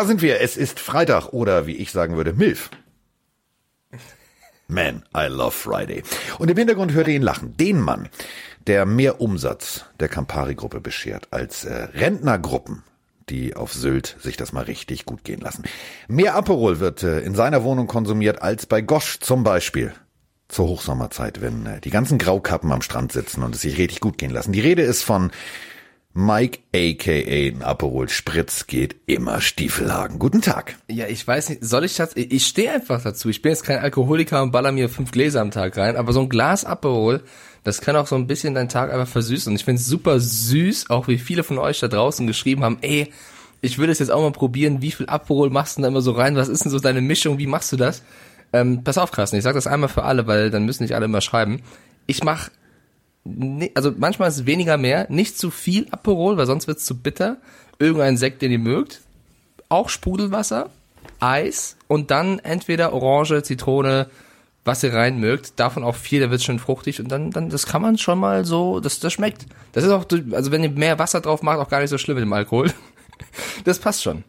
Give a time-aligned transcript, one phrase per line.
[0.00, 0.40] Da sind wir.
[0.40, 2.70] Es ist Freitag oder wie ich sagen würde, Milf.
[4.66, 6.02] Man, I love Friday.
[6.38, 7.54] Und im Hintergrund hört ihr ihn lachen.
[7.58, 8.08] Den Mann,
[8.66, 12.82] der mehr Umsatz der Campari-Gruppe beschert als äh, Rentnergruppen,
[13.28, 15.64] die auf Sylt sich das mal richtig gut gehen lassen.
[16.08, 19.92] Mehr Aperol wird äh, in seiner Wohnung konsumiert als bei Gosch zum Beispiel.
[20.48, 24.16] Zur Hochsommerzeit, wenn äh, die ganzen Graukappen am Strand sitzen und es sich richtig gut
[24.16, 24.52] gehen lassen.
[24.52, 25.30] Die Rede ist von
[26.12, 30.18] Mike aka Aperol Spritz geht immer Stiefelhagen.
[30.18, 30.74] Guten Tag.
[30.88, 32.16] Ja, ich weiß nicht, soll ich das?
[32.16, 33.28] Ich stehe einfach dazu.
[33.28, 36.20] Ich bin jetzt kein Alkoholiker und baller mir fünf Gläser am Tag rein, aber so
[36.20, 37.22] ein Glas Aperol,
[37.62, 39.52] das kann auch so ein bisschen deinen Tag einfach versüßen.
[39.52, 42.78] Und ich finde es super süß, auch wie viele von euch da draußen geschrieben haben,
[42.80, 43.12] ey,
[43.60, 46.10] ich will es jetzt auch mal probieren, wie viel Aperol machst du da immer so
[46.10, 46.34] rein?
[46.34, 47.38] Was ist denn so deine Mischung?
[47.38, 48.02] Wie machst du das?
[48.52, 51.04] Ähm, pass auf, Carsten, ich sag das einmal für alle, weil dann müssen nicht alle
[51.04, 51.62] immer schreiben.
[52.06, 52.50] Ich mach
[53.74, 57.36] also manchmal ist weniger mehr, nicht zu viel Aperol, weil sonst wird's zu bitter.
[57.78, 59.00] Irgendein Sekt, den ihr mögt.
[59.68, 60.70] Auch Sprudelwasser,
[61.20, 64.08] Eis und dann entweder Orange, Zitrone,
[64.64, 65.58] was ihr rein mögt.
[65.60, 68.44] Davon auch viel, da wird's schön fruchtig und dann, dann, das kann man schon mal
[68.44, 69.46] so, das, das schmeckt.
[69.72, 72.16] Das ist auch, also wenn ihr mehr Wasser drauf macht, auch gar nicht so schlimm
[72.16, 72.72] mit dem Alkohol.
[73.64, 74.24] Das passt schon.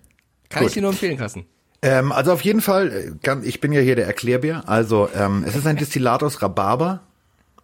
[0.49, 0.67] Kann Gut.
[0.67, 1.45] ich dir nur empfehlen, Kassen.
[1.81, 4.67] Ähm, also auf jeden Fall, äh, ich bin ja hier der Erklärbär.
[4.67, 7.01] Also ähm, es ist ein Destillat aus Rhabarber,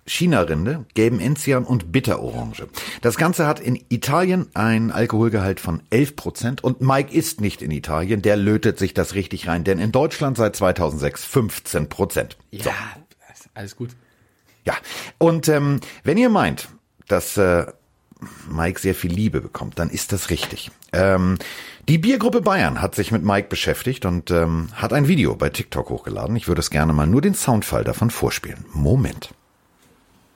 [0.08, 2.68] China-Rinde, gelben Enzian und Bitterorange.
[3.02, 7.72] Das Ganze hat in Italien einen Alkoholgehalt von 11 Prozent und Mike ist nicht in
[7.72, 12.38] Italien, der lötet sich das richtig rein, denn in Deutschland seit 2006 15 Prozent.
[12.52, 12.72] Ja, so.
[13.54, 13.92] alles gut.
[14.66, 14.76] Ja,
[15.18, 16.68] und ähm, wenn ihr meint,
[17.08, 17.66] dass äh,
[18.50, 20.72] Mike sehr viel Liebe bekommt, dann ist das richtig.
[20.94, 21.38] Ähm,
[21.88, 25.90] die Biergruppe Bayern hat sich mit Mike beschäftigt und ähm, hat ein Video bei TikTok
[25.90, 26.36] hochgeladen.
[26.36, 28.66] Ich würde es gerne mal nur den Soundfall davon vorspielen.
[28.74, 29.30] Moment.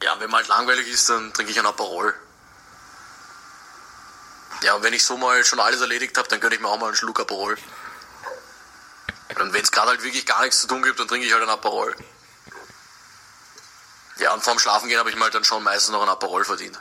[0.01, 2.13] Ja, wenn man halt langweilig ist, dann trinke ich ein Aperol.
[4.63, 6.79] Ja, und wenn ich so mal schon alles erledigt habe, dann gönne ich mir auch
[6.79, 7.57] mal einen Schluck Aperol.
[9.39, 11.43] Und wenn es gerade halt wirklich gar nichts zu tun gibt, dann trinke ich halt
[11.43, 11.95] ein Aperol.
[14.17, 16.79] Ja, und vorm Schlafengehen habe ich mal halt dann schon meistens noch ein Aperol verdient.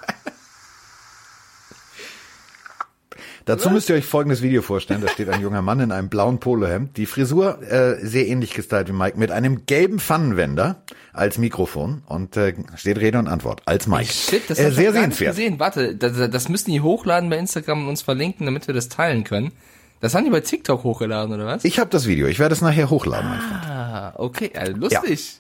[3.50, 3.72] Dazu Was?
[3.72, 5.00] müsst ihr euch folgendes Video vorstellen.
[5.00, 6.96] Da steht ein junger Mann in einem blauen Polohemd.
[6.96, 12.36] Die Frisur äh, sehr ähnlich gestylt wie Mike mit einem gelben Pfannenwender als Mikrofon und
[12.36, 14.12] äh, steht Rede und Antwort als Mike.
[14.12, 15.34] Shit, das äh, sehr sehenswert.
[15.34, 15.58] gesehen.
[15.58, 19.24] Warte, das, das müssen die hochladen bei Instagram und uns verlinken, damit wir das teilen
[19.24, 19.50] können.
[19.98, 21.64] Das haben die bei TikTok hochgeladen, oder was?
[21.64, 22.28] Ich habe das Video.
[22.28, 23.64] Ich werde es nachher hochladen, mein Freund.
[23.66, 25.38] Ah, okay, also lustig.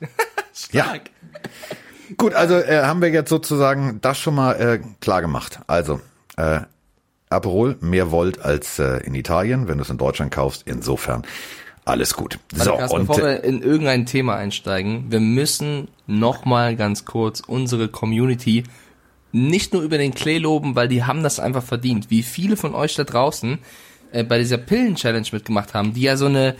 [0.72, 0.94] Ja.
[0.94, 1.00] ja.
[2.16, 5.60] Gut, also äh, haben wir jetzt sozusagen das schon mal äh, klar gemacht.
[5.68, 6.00] Also,
[6.36, 6.62] äh,
[7.30, 10.64] Aperol mehr Volt als äh, in Italien, wenn du es in Deutschland kaufst.
[10.66, 11.22] Insofern
[11.84, 12.38] alles gut.
[12.52, 17.40] So, Carsten, und bevor wir in irgendein Thema einsteigen, wir müssen noch mal ganz kurz
[17.40, 18.64] unsere Community
[19.32, 22.10] nicht nur über den Klee loben, weil die haben das einfach verdient.
[22.10, 23.58] Wie viele von euch da draußen
[24.12, 26.56] äh, bei dieser Pillen-Challenge mitgemacht haben, die ja so eine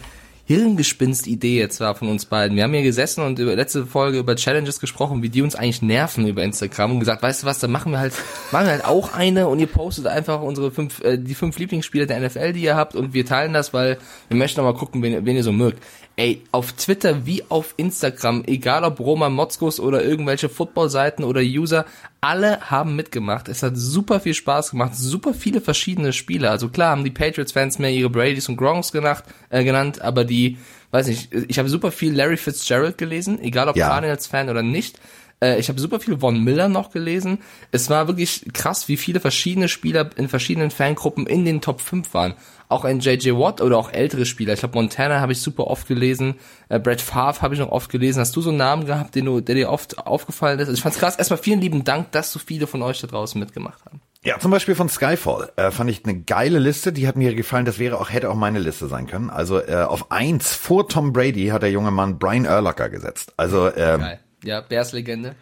[0.51, 2.57] Hirngespinst-Idee jetzt war von uns beiden.
[2.57, 5.81] Wir haben hier gesessen und über letzte Folge über Challenges gesprochen, wie die uns eigentlich
[5.81, 8.13] nerven über Instagram und gesagt, weißt du was, dann machen wir halt,
[8.51, 12.05] machen wir halt auch eine und ihr postet einfach unsere fünf, äh, die fünf Lieblingsspieler
[12.05, 13.97] der NFL, die ihr habt und wir teilen das, weil
[14.27, 15.81] wir möchten noch mal gucken, wen, wen ihr so mögt.
[16.17, 21.85] Ey, auf Twitter wie auf Instagram, egal ob Roma Motzkos oder irgendwelche Football-Seiten oder User,
[22.19, 23.47] alle haben mitgemacht.
[23.47, 26.49] Es hat super viel Spaß gemacht, super viele verschiedene Spiele.
[26.49, 30.57] Also klar haben die Patriots-Fans mehr ihre Bradys und Gronks genannt, äh, genannt, aber die,
[30.91, 33.87] weiß nicht, ich habe super viel Larry Fitzgerald gelesen, egal ob ja.
[33.87, 34.99] Cardinals-Fan oder nicht.
[35.43, 37.39] Äh, ich habe super viel Von Miller noch gelesen.
[37.71, 42.13] Es war wirklich krass, wie viele verschiedene Spieler in verschiedenen Fangruppen in den Top 5
[42.13, 42.35] waren.
[42.69, 44.53] Auch ein JJ Watt oder auch ältere Spieler.
[44.53, 46.35] Ich glaube, Montana habe ich super oft gelesen.
[46.69, 48.19] Äh, Brad Favre habe ich noch oft gelesen.
[48.19, 50.67] Hast du so einen Namen gehabt, den du, der dir oft aufgefallen ist?
[50.67, 51.17] Also ich fand's krass.
[51.17, 54.01] Erstmal vielen lieben Dank, dass so viele von euch da draußen mitgemacht haben.
[54.23, 57.65] Ja, zum Beispiel von Skyfall äh, fand ich eine geile Liste, die hat mir gefallen,
[57.65, 59.31] das wäre auch, hätte auch meine Liste sein können.
[59.31, 63.33] Also äh, auf eins vor Tom Brady hat der junge Mann Brian Urlacher gesetzt.
[63.37, 64.19] Also ähm, Geil.
[64.43, 65.35] Ja, Bears-Legende.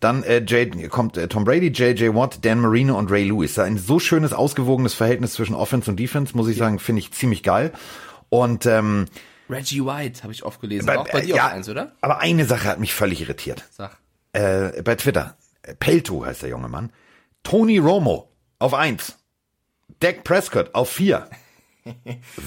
[0.00, 2.14] Dann äh, J, kommt äh, Tom Brady, J.J.
[2.14, 3.58] Watt, Dan Marino und Ray Lewis.
[3.58, 7.42] Ein so schönes, ausgewogenes Verhältnis zwischen Offense und Defense, muss ich sagen, finde ich ziemlich
[7.42, 7.72] geil.
[8.28, 9.06] Und ähm,
[9.48, 10.86] Reggie White habe ich oft gelesen.
[10.86, 11.92] Bei, auch bei dir ja, auf eins, oder?
[12.00, 13.64] Aber eine Sache hat mich völlig irritiert.
[13.70, 13.96] Sag.
[14.32, 15.36] Äh, bei Twitter.
[15.78, 16.92] Pelto heißt der junge Mann.
[17.42, 19.18] Tony Romo auf eins.
[20.00, 21.28] Dak Prescott auf vier.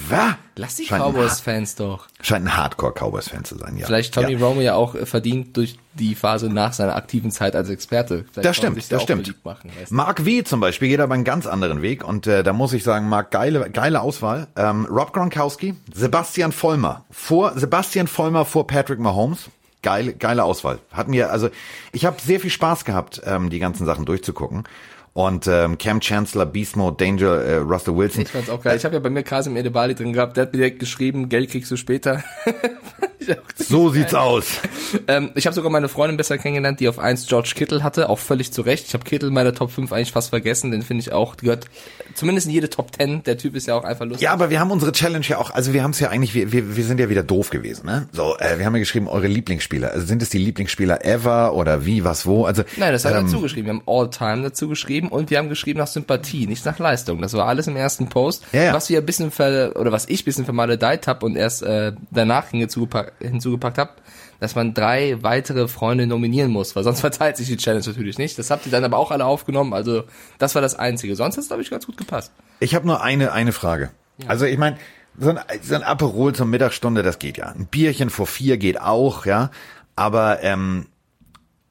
[0.08, 0.34] Was?
[0.56, 2.08] Lass die Cowboys-Fans doch.
[2.20, 3.86] Scheint ein Hardcore-Cowboys-Fan zu sein, ja.
[3.86, 4.38] Vielleicht Tommy ja.
[4.38, 8.24] Romo ja auch verdient durch die Phase nach seiner aktiven Zeit als Experte.
[8.30, 9.44] Vielleicht das stimmt, das stimmt.
[9.44, 10.44] Machen, Mark W.
[10.44, 13.30] zum Beispiel geht aber einen ganz anderen Weg und äh, da muss ich sagen, Mark,
[13.30, 14.48] geile, geile Auswahl.
[14.56, 19.50] Ähm, Rob Gronkowski, Sebastian Vollmer vor Sebastian Vollmer vor Patrick Mahomes.
[19.82, 20.78] Geile, geile Auswahl.
[20.92, 21.48] Hat mir, also
[21.92, 24.64] ich habe sehr viel Spaß gehabt, ähm, die ganzen Sachen durchzugucken.
[25.12, 28.22] Und ähm, Cam Chancellor, Beast Mode, Danger, äh, Russell Wilson.
[28.22, 28.76] Ich fand's auch geil.
[28.76, 31.50] Ich habe ja bei mir Kasim Edebali drin gehabt, der hat mir direkt geschrieben, Geld
[31.50, 32.22] kriegst du später.
[33.56, 34.60] So sieht's aus.
[35.08, 38.18] ähm, ich habe sogar meine Freundin besser kennengelernt, die auf 1 George Kittle hatte, auch
[38.18, 38.86] völlig zu Recht.
[38.86, 41.66] Ich habe Kittle in meiner Top 5 eigentlich fast vergessen, den finde ich auch, gehört
[42.14, 43.24] zumindest in jede Top 10.
[43.24, 44.22] Der Typ ist ja auch einfach lustig.
[44.22, 46.52] Ja, aber wir haben unsere Challenge ja auch, also wir haben es ja eigentlich, wir,
[46.52, 48.08] wir, wir sind ja wieder doof gewesen, ne?
[48.12, 49.90] So, äh, wir haben ja geschrieben, eure Lieblingsspieler.
[49.92, 52.44] Also sind es die Lieblingsspieler ever oder wie, was, wo?
[52.44, 53.66] Also Nein, das haben wir ähm, dazu geschrieben.
[53.66, 57.20] Wir haben All-Time dazu geschrieben und wir haben geschrieben nach Sympathie, nicht nach Leistung.
[57.20, 58.44] Das war alles im ersten Post.
[58.52, 58.74] Ja, ja.
[58.74, 61.92] Was wir ein bisschen ver oder was ich ein bisschen vermaledeit habe und erst äh,
[62.10, 63.92] danach hinzugepackt, hinzugepackt habe,
[64.38, 68.38] dass man drei weitere Freunde nominieren muss, weil sonst verteilt sich die Challenge natürlich nicht.
[68.38, 69.72] Das habt ihr dann aber auch alle aufgenommen.
[69.72, 70.04] Also
[70.38, 71.16] das war das Einzige.
[71.16, 72.32] Sonst hat es, glaube ich, ganz gut gepasst.
[72.60, 73.90] Ich habe nur eine, eine Frage.
[74.26, 74.76] Also ich meine,
[75.18, 77.46] so ein, so ein Aperol zur Mittagsstunde, das geht ja.
[77.46, 79.50] Ein Bierchen vor vier geht auch, ja.
[79.96, 80.86] Aber ähm,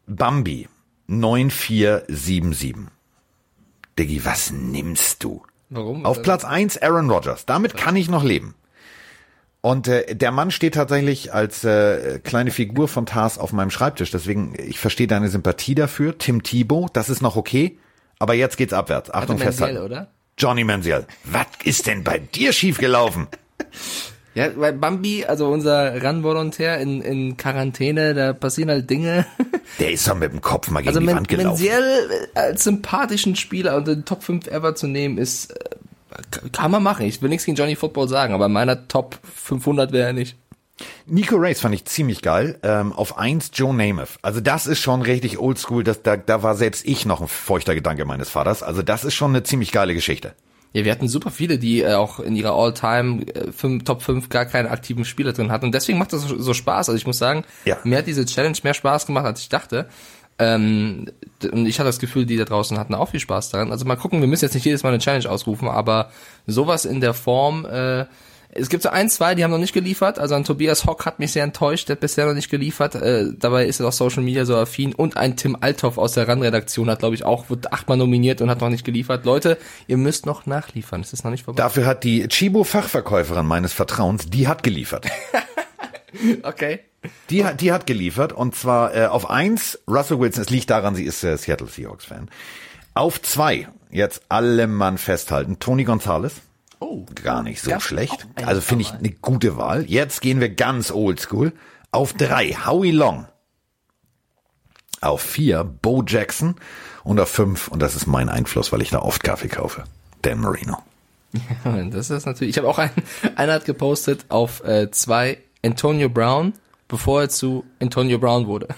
[0.07, 0.67] Bambi
[1.07, 2.75] 9477.
[3.97, 5.43] Diggi, was nimmst du?
[5.69, 6.05] Warum?
[6.05, 7.45] Auf Platz eins Aaron Rodgers.
[7.45, 8.55] Damit kann ich noch leben.
[9.61, 14.11] Und äh, der Mann steht tatsächlich als äh, kleine Figur von Tars auf meinem Schreibtisch.
[14.11, 16.17] Deswegen, ich verstehe deine Sympathie dafür.
[16.17, 17.77] Tim Thibault, das ist noch okay.
[18.19, 19.09] Aber jetzt geht's abwärts.
[19.09, 19.77] Achtung, Manziel, festhalten.
[19.79, 20.11] oder?
[20.37, 21.05] Johnny Manziel.
[21.25, 23.27] Was ist denn bei dir schiefgelaufen?
[24.35, 29.25] Ja, weil Bambi, also unser Run-Volontär in, in Quarantäne, da passieren halt Dinge.
[29.79, 31.49] Der ist doch mit dem Kopf mal gegen Also die Wand gelaufen.
[31.49, 35.69] Menziel als sympathischen Spieler unter den Top 5 ever zu nehmen, ist äh,
[36.51, 37.05] kann man machen.
[37.05, 40.35] Ich will nichts gegen Johnny Football sagen, aber in meiner Top 500 wäre er nicht.
[41.05, 42.57] Nico Race fand ich ziemlich geil.
[42.63, 44.17] Ähm, auf eins Joe Namath.
[44.21, 45.83] Also das ist schon richtig oldschool.
[45.83, 48.63] Das, da, da war selbst ich noch ein feuchter Gedanke meines Vaters.
[48.63, 50.33] Also das ist schon eine ziemlich geile Geschichte.
[50.71, 54.45] Ja, wir hatten super viele, die äh, auch in ihrer All-Time äh, Top 5 gar
[54.45, 55.65] keinen aktiven Spieler drin hatten.
[55.65, 56.89] Und deswegen macht das so, so Spaß.
[56.89, 57.77] Also ich muss sagen, Ja.
[57.83, 59.89] mir hat diese Challenge mehr Spaß gemacht, als ich dachte.
[60.39, 61.05] Ähm,
[61.51, 63.71] und ich hatte das Gefühl, die da draußen hatten auch viel Spaß daran.
[63.71, 66.11] Also mal gucken, wir müssen jetzt nicht jedes Mal eine Challenge ausrufen, aber
[66.47, 68.05] sowas in der Form, äh,
[68.51, 70.17] es gibt so ein, zwei, die haben noch nicht geliefert.
[70.17, 72.95] Also ein Tobias Hock hat mich sehr enttäuscht, der hat bisher noch nicht geliefert.
[72.95, 74.93] Äh, dabei ist er auf Social Media so affin.
[74.95, 78.49] Und ein Tim Althoff aus der RAN-Redaktion hat, glaube ich, auch, wird achtmal nominiert und
[78.49, 79.25] hat noch nicht geliefert.
[79.25, 79.57] Leute,
[79.87, 81.01] ihr müsst noch nachliefern.
[81.01, 81.61] Es ist noch nicht vorbei.
[81.61, 85.07] Dafür hat die Chibo-Fachverkäuferin meines Vertrauens, die hat geliefert.
[86.41, 86.79] Okay.
[87.29, 90.43] Die hat, die hat geliefert und zwar äh, auf eins Russell Wilson.
[90.43, 92.29] Es liegt daran, sie ist äh, Seattle Seahawks Fan.
[92.93, 95.59] Auf zwei jetzt alle Mann festhalten.
[95.59, 96.33] Tony Gonzalez.
[96.79, 97.05] Oh.
[97.23, 98.27] Gar nicht so Ja, schlecht.
[98.45, 99.85] Also finde ich eine gute Wahl.
[99.87, 101.53] Jetzt gehen wir ganz oldschool.
[101.91, 103.27] Auf drei Howie Long.
[105.01, 106.55] Auf vier Bo Jackson.
[107.03, 109.85] Und auf fünf, und das ist mein Einfluss, weil ich da oft Kaffee kaufe,
[110.21, 110.77] Dan Marino.
[111.91, 112.51] Das ist natürlich.
[112.51, 112.91] Ich habe auch einen,
[113.35, 116.53] einer hat gepostet auf äh, zwei Antonio Brown,
[116.89, 118.67] bevor er zu Antonio Brown wurde.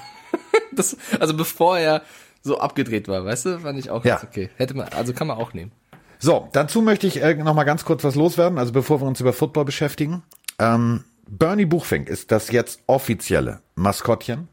[0.73, 2.01] Das, also bevor er
[2.43, 4.21] so abgedreht war, weißt du, fand ich auch Ja.
[4.23, 4.49] okay.
[4.55, 5.73] Hätte man, also kann man auch nehmen.
[6.17, 9.19] So, dazu möchte ich äh, noch mal ganz kurz was loswerden, also bevor wir uns
[9.19, 10.23] über Football beschäftigen.
[10.59, 14.47] Ähm, Bernie Buchfink ist das jetzt offizielle Maskottchen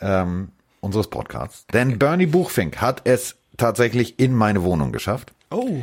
[0.00, 0.50] ähm,
[0.80, 1.64] unseres Podcasts.
[1.72, 5.32] Denn Bernie Buchfink hat es tatsächlich in meine Wohnung geschafft.
[5.52, 5.82] Oh.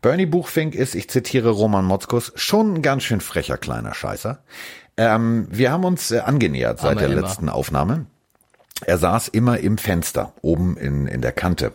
[0.00, 4.42] Bernie Buchfink ist, ich zitiere Roman Motzkus, schon ein ganz schön frecher kleiner Scheißer.
[4.98, 7.22] Ähm, wir haben uns äh, angenähert seit Aber der immer.
[7.22, 8.06] letzten Aufnahme.
[8.84, 11.72] Er saß immer im Fenster, oben in, in der Kante.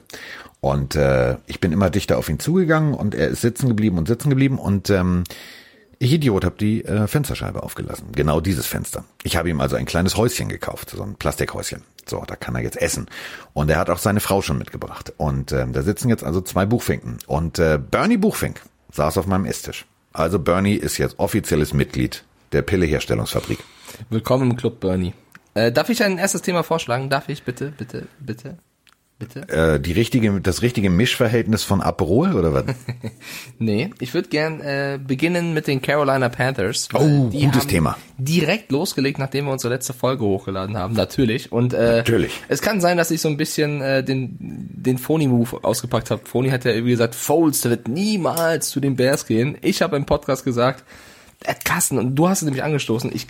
[0.62, 4.08] Und äh, ich bin immer dichter auf ihn zugegangen und er ist sitzen geblieben und
[4.08, 5.24] sitzen geblieben und ähm,
[6.00, 8.08] ich Idiot habe die äh, Fensterscheibe aufgelassen.
[8.13, 9.06] Genau dieses Fenster.
[9.24, 11.84] Ich habe ihm also ein kleines Häuschen gekauft, so ein Plastikhäuschen.
[12.06, 13.08] So, da kann er jetzt essen.
[13.53, 15.13] Und er hat auch seine Frau schon mitgebracht.
[15.15, 17.20] Und ähm, da sitzen jetzt also zwei Buchfinken.
[17.27, 18.62] Und äh, Bernie Buchfink
[18.92, 19.86] saß auf meinem Esstisch.
[20.12, 23.60] Also Bernie ist jetzt offizielles Mitglied der Pilleherstellungsfabrik.
[24.10, 25.13] Willkommen im Club, Bernie.
[25.55, 27.10] Äh, darf ich ein erstes Thema vorschlagen?
[27.10, 28.57] Darf ich bitte, bitte, bitte,
[29.19, 29.48] bitte?
[29.50, 32.65] Äh, die richtige, das richtige Mischverhältnis von Aperol oder was?
[33.60, 36.89] Nee, ich würde gern äh, beginnen mit den Carolina Panthers.
[36.93, 37.98] Oh, die gutes Thema.
[38.17, 41.51] Direkt losgelegt, nachdem wir unsere letzte Folge hochgeladen haben, natürlich.
[41.51, 42.41] Und äh, Natürlich.
[42.50, 46.24] es kann sein, dass ich so ein bisschen äh, den den Phony-Move ausgepackt habe.
[46.25, 49.57] Phony hat ja irgendwie gesagt, Foles der wird niemals zu den Bears gehen.
[49.62, 50.83] Ich habe im Podcast gesagt,
[51.64, 53.28] Carsten, und du hast es nämlich angestoßen, ich,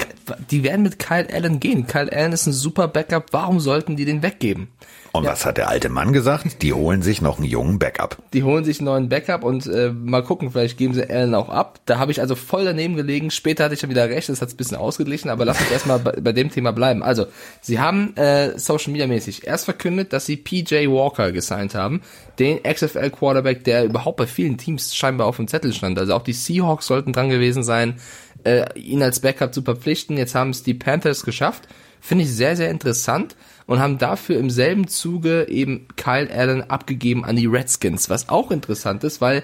[0.52, 1.88] die werden mit Kyle Allen gehen.
[1.88, 4.70] Kyle Allen ist ein super Backup, warum sollten die den weggeben?
[5.16, 6.64] Und was hat der alte Mann gesagt?
[6.64, 8.18] Die holen sich noch einen jungen Backup.
[8.34, 11.50] Die holen sich einen neuen Backup und äh, mal gucken, vielleicht geben sie Allen auch
[11.50, 11.80] ab.
[11.86, 13.30] Da habe ich also voll daneben gelegen.
[13.30, 15.70] Später hatte ich ja wieder recht, das hat es ein bisschen ausgeglichen, aber lass uns
[15.72, 17.04] erstmal bei, bei dem Thema bleiben.
[17.04, 17.28] Also,
[17.62, 22.02] sie haben äh, Social Media mäßig erst verkündet, dass sie PJ Walker gesigned haben,
[22.40, 26.00] den XFL Quarterback, der überhaupt bei vielen Teams scheinbar auf dem Zettel stand.
[26.00, 28.00] Also auch die Seahawks sollten dran gewesen sein,
[28.46, 30.18] äh, ihn als Backup zu verpflichten.
[30.18, 31.68] Jetzt haben es die Panthers geschafft.
[32.02, 37.26] Finde ich sehr, sehr interessant und haben dafür im selben Zuge eben Kyle Allen abgegeben
[37.26, 39.44] an die Redskins, was auch interessant ist, weil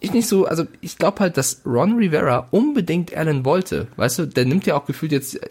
[0.00, 3.86] ich nicht so, also ich glaube halt, dass Ron Rivera unbedingt Allen wollte.
[3.96, 5.48] Weißt du, der nimmt ja auch gefühlt jetzt äh,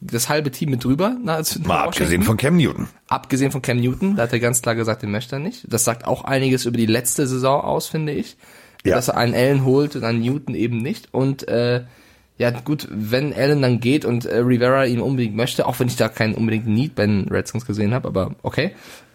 [0.00, 1.16] das halbe Team mit drüber.
[1.22, 2.88] Na, also Mal abgesehen von Cam Newton.
[3.08, 5.72] Abgesehen von Cam Newton, da hat er ganz klar gesagt, den möchte er nicht.
[5.72, 8.36] Das sagt auch einiges über die letzte Saison aus, finde ich.
[8.84, 8.96] Ja.
[8.96, 11.08] Dass er einen Allen holt und einen Newton eben nicht.
[11.12, 11.84] Und äh,
[12.38, 15.96] ja gut, wenn Allen dann geht und äh, Rivera ihn unbedingt möchte, auch wenn ich
[15.96, 18.72] da keinen unbedingten Need bei den Redskins gesehen habe, aber okay.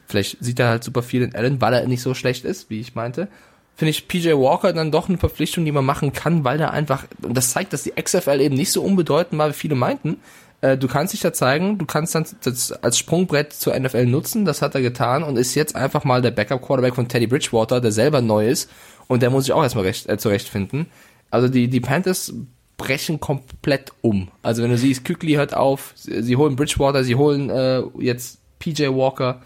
[0.08, 2.82] Vielleicht sieht er halt super viel in Allen, weil er nicht so schlecht ist, wie
[2.82, 3.30] ich meinte.
[3.78, 7.06] Finde ich PJ Walker dann doch eine Verpflichtung, die man machen kann, weil er einfach,
[7.22, 10.18] und das zeigt, dass die XFL eben nicht so unbedeutend war, wie viele meinten.
[10.60, 14.44] Äh, du kannst dich da zeigen, du kannst dann das als Sprungbrett zur NFL nutzen,
[14.44, 17.92] das hat er getan und ist jetzt einfach mal der Backup-Quarterback von Teddy Bridgewater, der
[17.92, 18.70] selber neu ist
[19.08, 20.88] und der muss sich auch erstmal recht, äh, zurechtfinden.
[21.30, 22.34] Also die, die Panthers
[22.78, 24.30] brechen komplett um.
[24.42, 28.88] Also wenn du siehst, Kükli hört auf, sie holen Bridgewater, sie holen äh, jetzt PJ
[28.88, 29.42] Walker,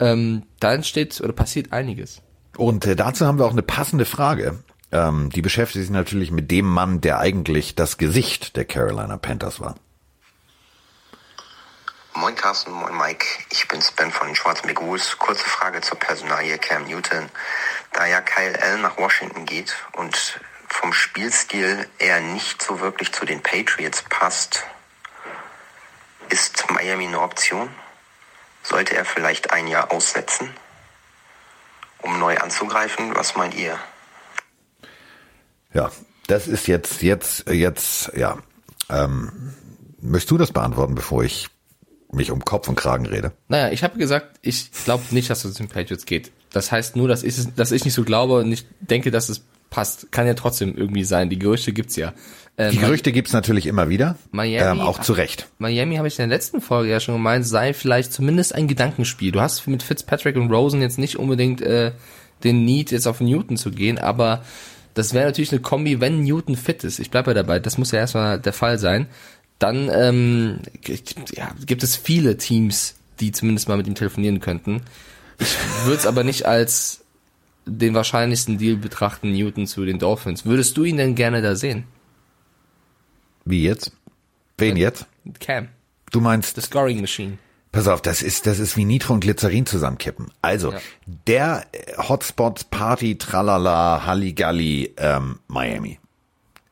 [0.00, 2.20] ähm, da entsteht oder passiert einiges.
[2.56, 4.62] Und äh, dazu haben wir auch eine passende Frage.
[4.92, 9.60] Ähm, die beschäftigt sich natürlich mit dem Mann, der eigentlich das Gesicht der Carolina Panthers
[9.60, 9.74] war.
[12.16, 15.18] Moin Carsten, moin Mike, ich bin Sven von den Schwarzen Big Wolves.
[15.18, 17.28] Kurze Frage zur Personalie Cam Newton.
[17.92, 20.38] Da ja Kyle Allen nach Washington geht und
[20.74, 24.64] vom Spielstil eher nicht so wirklich zu den Patriots passt,
[26.30, 27.68] ist Miami eine Option?
[28.62, 30.50] Sollte er vielleicht ein Jahr aussetzen,
[32.02, 33.14] um neu anzugreifen?
[33.14, 33.78] Was meint ihr?
[35.72, 35.92] Ja,
[36.26, 38.38] das ist jetzt, jetzt, jetzt, ja.
[38.90, 39.54] Ähm,
[40.00, 41.48] möchtest du das beantworten, bevor ich
[42.10, 43.32] mich um Kopf und Kragen rede?
[43.48, 46.32] Naja, ich habe gesagt, ich glaube nicht, dass es zu den Patriots geht.
[46.50, 49.42] Das heißt nur, dass ich, dass ich nicht so glaube und ich denke, dass es
[49.74, 50.12] passt.
[50.12, 51.28] Kann ja trotzdem irgendwie sein.
[51.30, 52.12] Die Gerüchte gibt's ja.
[52.56, 54.16] Ähm, die Gerüchte gibt's natürlich immer wieder.
[54.30, 55.48] Miami, ähm, auch zu Recht.
[55.58, 59.32] Miami habe ich in der letzten Folge ja schon gemeint, sei vielleicht zumindest ein Gedankenspiel.
[59.32, 61.90] Du hast mit Fitzpatrick und Rosen jetzt nicht unbedingt äh,
[62.44, 64.44] den Need, jetzt auf Newton zu gehen, aber
[64.94, 67.00] das wäre natürlich eine Kombi, wenn Newton fit ist.
[67.00, 69.08] Ich bleibe dabei, das muss ja erstmal der Fall sein.
[69.58, 70.58] Dann ähm,
[71.34, 74.82] ja, gibt es viele Teams, die zumindest mal mit ihm telefonieren könnten.
[75.40, 77.03] Ich würde es aber nicht als
[77.66, 80.44] den wahrscheinlichsten Deal betrachten, Newton zu den Dolphins.
[80.44, 81.84] Würdest du ihn denn gerne da sehen?
[83.44, 83.92] Wie jetzt?
[84.58, 85.06] Wen jetzt?
[85.40, 85.68] Cam.
[86.10, 86.56] Du meinst?
[86.56, 87.38] The Scoring Machine.
[87.72, 90.30] Pass auf, das ist, das ist wie Nitro und Glycerin zusammenkippen.
[90.42, 90.78] Also, ja.
[91.26, 91.66] der
[92.08, 95.98] Hotspot Party Tralala Halligalli ähm, Miami.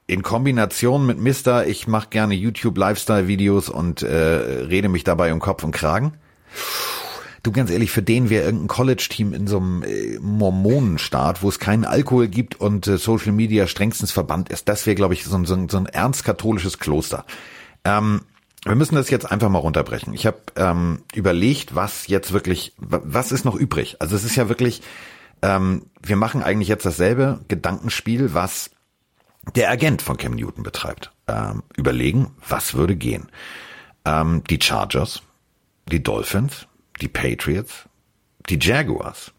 [0.07, 5.33] In Kombination mit Mister, ich mache gerne YouTube Lifestyle Videos und äh, rede mich dabei
[5.33, 6.15] um Kopf und Kragen.
[7.43, 11.59] Du ganz ehrlich, für den wäre irgendein College-Team in so einem äh, Mormonenstaat, wo es
[11.59, 15.45] keinen Alkohol gibt und äh, Social Media strengstens verbannt ist, das wäre, glaube ich, so,
[15.45, 17.25] so, so ein ernst katholisches Kloster.
[17.85, 18.23] Ähm,
[18.65, 20.15] wir müssen das jetzt einfach mal runterbrechen.
[20.15, 23.97] Ich habe ähm, überlegt, was jetzt wirklich, was ist noch übrig?
[23.99, 24.83] Also es ist ja wirklich,
[25.43, 28.71] ähm, wir machen eigentlich jetzt dasselbe Gedankenspiel, was
[29.57, 31.11] der Agent von Cam Newton betreibt.
[31.27, 33.29] Ähm, überlegen, was würde gehen?
[34.05, 35.23] Ähm, die Chargers,
[35.91, 36.69] die Dolphins,
[37.03, 37.89] die Patriots,
[38.49, 39.33] die Jaguars.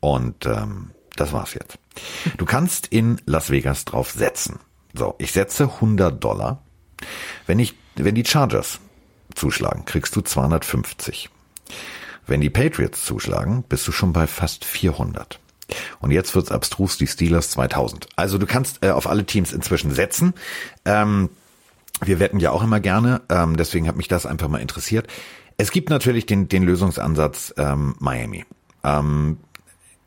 [0.00, 1.78] Und ähm, das war's jetzt.
[2.36, 4.60] Du kannst in Las Vegas drauf setzen.
[4.94, 6.62] So, ich setze 100 Dollar.
[7.46, 8.80] Wenn ich, wenn die Chargers
[9.34, 11.30] zuschlagen, kriegst du 250.
[12.26, 15.40] Wenn die Patriots zuschlagen, bist du schon bei fast 400.
[16.00, 18.08] Und jetzt wird's abstrus, die Steelers 2000.
[18.16, 20.34] Also du kannst äh, auf alle Teams inzwischen setzen.
[20.84, 21.30] Ähm,
[22.00, 25.08] wir wetten ja auch immer gerne, ähm, deswegen hat mich das einfach mal interessiert.
[25.58, 28.46] Es gibt natürlich den, den Lösungsansatz ähm, Miami.
[28.84, 29.38] Ähm,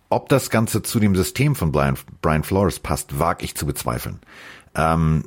[0.09, 4.19] ob das Ganze zu dem System von Brian, Brian Flores passt, wage ich zu bezweifeln.
[4.75, 5.25] Ähm,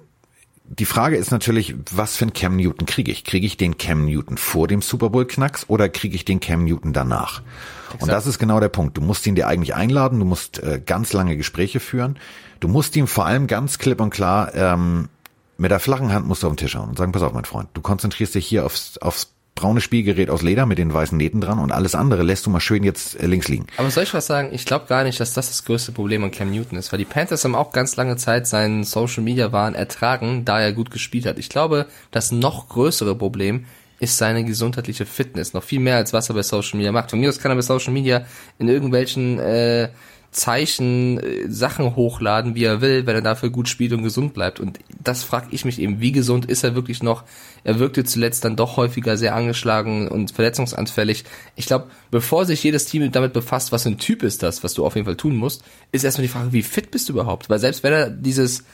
[0.66, 3.24] die Frage ist natürlich, was für ein Cam Newton kriege ich?
[3.24, 6.64] Kriege ich den Cam Newton vor dem Super Bowl Knacks oder kriege ich den Cam
[6.64, 7.42] Newton danach?
[7.88, 8.02] Exakt.
[8.02, 8.96] Und das ist genau der Punkt.
[8.96, 12.18] Du musst ihn dir eigentlich einladen, du musst äh, ganz lange Gespräche führen.
[12.60, 15.10] Du musst ihm vor allem ganz klipp und klar ähm,
[15.58, 17.44] mit der flachen Hand musst du auf den Tisch hauen und sagen, pass auf, mein
[17.44, 21.40] Freund, du konzentrierst dich hier aufs, aufs braune Spielgerät aus Leder mit den weißen Nähten
[21.40, 23.66] dran und alles andere lässt du mal schön jetzt äh, links liegen.
[23.76, 24.48] Aber soll ich was sagen?
[24.52, 27.04] Ich glaube gar nicht, dass das das größte Problem an Cam Newton ist, weil die
[27.04, 31.26] Panthers haben auch ganz lange Zeit seinen Social Media Wahn ertragen, da er gut gespielt
[31.26, 31.38] hat.
[31.38, 33.66] Ich glaube, das noch größere Problem
[34.00, 35.54] ist seine gesundheitliche Fitness.
[35.54, 37.10] Noch viel mehr als was er bei Social Media macht.
[37.10, 38.26] Von mir aus kann er bei Social Media
[38.58, 39.88] in irgendwelchen äh,
[40.34, 44.58] Zeichen äh, Sachen hochladen, wie er will, wenn er dafür gut spielt und gesund bleibt.
[44.58, 47.22] Und das frage ich mich eben, wie gesund ist er wirklich noch?
[47.62, 51.24] Er wirkte zuletzt dann doch häufiger sehr angeschlagen und verletzungsanfällig.
[51.54, 54.74] Ich glaube, bevor sich jedes Team damit befasst, was für ein Typ ist das, was
[54.74, 55.62] du auf jeden Fall tun musst,
[55.92, 57.48] ist erstmal die Frage, wie fit bist du überhaupt?
[57.48, 58.64] Weil selbst wenn er dieses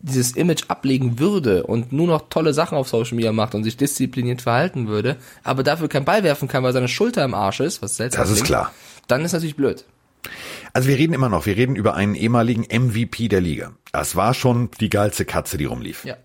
[0.00, 3.76] dieses Image ablegen würde und nur noch tolle Sachen auf Social Media macht und sich
[3.76, 7.82] diszipliniert verhalten würde, aber dafür keinen Ball werfen kann, weil seine Schulter im Arsch ist,
[7.82, 8.72] was seltsam Das ist klar.
[9.08, 9.84] dann ist natürlich blöd.
[10.72, 13.72] Also wir reden immer noch, wir reden über einen ehemaligen MVP der Liga.
[13.92, 16.04] Das war schon die geilste Katze, die rumlief.
[16.04, 16.16] Ja.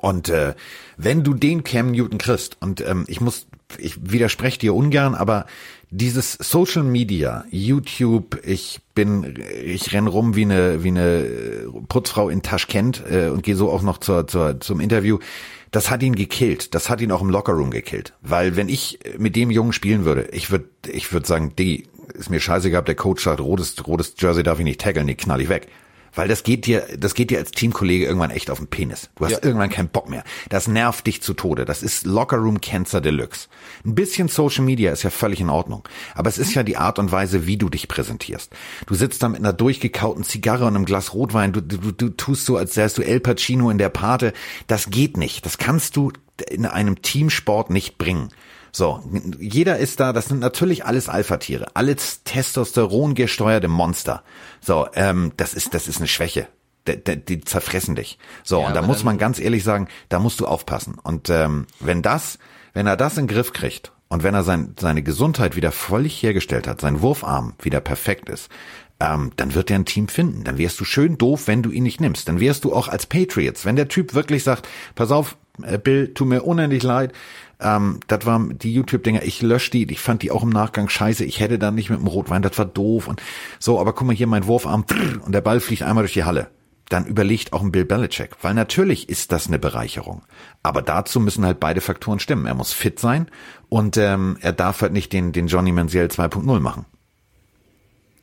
[0.00, 0.54] Und äh,
[0.96, 3.46] wenn du den Cam Newton kriegst, und ähm, ich muss,
[3.78, 5.46] ich widerspreche dir ungern, aber
[5.90, 11.26] dieses Social Media, YouTube, ich bin, ich renn rum wie eine wie eine
[11.88, 15.18] Putzfrau in Taschkent äh, und gehe so auch noch zur, zur zum Interview.
[15.70, 16.74] Das hat ihn gekillt.
[16.74, 18.14] Das hat ihn auch im Lockerroom gekillt.
[18.20, 22.30] Weil wenn ich mit dem Jungen spielen würde, ich würde, ich würde sagen, die ist
[22.30, 25.40] mir scheißegal, ob der Coach sagt, rotes, rotes Jersey darf ich nicht taggeln, die knall
[25.40, 25.68] ich weg.
[26.14, 29.08] Weil das geht dir, das geht dir als Teamkollege irgendwann echt auf den Penis.
[29.16, 29.38] Du hast Ja.
[29.42, 30.24] irgendwann keinen Bock mehr.
[30.50, 31.64] Das nervt dich zu Tode.
[31.64, 33.48] Das ist Lockerroom Cancer Deluxe.
[33.86, 35.88] Ein bisschen Social Media ist ja völlig in Ordnung.
[36.14, 38.52] Aber es ist ja die Art und Weise, wie du dich präsentierst.
[38.84, 41.54] Du sitzt da mit einer durchgekauten Zigarre und einem Glas Rotwein.
[41.54, 44.34] Du, du, du tust so, als wärst du El Pacino in der Pate.
[44.66, 45.46] Das geht nicht.
[45.46, 46.12] Das kannst du
[46.50, 48.28] in einem Teamsport nicht bringen.
[48.74, 49.02] So,
[49.38, 54.22] jeder ist da, das sind natürlich alles Alpha-Tiere, alles Testosteron gesteuerte Monster.
[54.62, 56.48] So, ähm, das ist, das ist eine Schwäche.
[56.88, 58.18] Die, die, die zerfressen dich.
[58.42, 60.96] So, Ja, und da muss man ganz ehrlich sagen, da musst du aufpassen.
[61.00, 62.38] Und ähm, wenn das,
[62.72, 66.20] wenn er das in den Griff kriegt und wenn er sein, seine Gesundheit wieder völlig
[66.22, 68.48] hergestellt hat, sein Wurfarm wieder perfekt ist,
[68.98, 70.44] ähm, dann wird er ein Team finden.
[70.44, 72.26] Dann wärst du schön doof, wenn du ihn nicht nimmst.
[72.26, 76.14] Dann wärst du auch als Patriots, wenn der Typ wirklich sagt, pass auf, äh, Bill,
[76.14, 77.12] tut mir unendlich leid.
[77.62, 81.24] Ähm, das waren die YouTube-Dinger, ich lösche die, ich fand die auch im Nachgang scheiße,
[81.24, 83.22] ich hätte dann nicht mit dem Rotwein, das war doof und
[83.58, 84.84] so, aber guck mal hier, mein Wurfarm,
[85.24, 86.48] und der Ball fliegt einmal durch die Halle.
[86.88, 90.22] Dann überlegt auch ein Bill Belichick, weil natürlich ist das eine Bereicherung.
[90.62, 92.44] Aber dazu müssen halt beide Faktoren stimmen.
[92.44, 93.28] Er muss fit sein
[93.70, 96.84] und ähm, er darf halt nicht den, den Johnny Manziel 2.0 machen.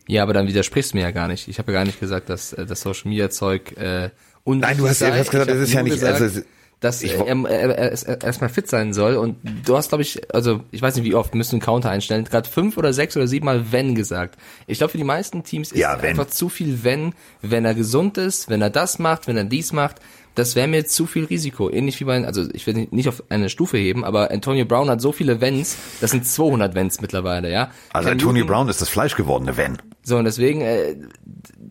[0.08, 1.48] Ja, aber dann widersprichst du mir ja gar nicht.
[1.48, 4.10] Ich habe ja gar nicht gesagt, dass äh, das Social Media Zeug äh,
[4.44, 6.46] und Nein, du hast ja- du hast gesagt, es ist ja nicht- also es-
[6.82, 9.90] dass ich er, wo- er, er, er, er erstmal fit sein soll und du hast
[9.90, 12.94] glaube ich, also ich weiß nicht wie oft, müssen einen Counter einstellen, gerade fünf oder
[12.94, 14.38] sechs oder sieben Mal wenn gesagt.
[14.68, 18.18] Ich glaube für die meisten Teams ist Ja, einfach zu viel wenn, wenn er gesund
[18.18, 19.98] ist, wenn er das macht, wenn er dies macht,
[20.36, 21.70] das wäre mir zu viel Risiko.
[21.70, 25.02] Ähnlich wie bei, also ich will nicht auf eine Stufe heben, aber Antonio Brown hat
[25.02, 27.72] so viele Wenns, das sind 200 Wenns mittlerweile, ja.
[27.92, 29.80] Also Cam Antonio Newton- Brown ist das fleischgewordene Wenn.
[30.04, 30.96] so, und deswegen, äh,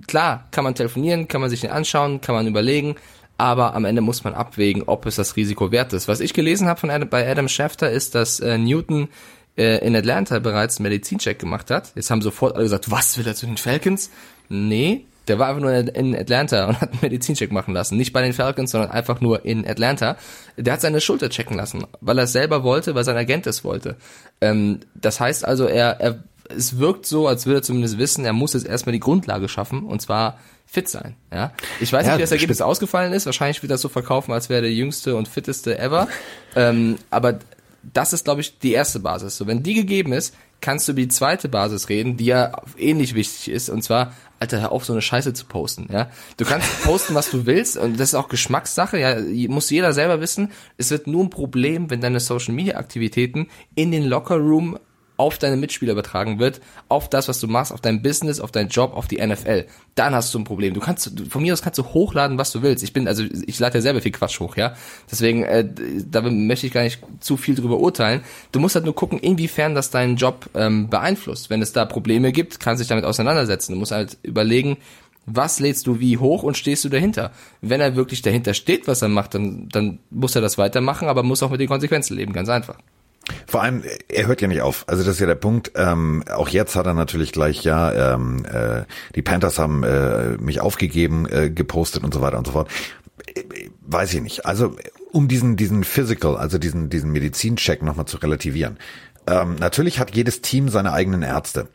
[0.06, 2.96] klar, kann man telefonieren, kann man sich den anschauen, kann man überlegen,
[3.38, 6.08] aber am Ende muss man abwägen, ob es das Risiko wert ist.
[6.08, 9.08] Was ich gelesen habe von Adam, bei Adam Schefter ist, dass äh, Newton
[9.56, 11.92] äh, in Atlanta bereits einen Medizincheck gemacht hat.
[11.94, 14.10] Jetzt haben sofort alle gesagt, was will er zu den Falcons?
[14.48, 17.96] Nee, der war einfach nur in Atlanta und hat einen Medizincheck machen lassen.
[17.96, 20.16] Nicht bei den Falcons, sondern einfach nur in Atlanta.
[20.56, 23.62] Der hat seine Schulter checken lassen, weil er es selber wollte, weil sein Agent es
[23.62, 23.96] wollte.
[24.40, 28.32] Ähm, das heißt also, er, er, es wirkt so, als würde er zumindest wissen, er
[28.32, 31.16] muss jetzt erstmal die Grundlage schaffen und zwar fit sein.
[31.32, 33.26] Ja, ich weiß Ja, nicht, wie das Ergebnis ausgefallen ist.
[33.26, 36.08] Wahrscheinlich wird das so verkaufen, als wäre er der jüngste und fitteste ever.
[36.56, 37.38] ähm, aber
[37.94, 39.36] das ist, glaube ich, die erste Basis.
[39.36, 43.14] So, wenn die gegeben ist, kannst du über die zweite Basis reden, die ja ähnlich
[43.14, 46.10] wichtig ist, und zwar, Alter, hör auf, so eine Scheiße zu posten, ja.
[46.36, 50.20] Du kannst posten, was du willst, und das ist auch Geschmackssache, ja, muss jeder selber
[50.20, 50.50] wissen.
[50.76, 54.78] Es wird nur ein Problem, wenn deine Social Media Aktivitäten in den Locker Room
[55.18, 58.68] auf deine Mitspieler übertragen wird, auf das, was du machst, auf dein Business, auf deinen
[58.68, 59.66] Job, auf die NFL.
[59.96, 60.74] Dann hast du ein Problem.
[60.74, 62.84] Du kannst, von mir aus kannst du hochladen, was du willst.
[62.84, 64.74] Ich bin, also ich lade ja selber viel Quatsch hoch, ja.
[65.10, 65.68] Deswegen, äh,
[66.08, 68.22] da möchte ich gar nicht zu viel drüber urteilen.
[68.52, 71.50] Du musst halt nur gucken, inwiefern das deinen Job ähm, beeinflusst.
[71.50, 73.72] Wenn es da Probleme gibt, kannst du dich damit auseinandersetzen.
[73.72, 74.78] Du musst halt überlegen,
[75.26, 77.32] was lädst du wie hoch und stehst du dahinter?
[77.60, 81.24] Wenn er wirklich dahinter steht, was er macht, dann, dann muss er das weitermachen, aber
[81.24, 82.78] muss auch mit den Konsequenzen leben, ganz einfach.
[83.46, 84.84] Vor allem, er hört ja nicht auf.
[84.86, 85.72] Also das ist ja der Punkt.
[85.74, 90.60] Ähm, auch jetzt hat er natürlich gleich, ja, ähm, äh, die Panthers haben äh, mich
[90.60, 92.70] aufgegeben, äh, gepostet und so weiter und so fort.
[93.34, 93.42] Äh,
[93.90, 94.44] Weiß ich nicht.
[94.44, 94.76] Also
[95.12, 98.78] um diesen diesen Physical, also diesen diesen Medizincheck nochmal zu relativieren.
[99.26, 101.68] Ähm, natürlich hat jedes Team seine eigenen Ärzte.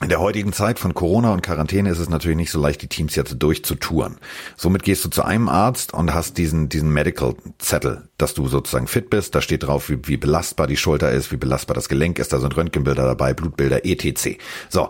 [0.00, 2.86] In der heutigen Zeit von Corona und Quarantäne ist es natürlich nicht so leicht, die
[2.86, 4.18] Teams jetzt durchzutouren.
[4.56, 9.10] Somit gehst du zu einem Arzt und hast diesen, diesen Medical-Zettel, dass du sozusagen fit
[9.10, 9.34] bist.
[9.34, 12.32] Da steht drauf, wie, wie belastbar die Schulter ist, wie belastbar das Gelenk ist.
[12.32, 14.38] Da sind Röntgenbilder dabei, Blutbilder, etc.
[14.68, 14.88] So,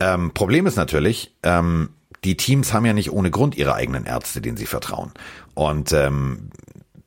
[0.00, 1.90] ähm, Problem ist natürlich, ähm,
[2.24, 5.12] die Teams haben ja nicht ohne Grund ihre eigenen Ärzte, denen sie vertrauen.
[5.54, 6.50] Und ähm,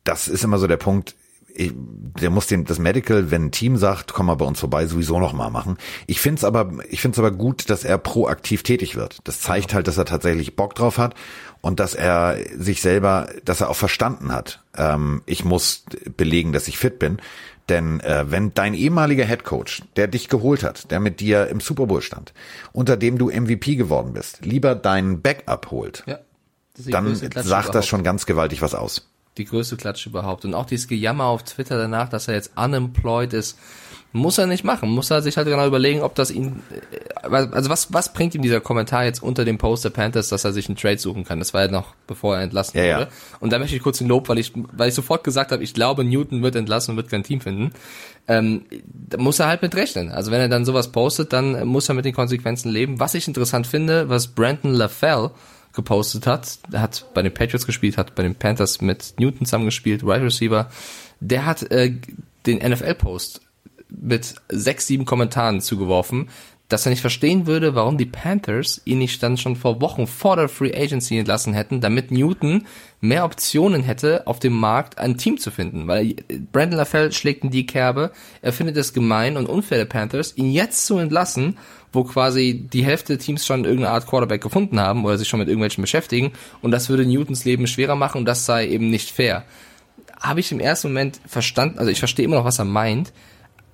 [0.05, 1.15] das ist immer so der Punkt,
[1.53, 4.85] ich, der muss den, das Medical, wenn ein Team sagt, komm mal bei uns vorbei,
[4.85, 5.77] sowieso noch mal machen.
[6.07, 9.19] Ich find's aber, ich find's aber gut, dass er proaktiv tätig wird.
[9.23, 11.15] Das zeigt halt, dass er tatsächlich Bock drauf hat
[11.61, 14.63] und dass er sich selber, dass er auch verstanden hat.
[14.77, 15.85] Ähm, ich muss
[16.17, 17.17] belegen, dass ich fit bin.
[17.69, 21.85] Denn äh, wenn dein ehemaliger Headcoach, der dich geholt hat, der mit dir im Super
[21.85, 22.33] Bowl stand,
[22.73, 26.19] unter dem du MVP geworden bist, lieber deinen Backup holt, Ja.
[26.89, 27.85] dann sagt das überhaupt.
[27.85, 29.07] schon ganz gewaltig was aus.
[29.41, 30.45] Die größte Klatsche überhaupt.
[30.45, 33.57] Und auch dieses Gejammer auf Twitter danach, dass er jetzt unemployed ist,
[34.13, 34.89] muss er nicht machen.
[34.89, 36.61] Muss er sich halt genau überlegen, ob das ihn,
[37.23, 40.43] äh, also was, was bringt ihm dieser Kommentar jetzt unter dem Post der Panthers, dass
[40.43, 41.39] er sich einen Trade suchen kann?
[41.39, 42.97] Das war ja noch, bevor er entlassen Ja, ja.
[42.99, 43.07] wurde.
[43.39, 45.73] Und da möchte ich kurz den Lob, weil ich, weil ich sofort gesagt habe, ich
[45.73, 47.71] glaube, Newton wird entlassen und wird kein Team finden.
[48.27, 50.11] Ähm, da muss er halt mit rechnen.
[50.11, 52.99] Also wenn er dann sowas postet, dann muss er mit den Konsequenzen leben.
[52.99, 55.31] Was ich interessant finde, was Brandon LaFell
[55.73, 60.03] gepostet hat, der hat bei den Patriots gespielt, hat bei den Panthers mit Newton zusammengespielt,
[60.03, 60.69] Wide Receiver,
[61.19, 61.93] der hat äh,
[62.45, 63.41] den NFL-Post
[63.89, 66.29] mit sechs, sieben Kommentaren zugeworfen,
[66.71, 70.37] dass er nicht verstehen würde, warum die Panthers ihn nicht dann schon vor Wochen vor
[70.37, 72.65] der Free Agency entlassen hätten, damit Newton
[73.01, 75.87] mehr Optionen hätte, auf dem Markt ein Team zu finden.
[75.87, 76.15] Weil
[76.51, 80.51] Brandon LaFell schlägt in die Kerbe, er findet es gemein und unfair der Panthers, ihn
[80.51, 81.57] jetzt zu entlassen,
[81.93, 85.39] wo quasi die Hälfte der Teams schon irgendeine Art Quarterback gefunden haben oder sich schon
[85.39, 89.11] mit irgendwelchen beschäftigen und das würde Newtons Leben schwerer machen und das sei eben nicht
[89.11, 89.43] fair.
[90.19, 93.11] Habe ich im ersten Moment verstanden, also ich verstehe immer noch, was er meint,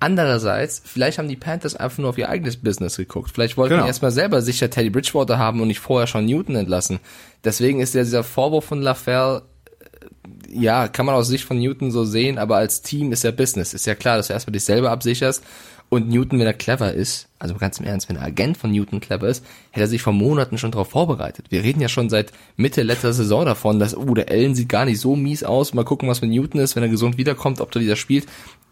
[0.00, 3.32] Andererseits, vielleicht haben die Panthers einfach nur auf ihr eigenes Business geguckt.
[3.34, 3.82] Vielleicht wollten Genau.
[3.82, 7.00] die erstmal selber sicher Teddy Bridgewater haben und nicht vorher schon Newton entlassen.
[7.42, 9.42] Deswegen ist ja dieser Vorwurf von LaFell,
[9.80, 13.32] äh, ja, kann man aus Sicht von Newton so sehen, aber als Team ist ja
[13.32, 13.74] Business.
[13.74, 15.42] Ist ja klar, dass du erstmal dich selber absicherst.
[15.90, 19.00] Und Newton, wenn er clever ist, also ganz im Ernst, wenn der Agent von Newton
[19.00, 21.46] clever ist, hätte er sich vor Monaten schon darauf vorbereitet.
[21.48, 24.84] Wir reden ja schon seit Mitte letzter Saison davon, dass, oh, der Allen sieht gar
[24.84, 25.72] nicht so mies aus.
[25.72, 28.26] Mal gucken, was mit Newton ist, wenn er gesund wiederkommt, ob der wieder spielt.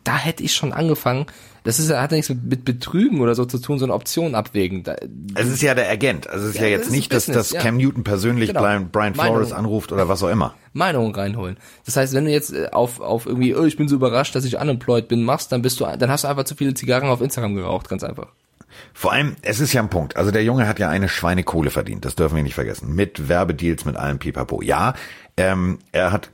[0.04, 1.26] Da hätte ich schon angefangen.
[1.66, 4.84] Das ist, hat ja nichts mit, mit Betrügen oder so zu tun, sondern Optionen abwägen.
[4.84, 4.96] Da,
[5.34, 6.28] Es ist ja der Agent.
[6.30, 7.60] Also es ist ja, Ja, jetzt das ist nicht, dass, Business, dass ja.
[7.60, 8.60] Cam Newton persönlich Genau.
[8.62, 9.66] Brian, Brian Flores Meinung.
[9.66, 10.54] anruft oder was auch immer.
[10.72, 11.56] Meinungen reinholen.
[11.84, 14.44] Das heißt, wenn du jetzt äh, auf, auf irgendwie, oh, ich bin so überrascht, dass
[14.44, 17.20] ich unemployed bin, machst, dann bist du, dann hast du einfach zu viele Zigarren auf
[17.20, 18.28] Instagram geraucht, ganz einfach.
[18.92, 20.16] Vor allem, es ist ja ein Punkt.
[20.16, 22.04] Also der Junge hat ja eine Schweinekohle verdient.
[22.04, 22.94] Das dürfen wir nicht vergessen.
[22.94, 24.60] Mit Werbedeals, mit allem Pipapo.
[24.62, 24.94] Ja,
[25.36, 26.30] ähm, er hat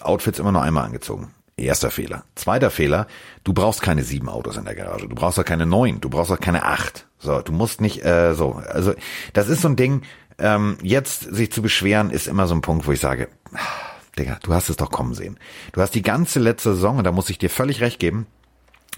[0.00, 1.32] Outfits immer nur einmal angezogen.
[1.64, 2.24] Erster Fehler.
[2.34, 3.06] Zweiter Fehler,
[3.44, 5.08] du brauchst keine sieben Autos in der Garage.
[5.08, 6.00] Du brauchst auch keine neun.
[6.00, 7.06] Du brauchst auch keine acht.
[7.18, 8.52] So, du musst nicht, äh, so.
[8.52, 8.94] Also,
[9.32, 10.02] das ist so ein Ding,
[10.38, 13.58] ähm, jetzt sich zu beschweren, ist immer so ein Punkt, wo ich sage, ah,
[14.18, 15.38] Digga, du hast es doch kommen sehen.
[15.72, 18.26] Du hast die ganze letzte Saison, und da muss ich dir völlig recht geben,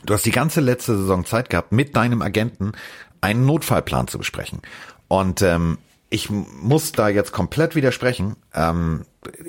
[0.05, 2.73] Du hast die ganze letzte Saison Zeit gehabt, mit deinem Agenten
[3.21, 4.61] einen Notfallplan zu besprechen.
[5.09, 5.79] Und ähm,
[6.15, 8.37] ich muss da jetzt komplett widersprechen.
[8.55, 9.03] Ähm,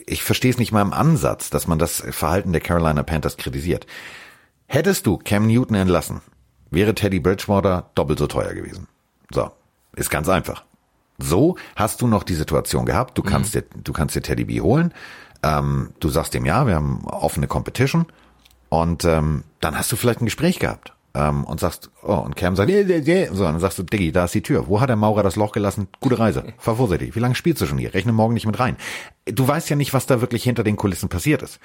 [0.08, 3.86] ich verstehe es nicht mal im Ansatz, dass man das Verhalten der Carolina Panthers kritisiert.
[4.66, 6.22] Hättest du Cam Newton entlassen,
[6.72, 8.88] wäre Teddy Bridgewater doppelt so teuer gewesen.
[9.32, 9.52] So,
[9.96, 10.66] ist ganz einfach.
[11.20, 14.60] So hast du noch die Situation gehabt, du kannst dir, du kannst dir Teddy B
[14.60, 14.92] holen,
[15.44, 18.08] ähm, du sagst ihm ja, wir haben offene Competition
[18.70, 22.56] und ähm, dann hast du vielleicht ein Gespräch gehabt ähm, und sagst, oh, und Cam
[22.56, 23.26] sagt, nee, nee, nee.
[23.32, 24.68] so, und dann sagst du, Diggi, da ist die Tür.
[24.68, 25.88] Wo hat der Maurer das Loch gelassen?
[26.02, 26.44] Gute Reise.
[26.58, 27.16] Fahr vorsichtig.
[27.16, 27.94] Wie lange spielst du schon hier?
[27.94, 28.78] Rechne morgen nicht mit rein.
[29.26, 31.60] Du weißt ja nicht, was da wirklich hinter den Kulissen passiert ist.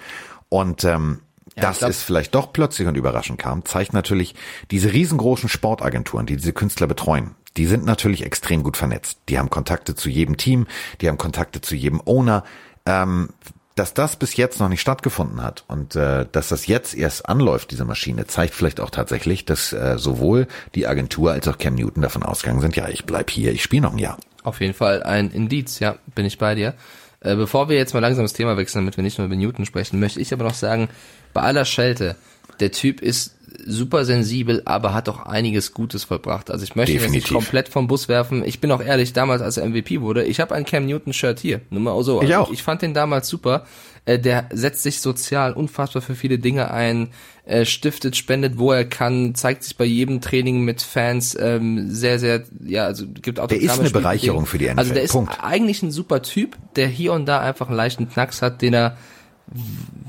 [0.49, 1.21] Und ähm,
[1.57, 4.35] dass glaub- es vielleicht doch plötzlich und überraschend kam, zeigt natürlich
[4.71, 7.33] diese riesengroßen Sportagenturen, die diese Künstler betreuen.
[7.57, 9.19] Die sind natürlich extrem gut vernetzt.
[9.29, 10.67] Die haben Kontakte zu jedem Team,
[11.01, 12.45] die haben Kontakte zu jedem Owner.
[12.87, 13.31] Ähm,
[13.77, 17.71] dass das bis jetzt noch nicht stattgefunden hat und äh, dass das jetzt erst anläuft,
[17.71, 22.03] diese Maschine, zeigt vielleicht auch tatsächlich, dass äh, sowohl die Agentur als auch Cam Newton
[22.03, 24.19] davon ausgegangen sind, ja, ich bleib hier, ich spiele noch ein Jahr.
[24.43, 26.75] Auf jeden Fall ein Indiz, ja, bin ich bei dir.
[27.21, 29.67] Äh, bevor wir jetzt mal langsam das Thema wechseln, damit wir nicht nur über Newton
[29.67, 30.89] sprechen, möchte ich aber noch sagen,
[31.33, 32.17] bei aller Schelte,
[32.61, 36.51] der Typ ist super sensibel, aber hat auch einiges Gutes vollbracht.
[36.51, 37.47] Also ich möchte ihn jetzt nicht Definitiv.
[37.49, 38.45] komplett vom Bus werfen.
[38.45, 41.39] Ich bin auch ehrlich, damals als er MVP wurde, ich habe ein Cam Newton Shirt
[41.41, 41.61] hier.
[41.71, 42.23] Nur mal so.
[42.23, 42.53] Ich Also auch.
[42.53, 43.65] Ich fand den damals super.
[44.07, 47.09] Äh, der setzt sich sozial unfassbar für viele Dinge ein,
[47.45, 52.19] äh, stiftet, spendet, wo er kann, zeigt sich bei jedem Training mit Fans ähm, sehr,
[52.19, 53.67] sehr, ja, also gibt Autogramme.
[53.73, 54.79] ist eine Bereicherung für die NFL.
[54.79, 55.39] Also der ist Punkt.
[55.43, 58.97] eigentlich ein super Typ, der hier und da einfach einen leichten Knacks hat, den er,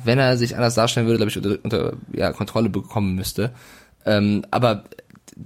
[0.03, 3.51] wenn er sich anders darstellen würde, glaube ich, unter, unter ja, Kontrolle bekommen müsste.
[4.05, 4.83] Ähm, aber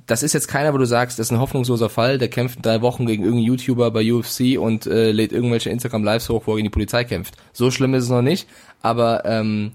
[0.08, 2.82] das ist jetzt keiner, wo du sagst, das ist ein hoffnungsloser Fall, der kämpft drei
[2.82, 6.68] Wochen gegen irgendeinen YouTuber bei UFC und äh, lädt irgendwelche Instagram-Lives hoch, wo er gegen
[6.68, 7.36] die Polizei kämpft.
[7.54, 8.48] So schlimm ist es noch nicht,
[8.82, 9.72] aber ähm,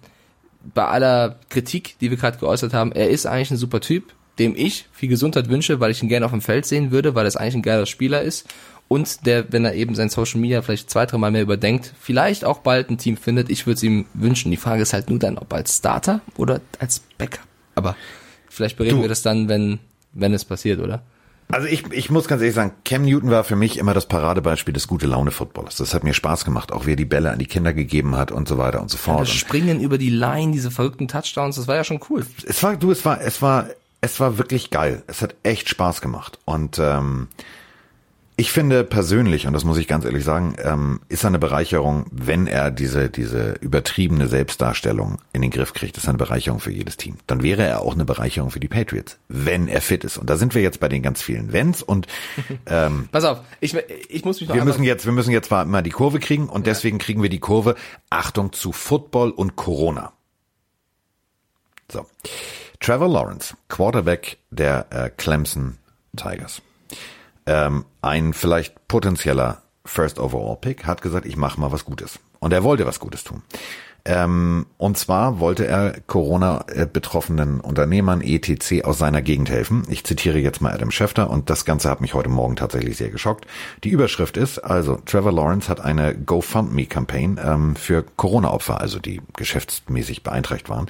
[0.74, 4.54] bei aller Kritik, die wir gerade geäußert haben, er ist eigentlich ein super Typ, dem
[4.56, 7.36] ich viel Gesundheit wünsche, weil ich ihn gerne auf dem Feld sehen würde, weil es
[7.36, 8.46] eigentlich ein geiler Spieler ist
[8.92, 12.44] und der, wenn er eben sein Social Media vielleicht zwei, drei Mal mehr überdenkt, vielleicht
[12.44, 13.48] auch bald ein Team findet.
[13.48, 14.50] Ich würde es ihm wünschen.
[14.50, 17.46] Die Frage ist halt nur dann, ob als Starter oder als Backup.
[17.76, 17.94] Aber
[18.48, 19.78] vielleicht bereden Du- wir das dann, wenn,
[20.12, 21.02] wenn es passiert, oder?
[21.52, 24.74] Also ich, ich muss ganz ehrlich sagen, Cam Newton war für mich immer das Paradebeispiel
[24.74, 25.76] des gute Laune Footballers.
[25.76, 28.30] Das hat mir Spaß gemacht, auch wie er die Bälle an die Kinder gegeben hat
[28.32, 29.22] und so weiter und so fort.
[29.22, 32.26] Das Und Springen über die Line, diese verrückten Touchdowns, das war ja schon cool.
[32.44, 33.66] es war, du, es war, es war,
[34.00, 35.02] es war wirklich geil.
[35.08, 36.38] Es hat echt Spaß gemacht.
[36.44, 37.26] Und ähm,
[38.40, 42.46] Ich finde persönlich, und das muss ich ganz ehrlich sagen, ähm, ist eine Bereicherung, wenn
[42.46, 47.18] er diese, diese übertriebene Selbstdarstellung in den Griff kriegt, ist eine Bereicherung für jedes Team.
[47.26, 50.16] Dann wäre er auch eine Bereicherung für die Patriots, wenn er fit ist.
[50.16, 52.06] Und da sind wir jetzt bei den ganz vielen Wenns und
[52.66, 53.76] ähm, Pass auf, ich,
[54.08, 56.66] ich muss mich noch wir müssen jetzt, wir müssen jetzt mal die Kurve kriegen und
[56.66, 57.74] deswegen kriegen wir die Kurve,
[58.08, 60.14] Achtung zu Football und Corona.
[61.92, 62.06] So.
[62.80, 65.76] Trevor Lawrence, Quarterback der äh, Clemson
[66.16, 66.62] Tigers.
[67.50, 72.20] Ähm, ein vielleicht potenzieller First Overall Pick hat gesagt, ich mache mal was Gutes.
[72.38, 73.42] Und er wollte was Gutes tun.
[74.04, 78.84] Ähm, und zwar wollte er Corona-betroffenen Unternehmern etc.
[78.84, 79.82] aus seiner Gegend helfen.
[79.88, 83.10] Ich zitiere jetzt mal Adam Schefter und das Ganze hat mich heute Morgen tatsächlich sehr
[83.10, 83.48] geschockt.
[83.82, 90.22] Die Überschrift ist, also Trevor Lawrence hat eine GoFundMe-Campaign ähm, für Corona-Opfer, also die geschäftsmäßig
[90.22, 90.86] beeinträchtigt waren,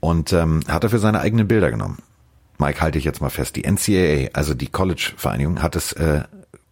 [0.00, 1.98] und ähm, hat dafür seine eigenen Bilder genommen.
[2.60, 3.56] Mike, halte ich jetzt mal fest.
[3.56, 6.22] Die NCAA, also die College-Vereinigung, hat es äh,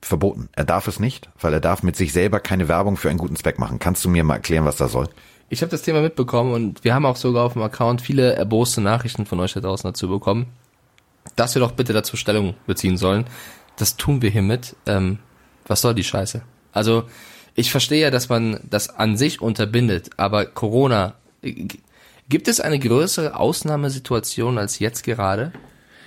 [0.02, 0.48] verboten.
[0.54, 3.36] Er darf es nicht, weil er darf mit sich selber keine Werbung für einen guten
[3.36, 3.78] Zweck machen.
[3.78, 5.08] Kannst du mir mal erklären, was das soll?
[5.48, 8.82] Ich habe das Thema mitbekommen und wir haben auch sogar auf dem Account viele erboste
[8.82, 10.46] Nachrichten von euch da draußen dazu bekommen,
[11.36, 13.24] dass wir doch bitte dazu Stellung beziehen sollen.
[13.76, 14.76] Das tun wir hiermit.
[14.86, 15.18] Ähm,
[15.66, 16.42] was soll die Scheiße?
[16.72, 17.04] Also
[17.54, 21.66] ich verstehe ja, dass man das an sich unterbindet, aber Corona, äh,
[22.28, 25.52] gibt es eine größere Ausnahmesituation als jetzt gerade?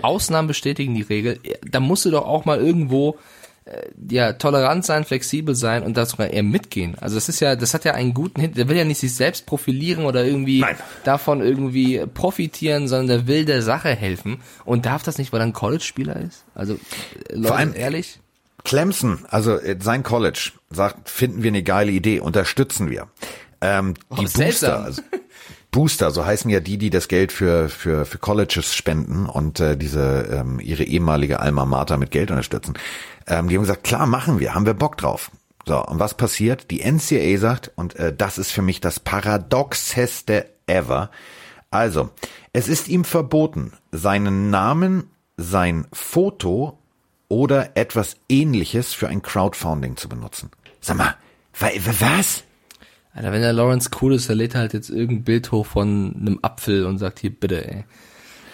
[0.03, 1.39] Ausnahmen bestätigen die Regel.
[1.69, 3.17] Da musst du doch auch mal irgendwo
[3.65, 6.95] äh, ja tolerant sein, flexibel sein und da sogar eher mitgehen.
[6.99, 8.53] Also das ist ja, das hat ja einen guten Hin.
[8.53, 10.75] Der will ja nicht sich selbst profilieren oder irgendwie Nein.
[11.03, 15.45] davon irgendwie profitieren, sondern der will der Sache helfen und darf das nicht, weil er
[15.47, 16.43] ein College-Spieler ist.
[16.55, 16.73] Also
[17.29, 18.19] äh, Leute, allem- ehrlich.
[18.63, 23.07] Clemson, also äh, sein College, sagt, finden wir eine geile Idee, unterstützen wir.
[23.59, 24.83] Ähm, die Booster, seltsam.
[24.83, 25.01] also,
[25.71, 29.77] Booster, so heißen ja die, die das Geld für für für Colleges spenden und äh,
[29.77, 32.73] diese ähm, ihre ehemalige Alma Mater mit Geld unterstützen.
[33.27, 35.31] Ähm, die haben gesagt, klar machen wir, haben wir Bock drauf.
[35.65, 36.71] So und was passiert?
[36.71, 41.09] Die NCAA sagt und äh, das ist für mich das paradoxeste ever.
[41.69, 42.09] Also
[42.51, 46.77] es ist ihm verboten, seinen Namen, sein Foto
[47.29, 50.51] oder etwas ähnliches für ein Crowdfunding zu benutzen.
[50.81, 51.15] Sag mal,
[51.57, 52.43] wa- wa- was?
[53.13, 56.39] Alter, wenn der Lawrence cool ist, er lädt halt jetzt irgendein Bild hoch von einem
[56.41, 57.83] Apfel und sagt hier bitte, ey.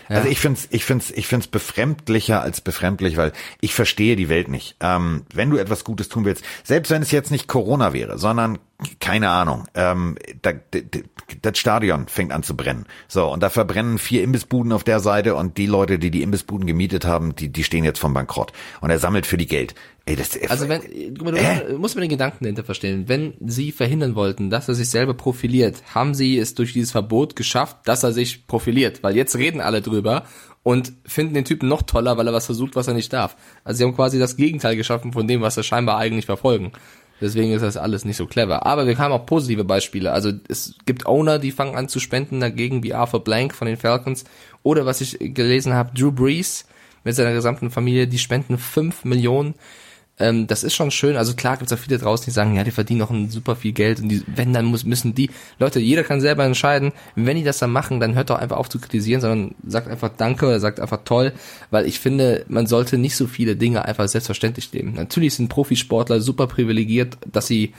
[0.10, 4.48] Also ich find's, ich find's, ich find's befremdlicher als befremdlich, weil ich verstehe die Welt
[4.48, 4.78] nicht.
[4.80, 8.58] Ähm, wenn du etwas Gutes tun willst, selbst wenn es jetzt nicht Corona wäre, sondern
[9.02, 11.04] keine Ahnung, ähm, da, d- d-
[11.42, 12.86] das Stadion fängt an zu brennen.
[13.10, 16.68] So und da verbrennen vier Imbissbuden auf der Seite und die Leute, die die Imbissbuden
[16.68, 19.76] gemietet haben, die, die stehen jetzt vom Bankrott und er sammelt für die Geld.
[20.08, 20.82] Ey, das, Also wenn,
[21.14, 21.74] du Äh?
[21.74, 23.04] musst mir den Gedanken dahinter verstehen.
[23.08, 27.36] Wenn sie verhindern wollten, dass er sich selber profiliert, haben sie es durch dieses Verbot
[27.36, 29.04] geschafft, dass er sich profiliert.
[29.04, 30.24] Weil jetzt reden alle drüber
[30.64, 33.36] und finden den Typen noch toller, weil er was versucht, was er nicht darf.
[33.66, 36.72] Also sie haben quasi das Gegenteil geschaffen von dem, was sie scheinbar eigentlich verfolgen.
[37.20, 38.66] Deswegen ist das alles nicht so clever.
[38.66, 40.14] Aber wir haben auch positive Beispiele.
[40.14, 43.76] Also es gibt Owner, die fangen an zu spenden dagegen, wie Arthur Blank von den
[43.76, 44.24] Falcons.
[44.64, 46.66] Oder was ich gelesen habe, Drew Brees
[47.04, 49.56] mit seiner gesamten Familie, die spenden 5 Millionen
[50.20, 51.16] ähm, das ist schon schön.
[51.16, 53.72] Also klar gibt's auch viele draußen, die sagen, ja, die verdienen noch ein super viel
[53.72, 57.44] Geld und die, wenn, dann muss, müssen die, Leute, jeder kann selber entscheiden, wenn die
[57.44, 60.60] das dann machen, dann hört doch einfach auf zu kritisieren, sondern sagt einfach Danke oder
[60.60, 61.34] sagt einfach toll,
[61.70, 64.96] weil ich finde, man sollte nicht so viele Dinge einfach selbstverständlich nehmen.
[64.96, 67.74] Natürlich sind Profisportler super privilegiert, dass sie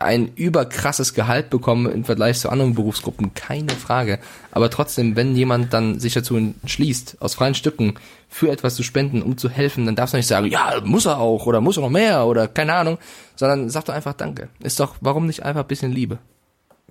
[0.00, 4.18] ein überkrasses Gehalt bekommen im Vergleich zu anderen Berufsgruppen, keine Frage.
[4.50, 7.94] Aber trotzdem, wenn jemand dann sich dazu entschließt, aus freien Stücken
[8.28, 11.18] für etwas zu spenden, um zu helfen, dann darfst du nicht sagen, ja, muss er
[11.18, 12.98] auch oder muss er noch mehr oder keine Ahnung,
[13.36, 14.48] sondern sag doch einfach Danke.
[14.60, 16.18] Ist doch, warum nicht einfach ein bisschen Liebe?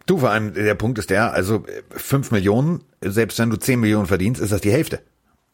[0.05, 4.07] Du, vor allem, der Punkt ist der, also fünf Millionen, selbst wenn du zehn Millionen
[4.07, 5.01] verdienst, ist das die Hälfte.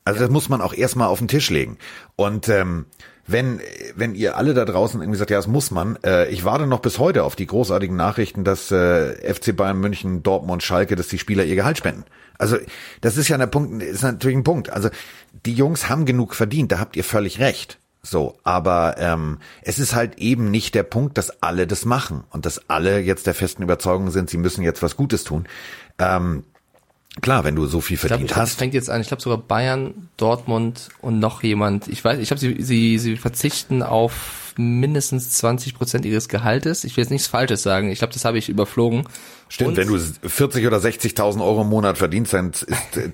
[0.06, 1.78] Also das muss man auch erstmal auf den Tisch legen.
[2.16, 2.86] Und ähm,
[3.32, 3.62] wenn,
[3.96, 6.80] wenn ihr alle da draußen irgendwie sagt, ja, das muss man, äh, ich warte noch
[6.80, 11.20] bis heute auf die großartigen Nachrichten, dass äh, FC Bayern München, Dortmund, Schalke, dass die
[11.20, 12.06] Spieler ihr Gehalt spenden.
[12.38, 12.58] Also
[13.02, 14.72] das ist ja der Punkt, ist natürlich ein Punkt.
[14.72, 14.90] Also
[15.46, 17.78] die Jungs haben genug verdient, da habt ihr völlig recht.
[18.02, 22.46] So, aber ähm, es ist halt eben nicht der Punkt, dass alle das machen und
[22.46, 25.48] dass alle jetzt der festen Überzeugung sind, sie müssen jetzt was Gutes tun.
[26.00, 26.46] Ähm,
[27.22, 28.60] klar, wenn du so viel Ich verdient ich glaub, es hast.
[28.60, 29.02] fängt jetzt an.
[29.02, 31.88] Ich glaube sogar Bayern, Dortmund und noch jemand.
[31.88, 36.84] Ich weiß, ich glaube, sie, sie, sie verzichten auf mindestens 20 Prozent ihres Gehaltes.
[36.84, 37.92] Ich will jetzt nichts Falsches sagen.
[37.92, 39.06] Ich glaube, das habe ich überflogen.
[39.52, 42.66] Stimmt, Und- wenn du 40 oder 60.000 Euro im Monat verdienst, dann ist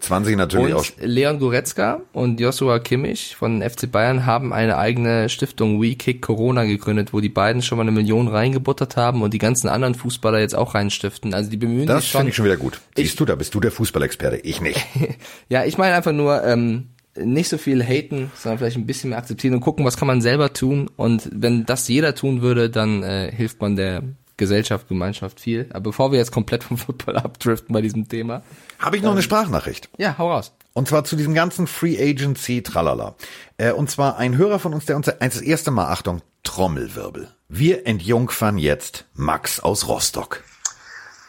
[0.01, 0.85] 20 natürlich auch.
[0.99, 6.65] Leon Goretzka und Joshua Kimmich von FC Bayern haben eine eigene Stiftung We Kick Corona
[6.65, 10.39] gegründet, wo die beiden schon mal eine Million reingebuttert haben und die ganzen anderen Fußballer
[10.39, 11.33] jetzt auch reinstiften.
[11.33, 12.19] Also die bemühen Das sich schon.
[12.19, 12.81] finde ich schon wieder gut.
[12.97, 14.85] Siehst du, da bist du der Fußballexperte, ich nicht.
[15.49, 19.19] Ja, ich meine einfach nur, ähm, nicht so viel haten, sondern vielleicht ein bisschen mehr
[19.19, 20.89] akzeptieren und gucken, was kann man selber tun.
[20.97, 24.03] Und wenn das jeder tun würde, dann äh, hilft man der
[24.37, 25.67] Gesellschaft, Gemeinschaft viel.
[25.71, 28.43] Aber bevor wir jetzt komplett vom Football abdriften bei diesem Thema.
[28.79, 29.89] Habe ich noch eine Sprachnachricht.
[29.97, 30.51] Ja, hau raus.
[30.73, 33.15] Und zwar zu diesem ganzen Free Agency Tralala.
[33.57, 37.33] Äh, und zwar ein Hörer von uns, der uns das erste Mal, Achtung, Trommelwirbel.
[37.47, 40.43] Wir entjungfern jetzt Max aus Rostock.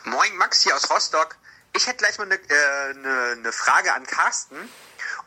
[0.04, 1.36] Moin, Max hier aus Rostock.
[1.76, 4.56] Ich hätte gleich mal eine, äh, eine, eine Frage an Carsten.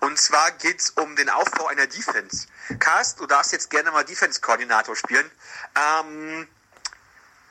[0.02, 2.48] Und zwar geht's um den Aufbau einer Defense.
[2.80, 5.30] Carsten, du darfst jetzt gerne mal Defense-Koordinator spielen.
[5.76, 6.48] Ähm,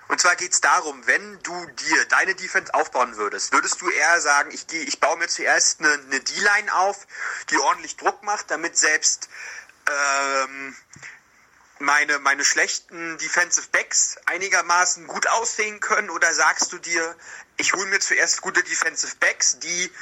[0.08, 4.50] und zwar geht's darum, wenn du dir deine Defense aufbauen würdest, würdest du eher sagen,
[4.52, 7.06] ich, geh, ich baue mir zuerst eine, eine D-Line auf,
[7.50, 9.28] die ordentlich Druck macht, damit selbst
[9.86, 10.76] ähm,
[11.78, 16.10] meine, meine schlechten Defensive Backs einigermaßen gut aussehen können?
[16.10, 17.14] Oder sagst du dir,
[17.56, 19.92] ich hole mir zuerst gute Defensive Backs, die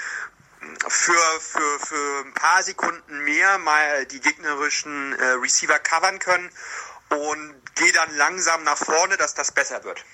[0.88, 6.50] für, für, für ein paar Sekunden mehr mal die gegnerischen äh, Receiver covern können
[7.10, 10.04] und gehe dann langsam nach vorne, dass das besser wird.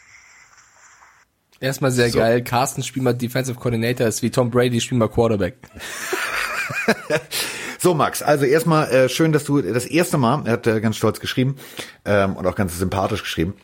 [1.61, 2.18] Erstmal sehr so.
[2.18, 2.42] geil.
[2.42, 5.55] Carsten spielt mal Defensive Coordinator, ist wie Tom Brady spielt mal Quarterback.
[7.78, 10.96] so, Max, also erstmal äh, schön, dass du das erste Mal, er hat äh, ganz
[10.96, 11.57] stolz geschrieben
[12.05, 13.55] ähm, und auch ganz sympathisch geschrieben.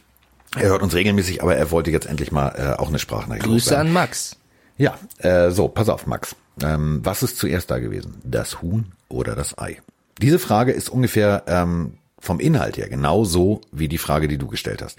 [0.57, 3.45] Er hört uns regelmäßig, aber er wollte jetzt endlich mal äh, auch eine Sprachnachricht.
[3.45, 4.37] Grüße an Max.
[4.77, 6.37] Ja, äh, so, pass auf, Max.
[6.62, 8.21] Ähm, was ist zuerst da gewesen?
[8.25, 9.83] Das Huhn oder das Ei?
[10.21, 14.83] Diese Frage ist ungefähr ähm, vom Inhalt her genauso wie die Frage, die du gestellt
[14.83, 14.99] hast.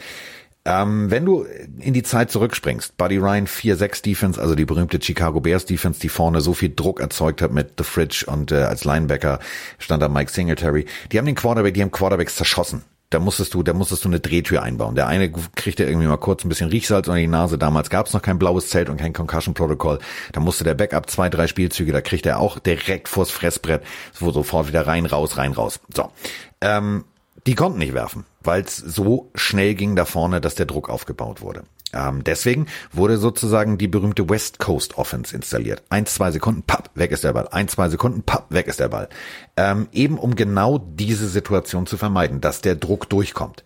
[0.66, 1.46] Ähm, wenn du
[1.80, 6.10] in die Zeit zurückspringst, Buddy Ryan 4-6 Defense, also die berühmte Chicago Bears Defense, die
[6.10, 9.40] vorne so viel Druck erzeugt hat mit The Fridge und äh, als Linebacker
[9.78, 10.86] stand da Mike Singletary.
[11.12, 12.84] Die haben den Quarterback, die haben Quarterbacks zerschossen.
[13.10, 14.94] Da musstest du, da musstest du eine Drehtür einbauen.
[14.94, 17.58] Der eine kriegte irgendwie mal kurz ein bisschen Riechsalz unter die Nase.
[17.58, 19.98] Damals gab es noch kein blaues Zelt und kein Concussion Protocol.
[20.32, 23.82] Da musste der Backup zwei, drei Spielzüge, da kriegt er auch direkt vors Fressbrett,
[24.20, 25.80] wo sofort wieder rein, raus, rein, raus.
[25.92, 26.12] So.
[26.62, 27.06] Ähm,
[27.48, 31.42] die konnten nicht werfen, weil es so schnell ging da vorne, dass der Druck aufgebaut
[31.42, 31.64] wurde.
[31.94, 35.84] Ähm, deswegen wurde sozusagen die berühmte West Coast Offense installiert.
[35.90, 37.48] Eins, zwei Sekunden, papp, weg ist der Ball.
[37.50, 39.10] Eins, zwei Sekunden, papp, weg ist der Ball.
[39.58, 43.64] Ähm, eben um genau diese Situation zu vermeiden, dass der Druck durchkommt.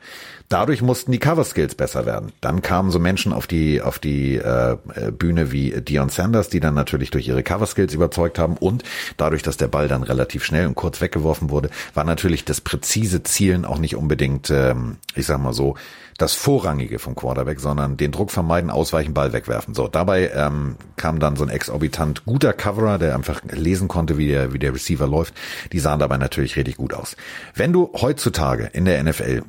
[0.49, 2.31] Dadurch mussten die Cover Skills besser werden.
[2.39, 4.77] Dann kamen so Menschen auf die auf die äh,
[5.11, 8.83] Bühne wie Dion Sanders, die dann natürlich durch ihre Cover Skills überzeugt haben und
[9.17, 13.23] dadurch, dass der Ball dann relativ schnell und kurz weggeworfen wurde, war natürlich das präzise
[13.23, 15.75] Zielen auch nicht unbedingt, ähm, ich sag mal so,
[16.17, 19.73] das Vorrangige vom Quarterback, sondern den Druck vermeiden, ausweichen, Ball wegwerfen.
[19.73, 24.27] So, dabei ähm, kam dann so ein exorbitant guter Coverer, der einfach lesen konnte, wie
[24.27, 25.33] der, wie der Receiver läuft.
[25.71, 27.15] Die sahen dabei natürlich richtig gut aus.
[27.55, 29.43] Wenn du heutzutage in der NFL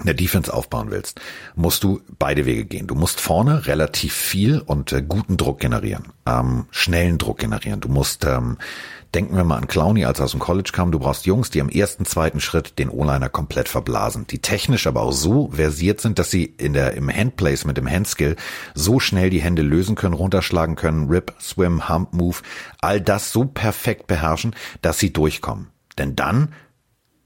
[0.00, 1.20] eine Defense aufbauen willst,
[1.56, 2.86] musst du beide Wege gehen.
[2.86, 7.80] Du musst vorne relativ viel und äh, guten Druck generieren, ähm, schnellen Druck generieren.
[7.80, 8.58] Du musst, ähm,
[9.14, 11.60] denken wir mal an Clowney, als er aus dem College kam, du brauchst Jungs, die
[11.60, 16.18] am ersten, zweiten Schritt den O-Liner komplett verblasen, die technisch aber auch so versiert sind,
[16.18, 18.36] dass sie in der, im Handplacement, im Handskill
[18.74, 22.36] so schnell die Hände lösen können, runterschlagen können, Rip, Swim, Hump, Move,
[22.80, 25.68] all das so perfekt beherrschen, dass sie durchkommen.
[25.96, 26.52] Denn dann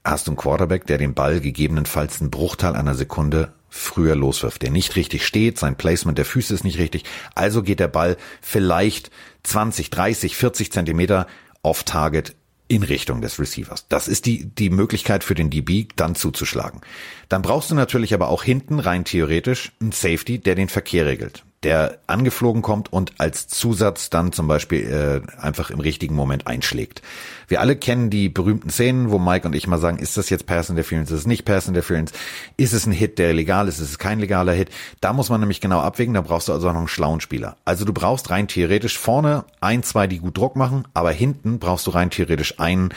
[0.03, 4.69] hast du einen Quarterback, der den Ball gegebenenfalls einen Bruchteil einer Sekunde früher loswirft, der
[4.69, 9.09] nicht richtig steht, sein Placement der Füße ist nicht richtig, also geht der Ball vielleicht
[9.41, 11.25] 20, 30, 40 Zentimeter
[11.63, 12.35] off Target
[12.67, 13.87] in Richtung des Receivers.
[13.87, 16.81] Das ist die, die Möglichkeit für den DB, dann zuzuschlagen.
[17.29, 21.43] Dann brauchst du natürlich aber auch hinten rein theoretisch einen Safety, der den Verkehr regelt
[21.63, 27.01] der angeflogen kommt und als Zusatz dann zum Beispiel äh, einfach im richtigen Moment einschlägt.
[27.47, 30.45] Wir alle kennen die berühmten Szenen, wo Mike und ich mal sagen, ist das jetzt
[30.45, 32.11] Pass Interference, ist es nicht Pass Interference,
[32.57, 34.69] ist es ein Hit, der legal ist, ist es kein legaler Hit.
[35.01, 37.57] Da muss man nämlich genau abwägen, da brauchst du also noch einen schlauen Spieler.
[37.65, 41.87] Also du brauchst rein theoretisch vorne ein, zwei, die gut Druck machen, aber hinten brauchst
[41.87, 42.89] du rein theoretisch einen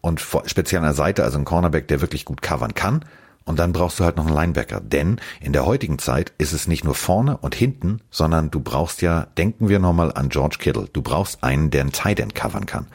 [0.00, 3.04] und speziell an der Seite, also einen Cornerback, der wirklich gut covern kann
[3.48, 4.80] und dann brauchst du halt noch einen Linebacker.
[4.80, 9.00] Denn in der heutigen Zeit ist es nicht nur vorne und hinten, sondern du brauchst
[9.00, 10.88] ja, denken wir nochmal an George Kittle.
[10.92, 12.88] Du brauchst einen, der einen Tight End covern kann.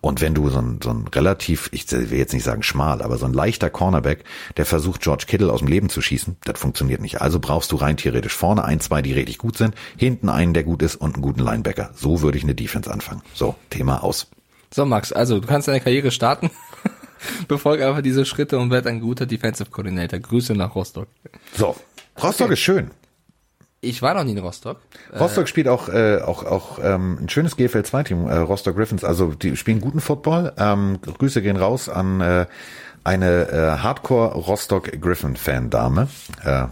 [0.00, 3.18] Und wenn du so ein, so ein relativ, ich will jetzt nicht sagen schmal, aber
[3.18, 4.24] so ein leichter Cornerback,
[4.56, 7.20] der versucht George Kittle aus dem Leben zu schießen, das funktioniert nicht.
[7.20, 10.64] Also brauchst du rein theoretisch vorne ein, zwei, die richtig gut sind, hinten einen, der
[10.64, 11.90] gut ist und einen guten Linebacker.
[11.94, 13.22] So würde ich eine Defense anfangen.
[13.32, 14.26] So, Thema aus.
[14.74, 16.50] So, Max, also du kannst deine Karriere starten.
[17.48, 20.18] Befolge einfach diese Schritte und werd ein guter Defensive Coordinator.
[20.18, 21.08] Grüße nach Rostock.
[21.54, 21.76] So,
[22.22, 22.54] Rostock okay.
[22.54, 22.90] ist schön.
[23.82, 24.78] Ich war noch nie in Rostock.
[25.18, 28.76] Rostock äh, spielt auch äh, auch auch ähm, ein schönes GFL 2 Team, äh, Rostock
[28.76, 29.04] Griffins.
[29.04, 30.52] Also die spielen guten Football.
[30.58, 32.46] Ähm, Grüße gehen raus an äh,
[33.04, 36.08] eine äh, Hardcore Rostock Griffin Fan Dame.
[36.44, 36.66] Äh,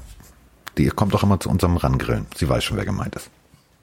[0.77, 2.27] die kommt auch immer zu unserem Rangrillen.
[2.37, 3.31] Sie weiß schon, wer gemeint ist.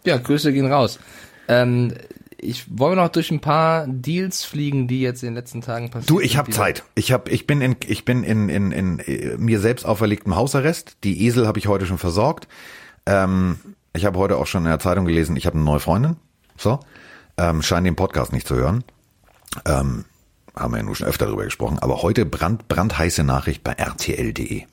[0.06, 1.00] Ja, Grüße gehen raus.
[1.48, 1.94] Ähm,
[2.46, 6.10] ich wollte noch durch ein paar Deals fliegen, die jetzt in den letzten Tagen passiert
[6.10, 6.84] Du, ich habe Zeit.
[6.96, 10.98] Ich hab, ich bin in, ich bin in, in, in, äh, mir selbst auferlegtem Hausarrest.
[11.04, 12.48] Die Esel habe ich heute schon versorgt.
[13.06, 13.58] Ähm,
[13.94, 16.18] ich habe heute auch schon in der Zeitung gelesen, ich habe eine neue Freundin.
[16.58, 16.80] So,
[17.38, 18.84] ähm, scheint den Podcast nicht zu hören.
[19.66, 20.06] Ähm,
[20.56, 21.80] haben wir ja nur schon öfter darüber gesprochen.
[21.80, 24.64] Aber heute brand, brandheiße Nachricht bei rtl.de.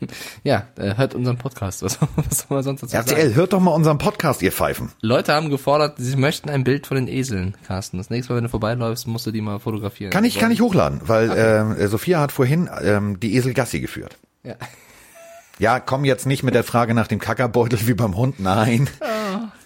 [0.44, 1.82] Ja, äh, hört unseren Podcast.
[1.82, 3.08] Was, was soll man sonst dazu sagen?
[3.08, 4.90] RTL, hört doch mal unseren Podcast, ihr Pfeifen.
[5.00, 7.98] Leute haben gefordert, sie möchten ein Bild von den Eseln, Carsten.
[7.98, 10.10] Das nächste Mal, wenn du vorbeiläufst, musst du die mal fotografieren.
[10.10, 14.18] Kann ich, kann ich hochladen, weil äh, Sophia hat vorhin ähm, die Esel Gassi geführt.
[14.42, 14.56] Ja.
[15.58, 18.88] Ja, komm jetzt nicht mit der Frage nach dem Kackerbeutel wie beim Hund, nein.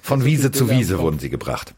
[0.03, 1.75] Von Wiese zu Wiese wurden sie gebracht.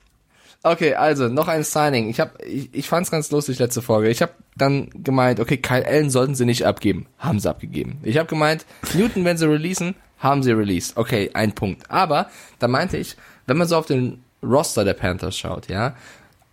[0.63, 2.11] Okay, also noch ein Signing.
[2.11, 4.11] Ich hab, ich, ich fand's ganz lustig letzte Folge.
[4.11, 7.07] Ich habe dann gemeint, okay, Kyle Allen sollten sie nicht abgeben.
[7.19, 7.99] Haben sie abgegeben.
[8.03, 10.99] Ich habe gemeint, Newton, wenn sie releasen, haben sie released.
[10.99, 11.91] Okay, ein Punkt.
[11.91, 15.97] Aber da meinte ich, wenn man so auf den Roster der Panthers schaut, ja,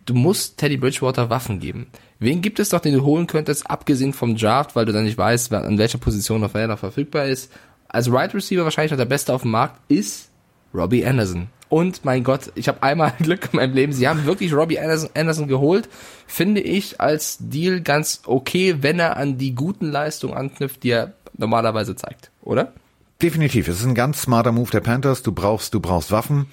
[0.05, 1.87] du musst Teddy Bridgewater Waffen geben.
[2.19, 5.17] Wen gibt es doch, den du holen könntest, abgesehen vom Draft, weil du dann nicht
[5.17, 7.51] weißt, an welcher Position noch wer noch verfügbar ist.
[7.89, 10.29] Als Right Receiver wahrscheinlich noch der Beste auf dem Markt ist
[10.77, 11.47] Robbie Anderson.
[11.69, 13.93] Und mein Gott, ich habe einmal Glück in meinem Leben.
[13.93, 15.89] Sie haben wirklich Robbie Anderson, Anderson geholt.
[16.25, 21.13] Finde ich als Deal ganz okay, wenn er an die guten Leistungen anknüpft, die er
[21.37, 22.73] normalerweise zeigt, oder?
[23.21, 25.23] Definitiv, es ist ein ganz smarter Move der Panthers.
[25.23, 26.45] Du brauchst, du brauchst Waffen.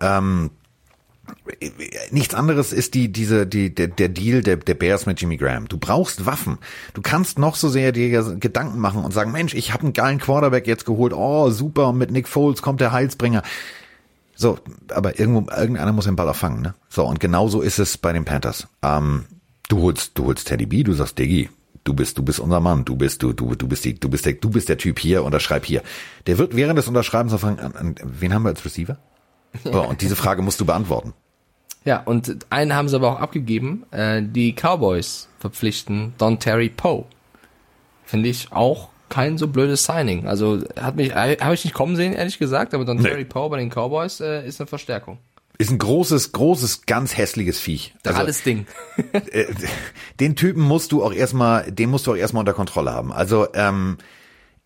[0.00, 0.50] Ähm,
[2.10, 5.68] nichts anderes ist die, diese, die, der, der Deal der, der Bears mit Jimmy Graham.
[5.68, 6.58] Du brauchst Waffen.
[6.92, 10.18] Du kannst noch so sehr dir Gedanken machen und sagen, Mensch, ich habe einen geilen
[10.18, 11.12] Quarterback jetzt geholt.
[11.12, 13.42] Oh, super, mit Nick Foles kommt der Heilsbringer.
[14.36, 14.58] So,
[14.92, 16.74] aber irgendwo, irgendeiner muss den Ball auch fangen, ne?
[16.88, 18.66] So, und genauso ist es bei den Panthers.
[18.82, 19.26] Ähm,
[19.68, 21.48] du holst, du holst Teddy B, du sagst, Diggi,
[21.84, 24.26] du bist, du bist unser Mann, du bist, du, du, du bist die, du bist
[24.26, 25.82] der, du bist der Typ hier, unterschreib hier.
[26.26, 28.98] Der wird während des Unterschreibens fragen, an, an, wen haben wir als Receiver?
[29.62, 31.12] So, und diese Frage musst du beantworten.
[31.84, 33.84] Ja, und einen haben sie aber auch abgegeben.
[33.90, 37.04] Äh, die Cowboys verpflichten Don Terry Poe.
[38.04, 40.26] Finde ich auch kein so blödes Signing.
[40.26, 43.04] Also hat mich, äh, habe ich nicht kommen sehen, ehrlich gesagt, aber Don Nee.
[43.08, 45.18] Terry Poe bei den Cowboys äh, ist eine Verstärkung.
[45.56, 47.94] Ist ein großes, großes, ganz hässliches Viech.
[48.04, 48.66] Also, Alles Ding.
[49.12, 49.44] äh,
[50.18, 53.12] den Typen musst du auch erstmal, den musst du auch erstmal unter Kontrolle haben.
[53.12, 53.98] Also ähm,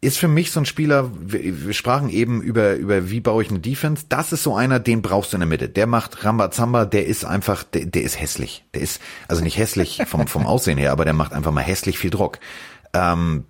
[0.00, 3.50] ist für mich so ein Spieler, wir, wir sprachen eben über, über wie baue ich
[3.50, 5.68] eine Defense, das ist so einer, den brauchst du in der Mitte.
[5.68, 8.64] Der macht Rambazamba, der ist einfach, der, der ist hässlich.
[8.74, 11.98] Der ist, also nicht hässlich vom, vom Aussehen her, aber der macht einfach mal hässlich
[11.98, 12.38] viel Druck.
[12.92, 13.44] Ähm,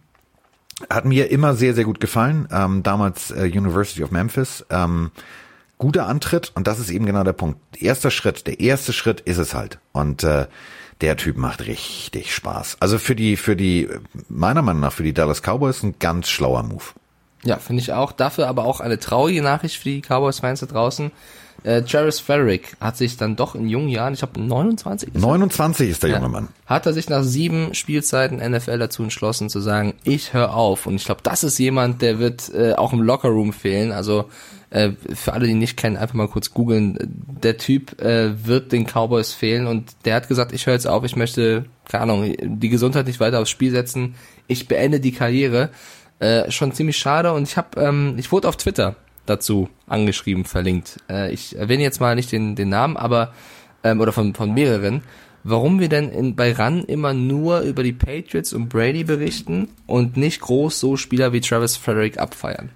[0.89, 2.49] hat mir immer sehr, sehr gut gefallen.
[2.51, 4.65] Ähm, damals äh, University of Memphis.
[4.71, 5.11] Ähm,
[5.77, 7.61] guter Antritt und das ist eben genau der Punkt.
[7.81, 9.81] Erster Schritt, der erste Schritt ist es halt.
[9.93, 10.47] Und äh,
[11.01, 12.77] der Typ macht richtig Spaß.
[12.81, 13.89] Also für die, für die,
[14.29, 16.85] meiner Meinung nach, für die Dallas Cowboys ein ganz schlauer Move.
[17.45, 18.11] Ja, finde ich auch.
[18.13, 21.13] Dafür aber auch eine traurige Nachricht für die Cowboys-Fans da draußen.
[21.65, 25.21] Äh, Travis Frederick hat sich dann doch in jungen Jahren, ich glaube 29 ist er?
[25.21, 26.29] 29 ist der junge Ja.
[26.29, 26.49] Mann.
[26.67, 30.87] Hat er sich nach sieben Spielzeiten NFL dazu entschlossen zu sagen, ich höre auf.
[30.87, 33.91] Und ich glaube, das ist jemand, der wird äh, auch im Lockerroom fehlen.
[33.91, 34.29] Also
[34.71, 36.99] äh, für alle, die nicht kennen, einfach mal kurz googeln.
[37.43, 41.05] Der Typ äh, wird den Cowboys fehlen und der hat gesagt, ich höre jetzt auf,
[41.05, 44.15] ich möchte, keine Ahnung, die Gesundheit nicht weiter aufs Spiel setzen.
[44.47, 45.71] Ich beende die Karriere.
[46.21, 47.33] Äh, schon ziemlich schade.
[47.33, 50.99] Und ich habe, ähm, ich wurde auf Twitter dazu angeschrieben, verlinkt.
[51.09, 53.33] Äh, ich erwähne jetzt mal nicht den, den Namen, aber
[53.85, 55.03] ähm, oder von, von mehreren,
[55.45, 60.17] warum wir denn in, bei RAN immer nur über die Patriots und Brady berichten und
[60.17, 62.71] nicht groß so Spieler wie Travis Frederick abfeiern.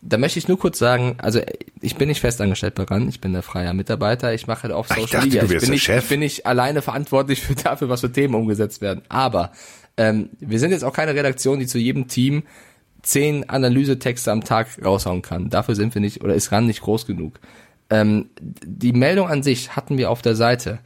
[0.00, 1.40] Da möchte ich nur kurz sagen, also
[1.80, 4.96] ich bin nicht festangestellt bei RAN, ich bin der freier Mitarbeiter, ich mache auf Ach,
[4.96, 5.40] ich Social dachte, Media.
[5.40, 6.02] du Ich bin, der nicht, Chef.
[6.04, 9.02] ich bin nicht alleine verantwortlich für dafür, was für Themen umgesetzt werden.
[9.08, 9.50] Aber
[9.96, 12.44] ähm, wir sind jetzt auch keine Redaktion, die zu jedem Team
[13.02, 15.50] zehn Analysetexte am Tag raushauen kann.
[15.50, 17.40] Dafür sind wir nicht, oder ist RAN nicht groß genug.
[17.90, 20.78] Ähm, die Meldung an sich hatten wir auf der Seite.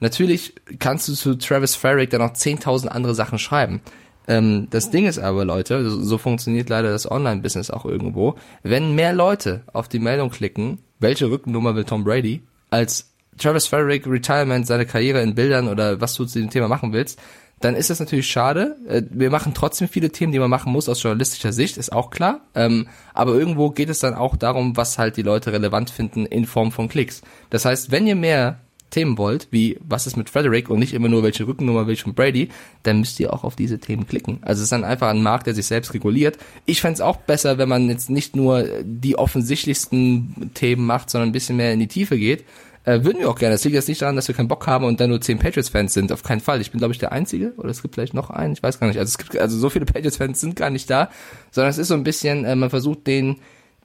[0.00, 3.80] Natürlich kannst du zu Travis Farrick dann noch 10.000 andere Sachen schreiben.
[4.28, 8.36] Ähm, das Ding ist aber, Leute, so, so funktioniert leider das Online-Business auch irgendwo.
[8.62, 14.06] Wenn mehr Leute auf die Meldung klicken, welche Rückennummer will Tom Brady, als Travis Farrick
[14.06, 17.20] Retirement, seine Karriere in Bildern oder was du zu dem Thema machen willst,
[17.60, 18.76] dann ist das natürlich schade.
[18.86, 22.10] Äh, Wir machen trotzdem viele Themen, die man machen muss aus journalistischer Sicht, ist auch
[22.10, 22.40] klar.
[22.54, 26.44] Ähm, aber irgendwo geht es dann auch darum, was halt die Leute relevant finden in
[26.46, 27.22] Form von Klicks.
[27.50, 28.60] Das heißt, wenn ihr mehr
[28.90, 32.02] Themen wollt, wie was ist mit Frederick und nicht immer nur welche Rückennummer will ich
[32.02, 32.48] von Brady,
[32.82, 34.38] dann müsst ihr auch auf diese Themen klicken.
[34.42, 36.38] Also es ist dann einfach ein Markt, der sich selbst reguliert.
[36.64, 41.30] Ich fände es auch besser, wenn man jetzt nicht nur die offensichtlichsten Themen macht, sondern
[41.30, 42.44] ein bisschen mehr in die Tiefe geht.
[42.86, 43.54] Äh, würden wir auch gerne.
[43.54, 45.92] Das liegt jetzt nicht daran, dass wir keinen Bock haben und dann nur zehn Patriots-Fans
[45.92, 46.12] sind.
[46.12, 46.60] Auf keinen Fall.
[46.60, 47.52] Ich bin, glaube ich, der Einzige.
[47.56, 48.52] Oder es gibt vielleicht noch einen.
[48.52, 48.98] Ich weiß gar nicht.
[48.98, 51.10] Also es gibt, also so viele Patriots-Fans sind gar nicht da.
[51.50, 53.38] Sondern es ist so ein bisschen, äh, man versucht den,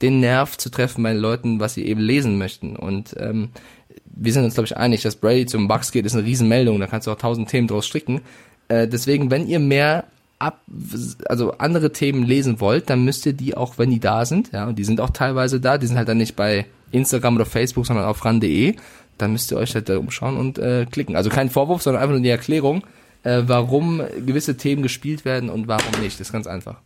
[0.04, 2.76] den Nerv zu treffen bei den Leuten, was sie eben lesen möchten.
[2.76, 3.50] Und ähm,
[4.16, 6.88] wir sind uns, glaube ich, einig, dass Brady zum Bucks geht, ist eine Riesenmeldung, da
[6.88, 8.22] kannst du auch tausend Themen draus stricken.
[8.68, 10.06] Äh, deswegen, wenn ihr mehr
[10.40, 10.62] ab,
[11.28, 14.68] also andere Themen lesen wollt, dann müsst ihr die auch, wenn die da sind, ja,
[14.68, 17.86] und die sind auch teilweise da, die sind halt dann nicht bei Instagram oder Facebook,
[17.86, 18.76] sondern auf ran.de,
[19.18, 21.16] dann müsst ihr euch halt da umschauen und äh, klicken.
[21.16, 22.84] Also kein Vorwurf, sondern einfach nur die Erklärung,
[23.24, 26.20] äh, warum gewisse Themen gespielt werden und warum nicht.
[26.20, 26.82] Das ist ganz einfach.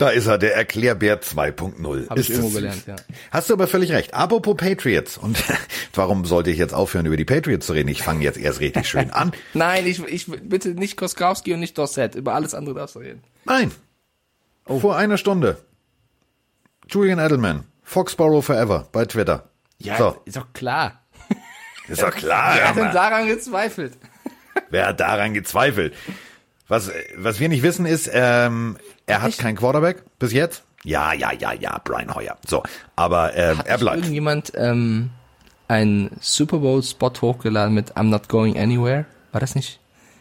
[0.00, 2.08] Da ist er, der Erklärbär 2.0.
[2.08, 2.96] Habe ich irgendwo gelernt, ja.
[3.30, 4.14] Hast du aber völlig recht.
[4.14, 5.18] Apropos Patriots.
[5.18, 5.44] Und
[5.94, 7.88] warum sollte ich jetzt aufhören, über die Patriots zu reden?
[7.88, 9.32] Ich fange jetzt erst richtig schön an.
[9.52, 12.14] Nein, ich, ich bitte nicht Koskowski und nicht Dorset.
[12.14, 13.22] Über alles andere darfst du reden.
[13.44, 13.72] Nein.
[14.64, 14.78] Oh.
[14.78, 15.58] Vor einer Stunde.
[16.88, 17.64] Julian Edelman.
[17.82, 19.50] Foxborough Forever bei Twitter.
[19.98, 21.02] so, ist doch klar.
[21.88, 22.54] ist doch klar.
[22.54, 23.98] Wer ja, hat denn daran gezweifelt?
[24.70, 25.92] Wer hat daran gezweifelt?
[26.68, 28.78] Was, was wir nicht wissen ist, ähm,
[29.10, 30.62] er hat keinen Quarterback bis jetzt.
[30.84, 32.36] Ja, ja, ja, ja, Brian Hoyer.
[32.46, 32.62] So,
[32.96, 33.98] aber ähm, Hat er bleibt.
[33.98, 35.10] irgendjemand ähm,
[35.68, 39.04] einen Super Bowl Spot hochgeladen mit I'm not going anywhere?
[39.32, 39.78] War das nicht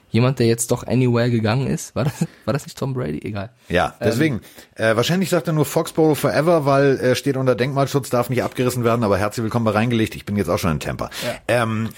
[0.09, 1.95] jemand, der jetzt doch anywhere gegangen ist?
[1.95, 3.19] War das, war das nicht Tom Brady?
[3.23, 3.51] Egal.
[3.69, 4.41] Ja, deswegen.
[4.75, 8.83] äh, wahrscheinlich sagt er nur Foxborough Forever, weil er steht unter Denkmalschutz, darf nicht abgerissen
[8.83, 10.15] werden, aber herzlich willkommen bei reingelegt.
[10.15, 11.09] Ich bin jetzt auch schon in Tampa.
[11.47, 11.89] Ähm,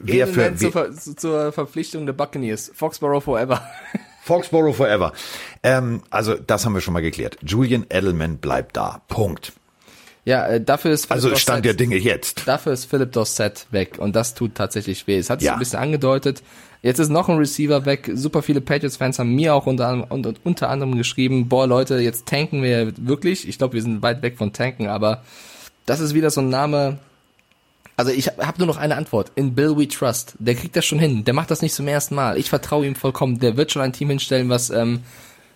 [0.00, 2.70] wer für, zur, Ver zu- zur Verpflichtung der Buccaneers.
[2.74, 3.62] Foxborough forever.
[4.22, 5.12] Foxborough Forever.
[5.62, 7.38] Ähm, also, das haben wir schon mal geklärt.
[7.42, 9.00] Julian Edelman bleibt da.
[9.08, 9.52] Punkt.
[10.24, 12.42] Ja, äh, dafür ist Philip Also Dorsett- Stand der Dinge jetzt.
[12.46, 15.18] Dafür ist Philip Dorsett weg und das tut tatsächlich weh.
[15.18, 15.54] Es hat sich Ja.
[15.54, 16.42] ein bisschen angedeutet.
[16.82, 18.10] Jetzt ist noch ein Receiver weg.
[18.14, 21.98] Super viele Patriots-Fans haben mir auch unter, anderem- und, und unter anderem geschrieben, boah Leute,
[21.98, 23.46] jetzt tanken wir wirklich.
[23.48, 25.22] Ich glaube, wir sind weit weg von tanken, aber
[25.84, 26.98] das ist wieder so ein Name.
[27.96, 29.30] Also ich habe hab nur noch eine Antwort.
[29.34, 30.34] In Bill We Trust.
[30.38, 31.24] Der kriegt das schon hin.
[31.24, 32.38] Der macht das nicht zum ersten Mal.
[32.38, 33.38] Ich vertraue ihm vollkommen.
[33.40, 35.00] Der wird schon ein Team hinstellen, was ähm,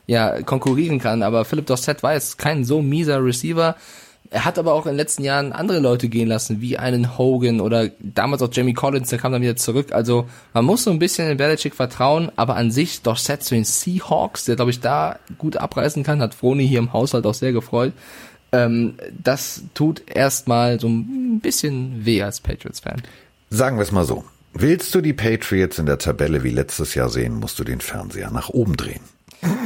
[0.06, 1.22] ja konkurrieren kann.
[1.22, 3.76] Aber Philip Dorsett war jetzt kein so mieser Receiver.
[4.34, 7.60] Er hat aber auch in den letzten Jahren andere Leute gehen lassen, wie einen Hogan
[7.60, 9.92] oder damals auch Jamie Collins, der kam dann wieder zurück.
[9.92, 13.62] Also man muss so ein bisschen in Belichick vertrauen, aber an sich Dorsett zu den
[13.62, 17.52] Seahawks, der glaube ich da gut abreißen kann, hat Froni hier im Haushalt auch sehr
[17.52, 17.92] gefreut.
[18.50, 23.02] Ähm, das tut erstmal so ein bisschen weh als Patriots-Fan.
[23.50, 24.24] Sagen wir es mal so.
[24.52, 28.32] Willst du die Patriots in der Tabelle wie letztes Jahr sehen, musst du den Fernseher
[28.32, 29.02] nach oben drehen.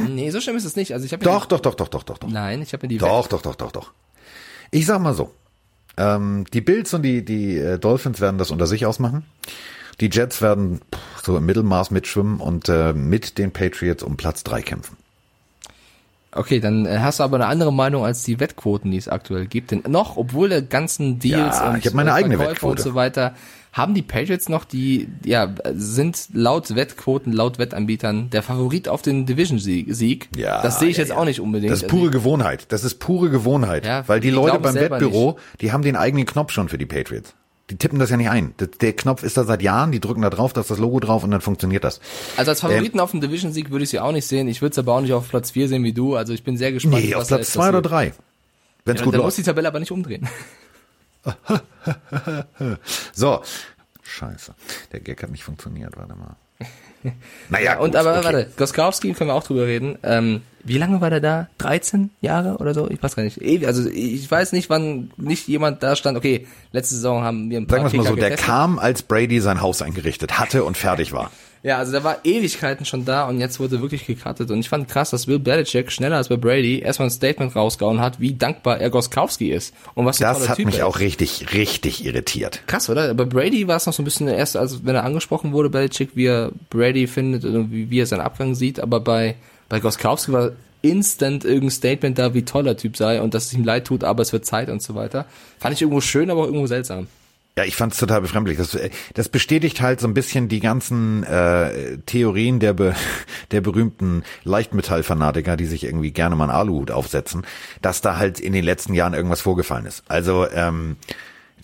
[0.07, 0.93] Nee, so schlimm ist es nicht.
[0.93, 2.29] Also ich habe Doch, doch, doch, doch, doch, doch, doch.
[2.29, 3.93] Nein, ich habe mir die Doch, doch, doch, doch, doch.
[4.71, 5.33] Ich sag mal so.
[5.97, 9.25] Ähm, die Bills und die, die äh, Dolphins werden das unter sich ausmachen.
[9.99, 14.43] Die Jets werden pff, so im Mittelmaß mitschwimmen und äh, mit den Patriots um Platz
[14.43, 14.97] drei kämpfen.
[16.31, 19.47] Okay, dann äh, hast du aber eine andere Meinung als die Wettquoten, die es aktuell
[19.47, 19.71] gibt.
[19.71, 22.81] Denn noch, obwohl der ganzen Deals Ja, und ich meine äh, eigene Verkäufe Wettquote.
[22.81, 23.33] und so weiter,
[23.73, 29.25] haben die Patriots noch die, ja, sind laut Wettquoten, laut Wettanbietern der Favorit auf den
[29.25, 29.87] Division-Sieg.
[29.89, 30.29] Sieg.
[30.35, 31.17] Ja, das sehe ich ja, jetzt ja.
[31.17, 31.71] auch nicht unbedingt.
[31.71, 32.65] Das ist pure Gewohnheit.
[32.69, 33.85] Das ist pure Gewohnheit.
[33.85, 36.85] Ja, weil die die Leute beim Wettbüro, die haben den eigenen Knopf schon für die
[36.85, 37.33] Patriots.
[37.69, 38.53] Die tippen das ja nicht ein.
[38.81, 41.23] Der Knopf ist da seit Jahren, die drücken da drauf, da ist das Logo drauf
[41.23, 41.99] und dann funktioniert das.
[42.35, 44.47] Also als Favoriten auf den Division-Sieg würde ich sie auch nicht sehen.
[44.47, 46.15] Ich würde es aber auch nicht auf Platz 4 sehen wie du.
[46.15, 47.03] Also ich bin sehr gespannt.
[47.03, 48.15] Nee, auf Platz jetzt zwei oder passiert.
[48.15, 48.23] drei.
[48.85, 49.37] Wenn's Ja, gut dann muss läuft.
[49.37, 50.27] die Tabelle aber nicht umdrehen.
[53.13, 53.41] So.
[54.03, 54.53] Scheiße.
[54.91, 56.35] Der Gag hat nicht funktioniert, warte mal.
[57.49, 58.25] Naja, gut, Und aber okay.
[58.25, 59.97] warte, Goskowski können wir auch drüber reden.
[60.03, 61.47] Ähm, wie lange war der da?
[61.59, 62.89] 13 Jahre oder so?
[62.89, 63.37] Ich weiß gar nicht.
[63.41, 66.17] Ewig, Also ich weiß nicht, wann nicht jemand da stand.
[66.17, 68.45] Okay, letzte Saison haben wir ein paar Sagen wir mal so, der getestet.
[68.47, 71.31] kam, als Brady sein Haus eingerichtet hatte und fertig war.
[71.61, 74.49] Ja, also der war Ewigkeiten schon da und jetzt wurde wirklich gecuttet.
[74.49, 77.99] Und ich fand krass, dass Bill Belichick schneller als bei Brady erstmal ein Statement rausgehauen
[77.99, 79.73] hat, wie dankbar er Goskowski ist.
[79.93, 81.01] Und was Das hat Typ mich er auch ist.
[81.01, 82.61] richtig, richtig irritiert.
[82.65, 83.13] Krass, oder?
[83.13, 86.11] Bei Brady war es noch so ein bisschen erst, als wenn er angesprochen wurde, Belichick,
[86.15, 88.79] wie er Brady findet und wie, wie er seinen Abgang sieht.
[88.79, 89.35] Aber bei,
[89.69, 90.51] bei Goskowski war
[90.81, 94.03] instant irgendein Statement da, wie toll der Typ sei und dass es ihm leid tut,
[94.03, 95.25] aber es wird Zeit und so weiter.
[95.59, 97.07] Fand ich irgendwo schön, aber auch irgendwo seltsam.
[97.57, 98.57] Ja, ich fand es total befremdlich.
[98.57, 102.95] Das, äh, das bestätigt halt so ein bisschen die ganzen äh, Theorien der, be,
[103.51, 107.45] der berühmten Leichtmetallfanatiker, die sich irgendwie gerne mal einen Aluhut aufsetzen,
[107.81, 110.03] dass da halt in den letzten Jahren irgendwas vorgefallen ist.
[110.07, 110.95] Also ähm,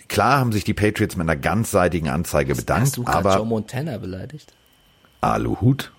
[0.10, 3.46] klar haben sich die Patriots mit einer ganzseitigen Anzeige bedankt, Hast du gerade Joe aber
[3.46, 4.52] Montana beleidigt?
[5.22, 5.94] Aluhut?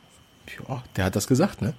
[0.68, 1.72] Ja, der hat das gesagt, ne?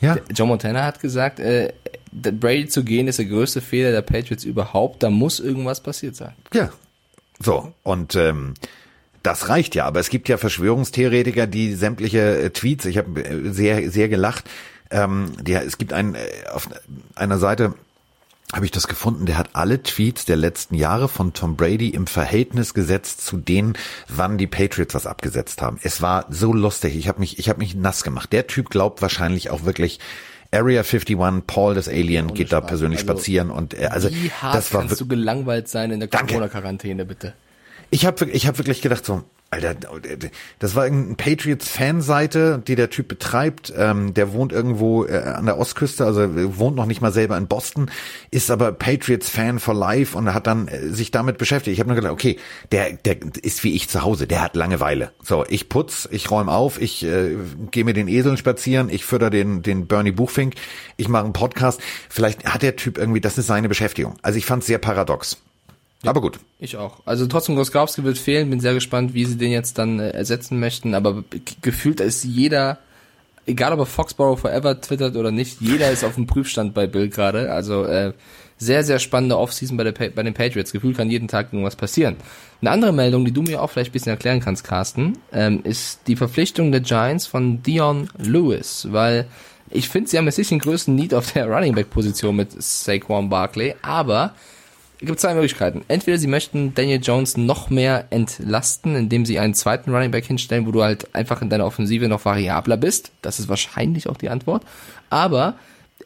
[0.00, 0.16] Ja.
[0.34, 1.72] Joe Montana hat gesagt, äh,
[2.12, 5.02] Brady zu gehen ist der größte Fehler der Patriots überhaupt.
[5.02, 6.32] Da muss irgendwas passiert sein.
[6.52, 6.70] Ja.
[7.38, 8.54] So, und ähm,
[9.22, 13.50] das reicht ja, aber es gibt ja Verschwörungstheoretiker, die sämtliche äh, Tweets, ich habe äh,
[13.50, 14.44] sehr, sehr gelacht,
[14.90, 16.20] ähm, die, es gibt einen, äh,
[16.52, 16.68] auf
[17.14, 17.74] einer Seite
[18.52, 22.06] habe ich das gefunden, der hat alle Tweets der letzten Jahre von Tom Brady im
[22.06, 23.74] Verhältnis gesetzt zu denen,
[24.08, 25.78] wann die Patriots was abgesetzt haben.
[25.82, 28.32] Es war so lustig, ich habe mich, ich habe mich nass gemacht.
[28.32, 30.00] Der Typ glaubt wahrscheinlich auch wirklich,
[30.52, 32.68] Area 51, Paul das Alien geht da Spaß.
[32.68, 36.00] persönlich Also, spazieren und äh, also Wie hart das war kannst du gelangweilt sein in
[36.00, 36.34] der Danke.
[36.34, 37.34] Corona-Quarantäne, bitte?
[37.90, 39.22] Ich habe ich hab wirklich gedacht so,
[39.52, 39.74] Alter,
[40.60, 43.72] das war irgendeine Patriots-Fanseite, die der Typ betreibt.
[43.76, 46.22] Ähm, der wohnt irgendwo äh, an der Ostküste, also
[46.56, 47.90] wohnt noch nicht mal selber in Boston,
[48.30, 51.74] ist aber Patriots-Fan for life und hat dann äh, sich damit beschäftigt.
[51.74, 52.38] Ich habe nur gedacht, okay,
[52.70, 55.10] der, der ist wie ich zu Hause, der hat Langeweile.
[55.20, 57.34] So, ich putz, ich räume auf, ich äh,
[57.72, 60.54] gehe mit den Eseln spazieren, ich fütter den, den Bernie Buchfink,
[60.96, 61.80] ich mache einen Podcast.
[62.08, 64.14] Vielleicht hat der Typ irgendwie, das ist seine Beschäftigung.
[64.22, 65.38] Also ich fand es sehr paradox.
[66.04, 66.40] Aber gut.
[66.58, 67.00] Ich auch.
[67.04, 68.48] Also trotzdem Groskowski wird fehlen.
[68.50, 70.94] Bin sehr gespannt, wie sie den jetzt dann äh, ersetzen möchten.
[70.94, 71.24] Aber
[71.60, 72.78] gefühlt ist jeder,
[73.46, 77.10] egal ob er Foxborough Forever twittert oder nicht, jeder ist auf dem Prüfstand bei Bill
[77.10, 77.52] gerade.
[77.52, 78.14] Also äh,
[78.56, 80.72] sehr, sehr spannende Offseason bei, der, bei den Patriots.
[80.72, 82.16] Gefühlt kann jeden Tag irgendwas passieren.
[82.62, 86.00] Eine andere Meldung, die du mir auch vielleicht ein bisschen erklären kannst, Carsten, ähm, ist
[86.06, 88.88] die Verpflichtung der Giants von Dion Lewis.
[88.90, 89.26] Weil
[89.70, 92.50] ich finde, sie haben jetzt nicht den größten Need auf der Running Back Position mit
[92.60, 94.34] Saquon Barkley, aber
[95.06, 95.82] gibt zwei Möglichkeiten.
[95.88, 100.66] Entweder sie möchten Daniel Jones noch mehr entlasten, indem sie einen zweiten Running Back hinstellen,
[100.66, 103.10] wo du halt einfach in deiner Offensive noch variabler bist.
[103.22, 104.62] Das ist wahrscheinlich auch die Antwort.
[105.08, 105.56] Aber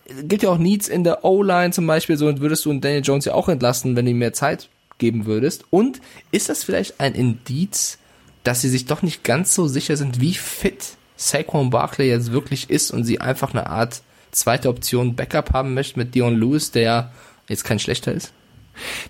[0.07, 3.25] es gibt ja auch Needs in der O-Line zum Beispiel, so würdest du Daniel Jones
[3.25, 4.69] ja auch entlasten, wenn du ihm mehr Zeit
[4.99, 5.65] geben würdest.
[5.71, 7.99] Und ist das vielleicht ein Indiz,
[8.45, 12.71] dass sie sich doch nicht ganz so sicher sind, wie fit Saquon Barkley jetzt wirklich
[12.71, 17.13] ist und sie einfach eine Art zweite Option Backup haben möchten mit Dion Lewis, der
[17.49, 18.33] jetzt kein schlechter ist?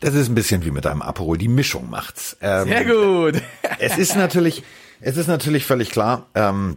[0.00, 1.38] Das ist ein bisschen wie mit einem Aperol.
[1.38, 2.36] Die Mischung macht's.
[2.40, 3.42] Ähm, Sehr gut.
[3.78, 4.62] es ist natürlich,
[5.00, 6.76] es ist natürlich völlig klar, ähm,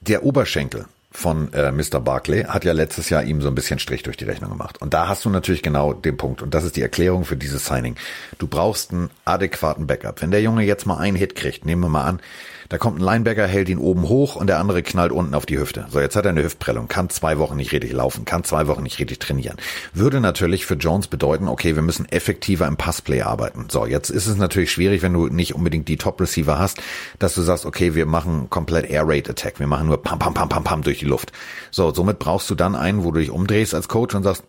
[0.00, 2.00] der Oberschenkel von äh, Mr.
[2.00, 4.80] Barclay hat ja letztes Jahr ihm so ein bisschen Strich durch die Rechnung gemacht.
[4.80, 6.42] Und da hast du natürlich genau den Punkt.
[6.42, 7.96] Und das ist die Erklärung für dieses Signing.
[8.38, 10.22] Du brauchst einen adäquaten Backup.
[10.22, 12.20] Wenn der Junge jetzt mal einen Hit kriegt, nehmen wir mal an,
[12.68, 15.58] da kommt ein Linebacker, hält ihn oben hoch und der andere knallt unten auf die
[15.58, 15.86] Hüfte.
[15.90, 18.82] So, jetzt hat er eine Hüftprellung, kann zwei Wochen nicht richtig laufen, kann zwei Wochen
[18.82, 19.56] nicht richtig trainieren.
[19.94, 23.68] Würde natürlich für Jones bedeuten, okay, wir müssen effektiver im Passplay arbeiten.
[23.70, 26.78] So, jetzt ist es natürlich schwierig, wenn du nicht unbedingt die Top-Receiver hast,
[27.18, 30.34] dass du sagst, okay, wir machen komplett Air Raid Attack, wir machen nur pam, pam,
[30.34, 31.32] pam, pam, pam durch die Luft.
[31.70, 34.44] So, somit brauchst du dann einen, wo du dich umdrehst als Coach und sagst,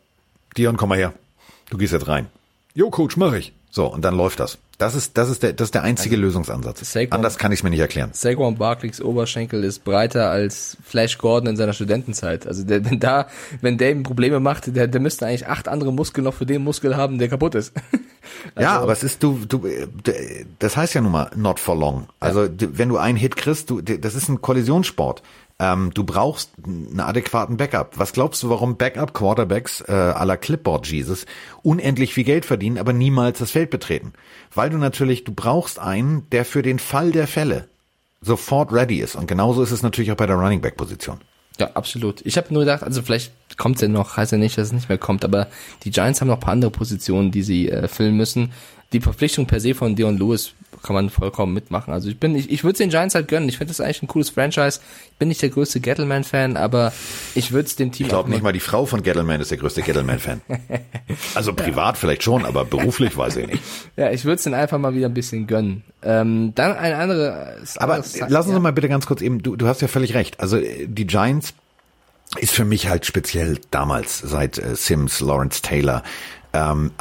[0.57, 1.13] Dion, komm mal her.
[1.69, 2.27] Du gehst jetzt rein.
[2.73, 3.53] Jo, Coach, mach ich.
[3.71, 4.57] So, und dann läuft das.
[4.79, 6.93] Das ist, das ist der, das ist der einzige also, Lösungsansatz.
[6.93, 8.11] Saquon, Anders kann ich es mir nicht erklären.
[8.13, 12.47] Saquon Barkleys Oberschenkel ist breiter als Flash Gordon in seiner Studentenzeit.
[12.47, 13.27] Also der, wenn da,
[13.59, 16.63] wenn der ihm Probleme macht, der, der müsste eigentlich acht andere Muskeln noch für den
[16.63, 17.73] Muskel haben, der kaputt ist.
[18.55, 19.67] also, ja, aber es ist du, du,
[20.59, 22.07] das heißt ja nun mal not for long.
[22.21, 22.49] Also ja.
[22.57, 25.21] wenn du einen Hit kriegst, du, das ist ein Kollisionssport.
[25.59, 27.99] Ähm, du brauchst einen adäquaten Backup.
[27.99, 31.25] Was glaubst du, warum Backup-Quarterbacks äh, à la Clipboard Jesus
[31.63, 34.13] unendlich viel Geld verdienen, aber niemals das Feld betreten?
[34.53, 37.67] Weil du natürlich, du brauchst einen, der für den Fall der Fälle
[38.21, 39.15] sofort ready ist.
[39.15, 41.19] Und genauso ist es natürlich auch bei der Running Back Position.
[41.59, 42.25] Ja, absolut.
[42.25, 44.73] Ich habe nur gedacht, also vielleicht kommt es ja noch, heißt ja nicht, dass es
[44.73, 45.47] nicht mehr kommt, aber
[45.83, 48.53] die Giants haben noch paar andere Positionen, die sie äh, füllen müssen.
[48.93, 50.53] Die Verpflichtung per se von Dion Lewis
[50.83, 51.93] kann man vollkommen mitmachen.
[51.93, 53.49] Also ich bin, ich, ich würde den Giants halt gönnen.
[53.49, 54.79] Ich finde das eigentlich ein cooles Franchise.
[55.11, 56.93] Ich bin nicht der größte Gettleman-Fan, aber
[57.35, 58.05] ich würde es dem Team.
[58.05, 60.41] Ich glaube nicht mal die Frau von Gettleman ist der größte Gettleman-Fan.
[61.35, 61.99] also privat ja.
[61.99, 63.63] vielleicht schon, aber beruflich weiß ich nicht.
[63.97, 65.83] Ja, ich würde es den einfach mal wieder ein bisschen gönnen.
[66.01, 67.57] Ähm, dann ein andere.
[67.77, 68.59] Aber lass uns ja.
[68.59, 69.43] mal bitte ganz kurz eben.
[69.43, 70.39] Du, du hast ja völlig recht.
[70.39, 71.53] Also die Giants
[72.37, 76.03] ist für mich halt speziell damals seit äh, Sims, Lawrence Taylor,
[76.53, 76.91] ähm,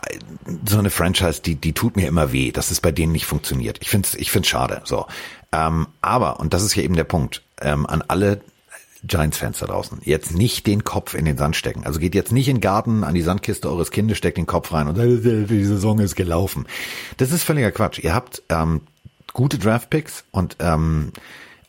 [0.67, 3.79] so eine Franchise, die, die tut mir immer weh, dass es bei denen nicht funktioniert.
[3.81, 4.83] Ich finde es ich find's schade.
[4.85, 5.07] So.
[5.53, 8.41] Ähm, aber, und das ist ja eben der Punkt, ähm, an alle
[9.05, 11.85] Giants-Fans da draußen, jetzt nicht den Kopf in den Sand stecken.
[11.85, 14.73] Also geht jetzt nicht in den Garten an die Sandkiste eures Kindes, steckt den Kopf
[14.73, 16.67] rein und äh, die Saison ist gelaufen.
[17.17, 18.01] Das ist völliger Quatsch.
[18.01, 18.81] Ihr habt ähm,
[19.33, 21.13] gute Draft-Picks und ähm,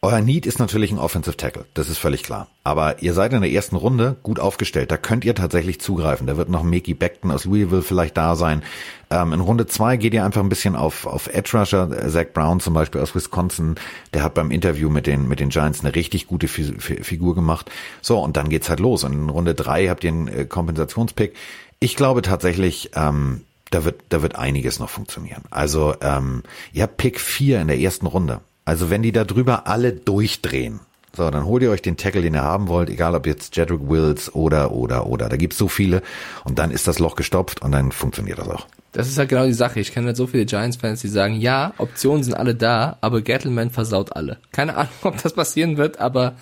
[0.02, 2.48] euer Need ist natürlich ein Offensive Tackle, das ist völlig klar.
[2.64, 6.26] Aber ihr seid in der ersten Runde gut aufgestellt, da könnt ihr tatsächlich zugreifen.
[6.26, 8.64] Da wird noch Mickey Beckton aus Louisville vielleicht da sein.
[9.10, 12.62] Ähm, in Runde zwei geht ihr einfach ein bisschen auf, auf Edge Rusher, Zach Brown
[12.62, 13.76] zum Beispiel aus Wisconsin,
[14.14, 17.70] der hat beim Interview mit den, mit den Giants eine richtig gute Figur gemacht.
[18.02, 19.04] So, und dann geht's halt los.
[19.04, 21.36] Und in Runde drei habt ihr einen äh, Kompensationspick.
[21.82, 25.44] Ich glaube tatsächlich, ähm, da wird, da wird einiges noch funktionieren.
[25.50, 28.40] Also, ähm, ihr habt Pick 4 in der ersten Runde.
[28.70, 30.80] Also wenn die da drüber alle durchdrehen,
[31.18, 33.90] so, dann holt ihr euch den Tackle, den ihr haben wollt, egal ob jetzt Jedrick
[33.90, 35.28] Wills oder, oder, oder.
[35.28, 36.04] Da gibt's so viele
[36.44, 38.68] und dann ist das Loch gestopft und dann funktioniert das auch.
[38.92, 39.80] Das ist halt genau die Sache.
[39.80, 43.72] Ich kenne halt so viele Giants-Fans, die sagen, ja, Optionen sind alle da, aber Gettleman
[43.72, 44.38] versaut alle.
[44.52, 46.36] Keine Ahnung, ob das passieren wird, aber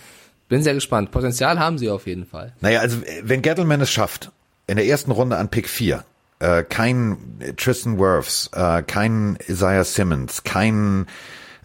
[0.49, 1.11] bin sehr gespannt.
[1.11, 2.51] Potenzial haben sie auf jeden Fall.
[2.59, 4.34] Naja, also wenn Gettleman es schafft,
[4.67, 6.03] in der ersten Runde an Pick 4,
[6.39, 7.15] äh, kein
[7.55, 11.07] Tristan Wirfs, äh, kein Isaiah Simmons, kein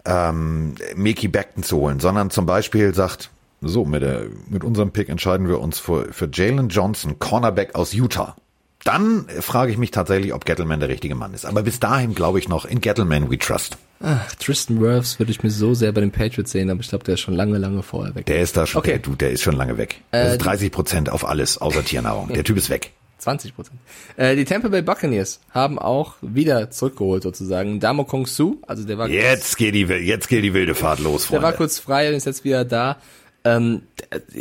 [0.05, 3.29] ähm, Mickey Beckton zu holen, sondern zum Beispiel sagt,
[3.61, 7.93] so, mit, der, mit unserem Pick entscheiden wir uns für, für Jalen Johnson, Cornerback aus
[7.93, 8.35] Utah.
[8.83, 11.45] dann frage ich mich tatsächlich, ob Gettleman der richtige Mann ist.
[11.45, 13.77] Aber bis dahin glaube ich noch, in Gettleman we trust.
[14.05, 17.05] Ach, Tristan Wirfs würde ich mir so sehr bei den Patriots sehen, aber ich glaube,
[17.05, 18.25] der ist schon lange, lange vorher weg.
[18.25, 18.89] Der ist da schon, Okay.
[18.91, 20.01] der, du, der ist schon lange weg.
[20.11, 22.27] Das ist 30 Prozent auf alles, außer Tiernahrung.
[22.33, 22.91] Der Typ ist weg.
[23.23, 23.79] 20 Prozent.
[24.17, 27.79] Äh, die Tampa Bay Buccaneers haben auch wieder zurückgeholt sozusagen.
[27.79, 31.27] Damo Kong Su, also der war Jetzt geht die, jetzt geht die wilde Fahrt los,
[31.27, 31.57] Der war Freunde.
[31.57, 32.97] kurz frei und ist jetzt wieder da.
[33.45, 33.81] Ähm,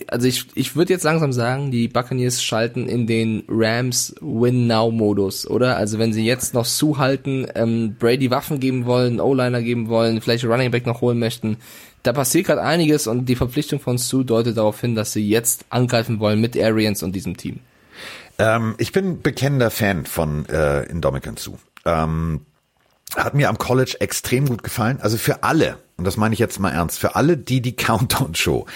[0.07, 5.77] also ich, ich würde jetzt langsam sagen, die Buccaneers schalten in den Rams Win-Now-Modus, oder?
[5.77, 10.21] Also wenn sie jetzt noch Sue halten, ähm, Brady Waffen geben wollen, O-Liner geben wollen,
[10.21, 11.57] vielleicht Running Back noch holen möchten,
[12.05, 15.65] da passiert gerade einiges und die Verpflichtung von Sue deutet darauf hin, dass sie jetzt
[15.71, 17.59] angreifen wollen mit Arians und diesem Team.
[18.43, 21.59] Ähm, ich bin bekennender Fan von äh, Indomitian Sue.
[21.85, 22.45] Ähm,
[23.15, 24.99] hat mir am College extrem gut gefallen.
[25.01, 28.67] Also für alle, und das meine ich jetzt mal ernst, für alle, die die Countdown-Show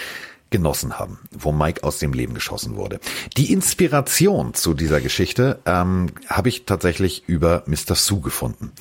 [0.51, 3.01] genossen haben, wo Mike aus dem Leben geschossen wurde.
[3.35, 7.95] Die Inspiration zu dieser Geschichte ähm, habe ich tatsächlich über Mr.
[7.95, 8.71] Sue gefunden.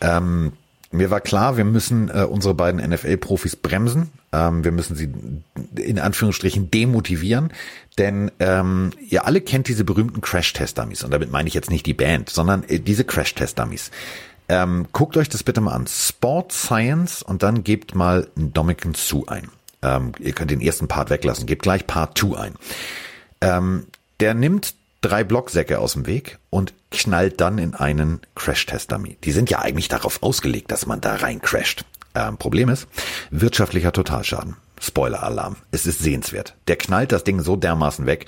[0.00, 0.54] Ähm,
[0.94, 4.10] mir war klar, wir müssen äh, unsere beiden NFL-Profis bremsen.
[4.32, 5.12] Ähm, wir müssen sie
[5.80, 7.52] in Anführungsstrichen demotivieren,
[7.98, 11.04] denn ähm, ihr alle kennt diese berühmten Crash-Test-Dummies.
[11.04, 13.90] Und damit meine ich jetzt nicht die Band, sondern äh, diese Crash-Test-Dummies.
[14.48, 15.86] Ähm, guckt euch das bitte mal an.
[15.86, 19.48] Sport Science und dann gebt mal Dominican Sue ein.
[19.82, 21.46] Ähm, ihr könnt den ersten Part weglassen.
[21.46, 22.54] Gebt gleich Part 2 ein.
[23.40, 23.86] Ähm,
[24.20, 24.74] der nimmt
[25.04, 29.18] drei Blocksäcke aus dem Weg und knallt dann in einen Crash-Test-Dummy.
[29.22, 31.84] Die sind ja eigentlich darauf ausgelegt, dass man da rein crasht.
[32.14, 32.86] Ähm, Problem ist,
[33.30, 34.56] wirtschaftlicher Totalschaden.
[34.80, 35.56] Spoiler-Alarm.
[35.72, 36.54] Es ist sehenswert.
[36.68, 38.26] Der knallt das Ding so dermaßen weg.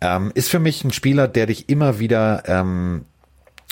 [0.00, 3.04] Ähm, ist für mich ein Spieler, der dich immer wieder ähm,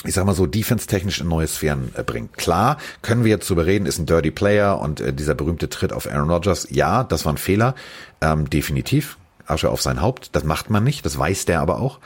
[0.03, 2.37] ich sag mal so, defense-technisch in neue Sphären äh, bringt.
[2.37, 5.91] Klar, können wir jetzt drüber reden, ist ein Dirty Player und äh, dieser berühmte Tritt
[5.91, 7.73] auf Aaron Rodgers, ja, das war ein Fehler,
[8.21, 9.17] ähm, definitiv.
[9.47, 11.99] Asche auf sein Haupt, das macht man nicht, das weiß der aber auch.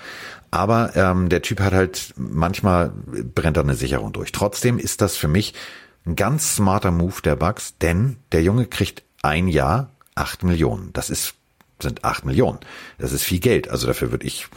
[0.52, 4.34] Aber ähm, der Typ hat halt, manchmal brennt er eine Sicherung durch.
[4.34, 5.54] Trotzdem ist das für mich
[6.06, 10.92] ein ganz smarter Move der Bucks, denn der Junge kriegt ein Jahr acht Millionen.
[10.94, 11.36] Das ist,
[11.80, 12.60] sind acht Millionen.
[12.98, 13.70] Das ist viel Geld.
[13.70, 14.48] Also dafür würde ich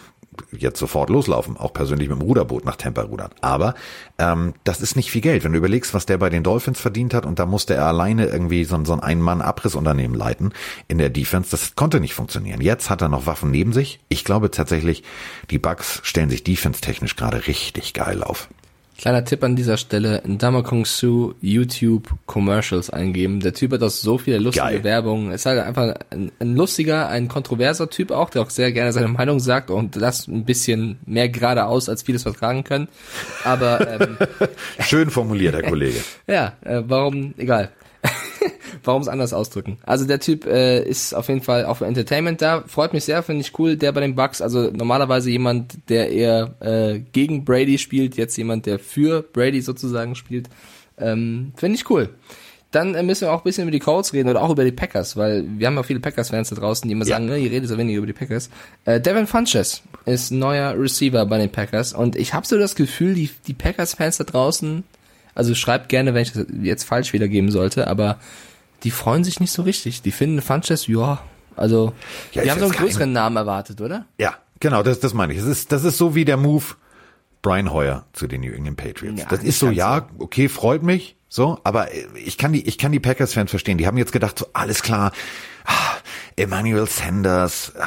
[0.52, 3.30] jetzt sofort loslaufen, auch persönlich mit dem Ruderboot nach Tampa rudern.
[3.40, 3.74] Aber
[4.18, 5.44] ähm, das ist nicht viel Geld.
[5.44, 8.26] Wenn du überlegst, was der bei den Dolphins verdient hat und da musste er alleine
[8.26, 10.52] irgendwie so, so ein Ein-Mann-Abrissunternehmen leiten
[10.88, 12.60] in der Defense, das konnte nicht funktionieren.
[12.60, 14.00] Jetzt hat er noch Waffen neben sich.
[14.08, 15.02] Ich glaube tatsächlich,
[15.50, 18.48] die Bucks stellen sich defense-technisch gerade richtig geil auf.
[18.96, 23.40] Kleiner Tipp an dieser Stelle, Ndama Kong Su YouTube Commercials eingeben.
[23.40, 24.84] Der Typ hat auch so viele lustige Geil.
[24.84, 25.32] Werbung.
[25.32, 29.08] Ist halt einfach ein, ein lustiger, ein kontroverser Typ auch, der auch sehr gerne seine
[29.08, 32.88] Meinung sagt und das ein bisschen mehr geradeaus, als vieles vertragen können.
[33.44, 34.16] Aber ähm,
[34.80, 35.98] Schön formuliert, Herr Kollege.
[36.28, 37.70] ja, äh, warum, egal.
[38.86, 39.78] Warum es anders ausdrücken.
[39.84, 42.64] Also der Typ äh, ist auf jeden Fall auch für Entertainment da.
[42.66, 43.76] Freut mich sehr, finde ich cool.
[43.76, 48.66] Der bei den Bucks, also normalerweise jemand, der eher äh, gegen Brady spielt, jetzt jemand,
[48.66, 50.48] der für Brady sozusagen spielt.
[50.98, 52.10] Ähm, finde ich cool.
[52.70, 54.72] Dann äh, müssen wir auch ein bisschen über die Colts reden oder auch über die
[54.72, 57.14] Packers, weil wir haben ja viele Packers-Fans da draußen, die immer Ja.
[57.14, 58.50] sagen, ne, ihr redet so wenig über die Packers.
[58.84, 63.14] Äh, Devin Funches ist neuer Receiver bei den Packers und ich habe so das Gefühl,
[63.14, 64.82] die, die Packers-Fans da draußen,
[65.36, 68.18] also schreibt gerne, wenn ich das jetzt falsch wiedergeben sollte, aber
[68.84, 70.02] die freuen sich nicht so richtig.
[70.02, 71.20] Die finden Funches, ja,
[71.56, 71.92] also
[72.32, 74.04] Ja, die haben so einen jetzt kein- größeren Namen erwartet, oder?
[74.18, 75.38] Ja, genau, das, das meine ich.
[75.40, 76.64] Das ist, das ist so wie der Move
[77.42, 79.20] Brian Hoyer zu den New England Patriots.
[79.20, 82.78] Ja, das ist so, ja, okay, freut mich, so, aber äh, ich kann die, ich
[82.78, 83.76] kann die Packers-Fans verstehen.
[83.78, 85.12] Die haben jetzt gedacht, so, alles klar,
[85.66, 85.72] ah,
[86.36, 87.86] Emmanuel Sanders, ah,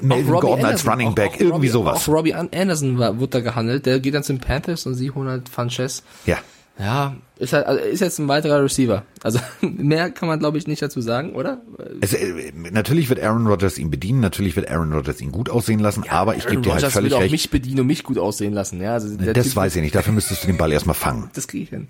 [0.00, 2.08] Melvin Gordon als Anderson, Running auch- Back, auch irgendwie Robbie, sowas.
[2.08, 5.10] Auch Robbie An- Anderson war, wurde da gehandelt, der geht dann zum Panthers und sie
[5.10, 6.02] holen halt Funches.
[6.26, 6.38] Ja.
[6.78, 9.04] Ja, ist halt, also ist jetzt ein weiterer Receiver.
[9.22, 11.60] Also mehr kann man glaube ich nicht dazu sagen, oder?
[12.00, 15.80] Es, äh, natürlich wird Aaron Rodgers ihn bedienen, natürlich wird Aaron Rodgers ihn gut aussehen
[15.80, 17.32] lassen, aber ich gebe dir halt völlig will auch recht.
[17.32, 18.80] mich bedienen und mich gut aussehen lassen.
[18.80, 21.30] Ja, also das typ, weiß ich nicht, dafür müsstest du den Ball erstmal fangen.
[21.34, 21.88] Das kriege ich hin.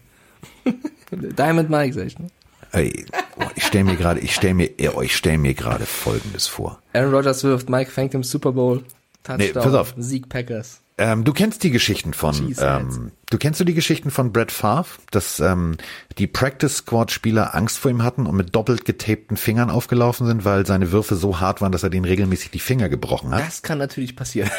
[1.10, 2.18] Diamond Mike, sag ich.
[2.18, 2.26] Ne?
[2.72, 3.04] Ey,
[3.36, 4.70] oh, ich stelle mir gerade, ich stelle mir,
[5.02, 6.80] ich stelle mir gerade Folgendes vor.
[6.94, 8.82] Aaron Rodgers wirft, Mike fängt im Super Bowl.
[9.22, 9.94] Touchdown, Nee, pass auf.
[9.98, 10.81] Sieg Packers.
[11.02, 14.86] Ähm, du kennst die Geschichten von, ähm, du kennst du die Geschichten von Brett Favre,
[15.10, 15.76] dass ähm,
[16.18, 20.44] die Practice Squad Spieler Angst vor ihm hatten und mit doppelt getapten Fingern aufgelaufen sind,
[20.44, 23.40] weil seine Würfe so hart waren, dass er denen regelmäßig die Finger gebrochen hat.
[23.44, 24.50] Das kann natürlich passieren.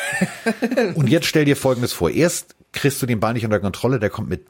[0.95, 4.09] Und jetzt stell dir Folgendes vor: Erst kriegst du den Ball nicht unter Kontrolle, der
[4.09, 4.45] kommt mit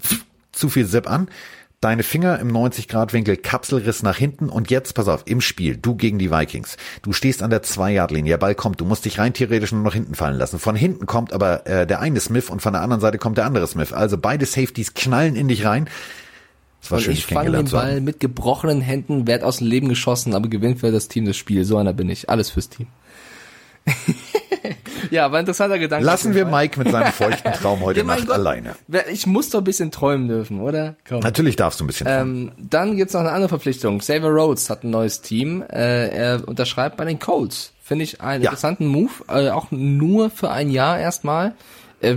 [0.52, 1.28] zu viel Zip an.
[1.84, 6.18] Deine Finger im 90-Grad-Winkel, Kapselriss nach hinten und jetzt, pass auf, im Spiel, du gegen
[6.18, 6.78] die Vikings.
[7.02, 9.94] Du stehst an der Zwei-Yard-Linie, der Ball kommt, du musst dich rein theoretisch nur noch
[9.94, 10.60] hinten fallen lassen.
[10.60, 13.46] Von hinten kommt aber äh, der eine Smith und von der anderen Seite kommt der
[13.46, 13.92] andere Smith.
[13.92, 15.90] Also beide Safeties knallen in dich rein.
[16.82, 19.90] Es war Und schön, ich fange den Ball mit gebrochenen Händen, werd aus dem Leben
[19.90, 21.66] geschossen, aber gewinnt für das Team das Spiel.
[21.66, 22.30] So einer bin ich.
[22.30, 22.88] Alles fürs Team.
[25.14, 26.04] Ja, aber interessanter Gedanke.
[26.06, 28.36] Lassen wir Mike mit seinem feuchten Traum heute Ja, Nacht Gott.
[28.36, 28.76] alleine.
[29.12, 30.96] Ich muss doch ein bisschen träumen dürfen, oder?
[31.08, 31.20] Komm.
[31.20, 32.08] Natürlich darfst du ein bisschen.
[32.10, 34.00] Ähm, dann gibt's noch eine andere Verpflichtung.
[34.00, 35.62] Xavier Rhodes hat ein neues Team.
[35.62, 37.74] Äh, er unterschreibt bei den Colts.
[37.84, 38.50] Finde ich einen Ja.
[38.50, 39.12] interessanten Move.
[39.28, 41.54] Äh, auch nur für ein Jahr erstmal.
[42.02, 42.16] Äh,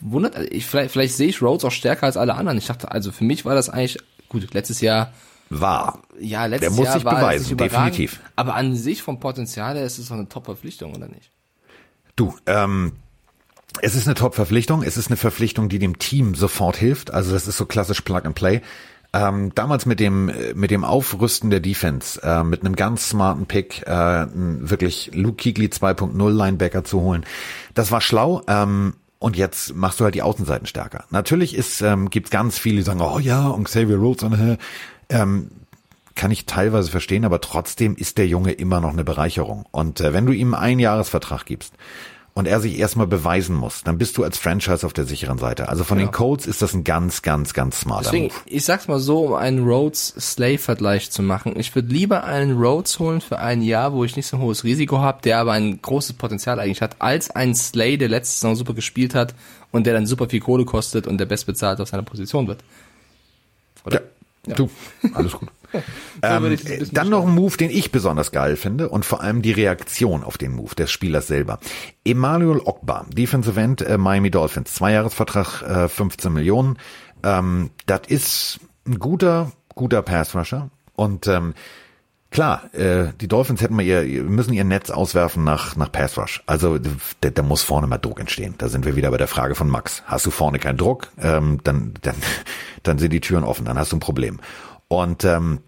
[0.00, 2.56] wundert, also ich, vielleicht, vielleicht sehe ich Rhodes auch stärker als alle anderen.
[2.56, 3.98] Ich dachte, also für mich war das eigentlich,
[4.30, 5.12] gut, letztes Jahr,
[5.50, 6.00] War.
[6.18, 8.20] ja, letztes Der muss Jahr sich war es beweisen, definitiv.
[8.34, 11.30] Aber an sich vom Potenzial her ist es doch eine Top-Verpflichtung, oder nicht?
[12.18, 12.94] Du, ähm,
[13.80, 14.82] es ist eine Top-Verpflichtung.
[14.82, 17.12] Es ist eine Verpflichtung, die dem Team sofort hilft.
[17.14, 18.60] Also das ist so klassisch Plug and Play.
[19.12, 23.86] Ähm, damals mit dem mit dem Aufrüsten der Defense, äh, mit einem ganz smarten Pick,
[23.86, 27.24] äh, wirklich Luke Kuechly 2.0 Linebacker zu holen,
[27.74, 28.42] das war schlau.
[28.48, 31.04] Ähm, und jetzt machst du halt die Außenseiten stärker.
[31.10, 34.58] Natürlich ist ähm, gibt's ganz viele, die sagen, oh ja, und Xavier Rhodes und äh,
[35.08, 35.50] ähm,
[36.18, 39.64] kann ich teilweise verstehen, aber trotzdem ist der Junge immer noch eine Bereicherung.
[39.70, 41.72] Und äh, wenn du ihm einen Jahresvertrag gibst
[42.34, 45.68] und er sich erstmal beweisen muss, dann bist du als Franchise auf der sicheren Seite.
[45.68, 48.34] Also von den Colts ist das ein ganz, ganz, ganz smarter Deswegen, Move.
[48.46, 51.58] ich sag's mal so, um einen Rhodes-Slay-Vergleich zu machen.
[51.58, 54.64] Ich würde lieber einen Rhodes holen für ein Jahr, wo ich nicht so ein hohes
[54.64, 58.56] Risiko habe, der aber ein großes Potenzial eigentlich hat, als einen Slay, der letzte Saison
[58.56, 59.36] super gespielt hat
[59.70, 62.58] und der dann super viel Kohle kostet und der bestbezahlt auf seiner Position wird.
[63.90, 64.00] Ja,
[64.54, 64.70] du,
[65.14, 65.48] alles gut.
[66.20, 66.58] Ähm,
[66.90, 70.36] dann noch ein Move, den ich besonders geil finde und vor allem die Reaktion auf
[70.36, 71.60] den Move des Spielers selber.
[72.04, 76.78] Emmanuel Ogba, Defensive End äh, Miami Dolphins, Zweijahresvertrag, äh, 15 Millionen.
[77.22, 81.54] Ähm, das ist ein guter, guter Pass-Rusher und ähm,
[82.30, 86.42] Klar, äh, die Dolphins hätten mal ihr, müssen ihr Netz auswerfen nach, nach Pass Rush.
[86.46, 88.54] Also da, da muss vorne mal Druck entstehen.
[88.58, 90.02] Da sind wir wieder bei der Frage von Max.
[90.06, 92.16] Hast du vorne keinen Druck, ähm, dann, dann,
[92.82, 94.40] dann sind die Türen offen, dann hast du ein Problem.
[94.88, 95.60] Und ähm,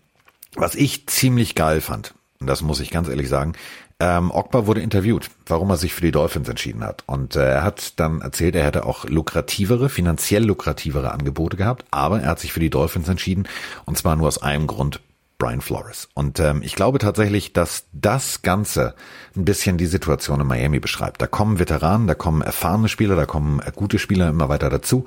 [0.56, 3.54] was ich ziemlich geil fand, und das muss ich ganz ehrlich sagen,
[4.00, 7.04] ähm, Ogba wurde interviewt, warum er sich für die Dolphins entschieden hat.
[7.06, 12.22] Und äh, er hat dann erzählt, er hätte auch lukrativere, finanziell lukrativere Angebote gehabt, aber
[12.22, 13.46] er hat sich für die Dolphins entschieden,
[13.84, 15.00] und zwar nur aus einem Grund,
[15.40, 16.08] Brian Flores.
[16.14, 18.94] Und ähm, ich glaube tatsächlich, dass das Ganze
[19.34, 21.20] ein bisschen die Situation in Miami beschreibt.
[21.20, 25.06] Da kommen Veteranen, da kommen erfahrene Spieler, da kommen äh, gute Spieler immer weiter dazu.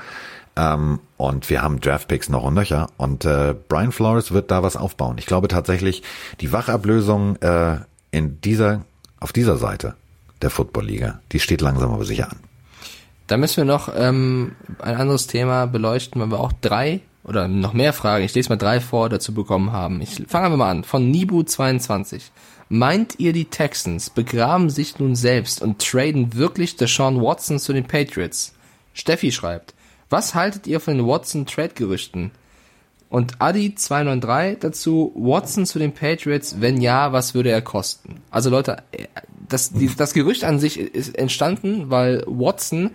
[0.55, 2.89] Ähm, und wir haben Draftpicks noch und nöcher.
[2.97, 5.17] Und äh, Brian Flores wird da was aufbauen.
[5.17, 6.03] Ich glaube tatsächlich,
[6.41, 7.77] die Wachablösung äh,
[8.11, 8.81] in dieser,
[9.19, 9.95] auf dieser Seite
[10.41, 12.39] der Football Liga, die steht langsam aber sicher an.
[13.27, 17.73] Da müssen wir noch ähm, ein anderes Thema beleuchten, weil wir auch drei oder noch
[17.73, 20.01] mehr Fragen, ich lese mal drei vor, dazu bekommen haben.
[20.01, 20.83] Ich fange einfach mal an.
[20.83, 22.21] Von Nibu22.
[22.69, 27.85] Meint ihr, die Texans begraben sich nun selbst und traden wirklich Deshaun Watson zu den
[27.85, 28.53] Patriots?
[28.93, 29.73] Steffi schreibt,
[30.13, 32.29] was haltet ihr von den Watson-Trade-Gerüchten?
[33.09, 38.21] Und Adi293 dazu, Watson zu den Patriots, wenn ja, was würde er kosten?
[38.29, 39.07] Also Leute, äh,
[39.49, 42.91] das, das Gerücht an sich ist entstanden, weil Watson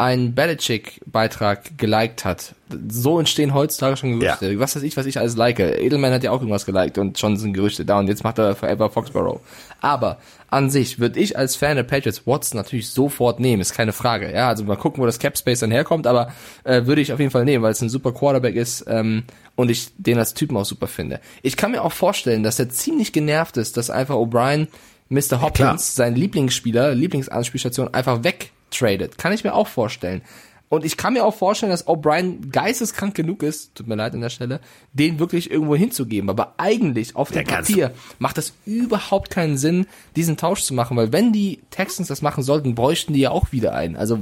[0.00, 2.54] einen Belichick-Beitrag geliked hat.
[2.88, 4.58] So entstehen heutzutage schon Gerüchte.
[4.58, 5.60] Was weiß ich, was ich alles like.
[5.60, 8.56] Edelman hat ja auch irgendwas geliked und schon sind Gerüchte da und jetzt macht er
[8.56, 9.40] Forever Foxborough.
[9.82, 10.16] Aber
[10.48, 14.32] an sich würde ich als Fan der Patriots Watson natürlich sofort nehmen, ist keine Frage.
[14.32, 16.32] Ja, also mal gucken, wo das Cap Space dann herkommt, aber
[16.64, 19.24] äh, würde ich auf jeden Fall nehmen, weil es ein super Quarterback ist ähm,
[19.54, 21.20] und ich den als Typen auch super finde.
[21.42, 24.68] Ich kann mir auch vorstellen, dass er ziemlich genervt ist, dass einfach O'Brien
[25.10, 25.42] Mr.
[25.42, 25.78] Hopkins, klar.
[25.78, 28.24] sein Lieblingsspieler, Lieblingsanspielstation einfach
[28.70, 29.18] wegtradet.
[29.18, 30.22] Kann ich mir auch vorstellen.
[30.68, 34.20] Und ich kann mir auch vorstellen, dass O'Brien geisteskrank genug ist, tut mir leid an
[34.20, 34.60] der Stelle,
[34.92, 36.30] den wirklich irgendwo hinzugeben.
[36.30, 40.96] Aber eigentlich auf dem Ja, Papier macht das überhaupt keinen Sinn, diesen Tausch zu machen,
[40.96, 43.96] weil wenn die Texans das machen sollten, bräuchten die ja auch wieder einen.
[43.96, 44.20] Also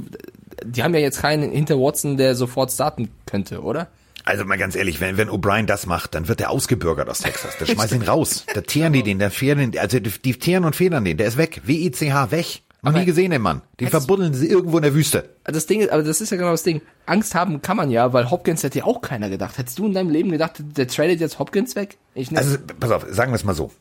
[0.65, 3.89] die haben ja jetzt keinen hinter Watson, der sofort starten könnte, oder?
[4.25, 7.57] Also mal ganz ehrlich, wenn, wenn O'Brien das macht, dann wird er ausgebürgert aus Texas.
[7.59, 8.47] Da schmeißen ihn raus.
[8.55, 11.19] Da teeren die den, da federn, also die, die teeren und federn den.
[11.19, 11.61] Der ist weg.
[11.65, 12.63] W-I-C-H, weg.
[12.83, 13.63] Noch Aber- nie gesehen, den Mann.
[13.81, 15.29] Den verbuddeln sie irgendwo in der Wüste.
[15.45, 16.81] Das Ding ist, aber das ist ja genau das Ding.
[17.07, 19.59] Angst haben kann man ja, weil Hopkins hätte ja auch keiner gedacht.
[19.59, 21.97] Hättest du in deinem Leben gedacht, der tradet jetzt Hopkins weg?
[22.15, 22.39] Ich nicht.
[22.39, 23.73] Also, pass auf, sagen wir es mal so.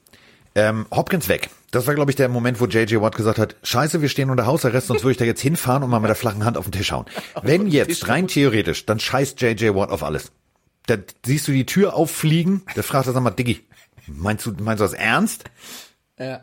[0.55, 1.51] Ähm, Hopkins weg.
[1.69, 2.99] Das war, glaube ich, der Moment, wo J.J.
[2.99, 5.91] Watt gesagt hat, scheiße, wir stehen unter Hausarrest, sonst würde ich da jetzt hinfahren und
[5.91, 7.05] mal mit der flachen Hand auf den Tisch hauen.
[7.43, 9.75] Wenn jetzt, rein theoretisch, dann scheißt J.J.
[9.75, 10.31] Watt auf alles.
[10.87, 13.59] Da siehst du die Tür auffliegen, der fragt er, sag mal, Diggi,
[14.07, 15.43] meinst du, meinst du das ernst?
[16.17, 16.41] ja.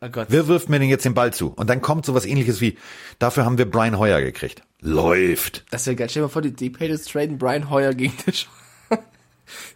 [0.00, 0.26] Oh Gott.
[0.30, 1.48] Wer wirft mir denn jetzt den Ball zu?
[1.56, 2.76] Und dann kommt sowas ähnliches wie,
[3.18, 4.62] dafür haben wir Brian Hoyer gekriegt.
[4.80, 5.64] Läuft.
[5.70, 6.08] Das wäre geil.
[6.08, 8.46] Stell dir mal vor, die, die Patriots traden Brian Hoyer gegen den Sch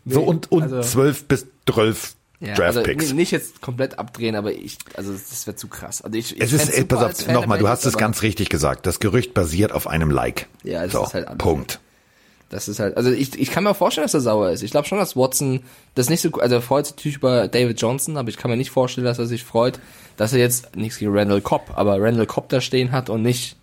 [0.05, 3.11] So und, und also- zwölf bis zwölf ja, Draft also Picks.
[3.11, 6.03] n- nicht jetzt komplett abdrehen, aber ich, also das wäre zu krass.
[6.03, 8.85] Also ich, ich Es ist, super pass auf, nochmal, du hast es ganz richtig gesagt.
[8.87, 10.49] Das Gerücht basiert auf einem Like.
[10.65, 11.79] Ja, es so, ist halt alles- Punkt.
[12.53, 14.63] Das ist halt, also ich, ich kann mir auch vorstellen, dass er sauer ist.
[14.63, 15.61] Ich glaube schon, dass Watson
[15.95, 18.59] das nicht so, also er freut sich natürlich über David Johnson, aber ich kann mir
[18.59, 19.81] nicht vorstellen, dass er sich freut,
[20.19, 23.57] dass er jetzt nichts gegen Randall Cobb, aber Randall Cobb da stehen hat und nicht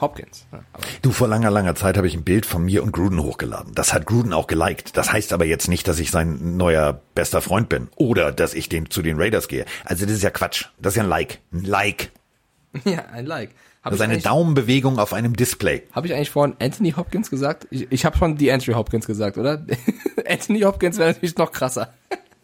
[0.00, 0.46] Hopkins.
[0.52, 0.62] Ja,
[1.02, 3.74] Du, vor langer, langer Zeit habe ich ein Bild von mir und Gruden hochgeladen.
[3.74, 4.96] Das hat Gruden auch geliked.
[4.96, 8.68] Das heißt aber jetzt nicht, dass ich sein neuer bester Freund bin oder dass ich
[8.68, 9.64] den, zu den Raiders gehe.
[9.84, 10.66] Also das ist ja Quatsch.
[10.80, 11.40] Das ist ja ein Like.
[11.52, 12.10] Ein Like.
[12.84, 13.50] ja, ein Like.
[13.82, 15.82] Hab Das ist ich eine eigentlich- Daumenbewegung auf einem Display.
[15.92, 17.66] Habe ich eigentlich vorhin Anthony Hopkins gesagt?
[17.70, 19.64] Ich, ich habe schon die Andrew Hopkins gesagt, oder?
[20.28, 21.92] Anthony Hopkins wäre natürlich noch krasser.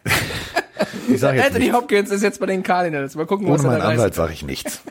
[1.11, 1.77] Ich sage jetzt Anthony nichts.
[1.77, 3.15] Hopkins ist jetzt bei den Cardinals.
[3.17, 3.89] Mal gucken, was Ohne er meinen da.
[3.89, 4.81] Anwalt sage ich nichts.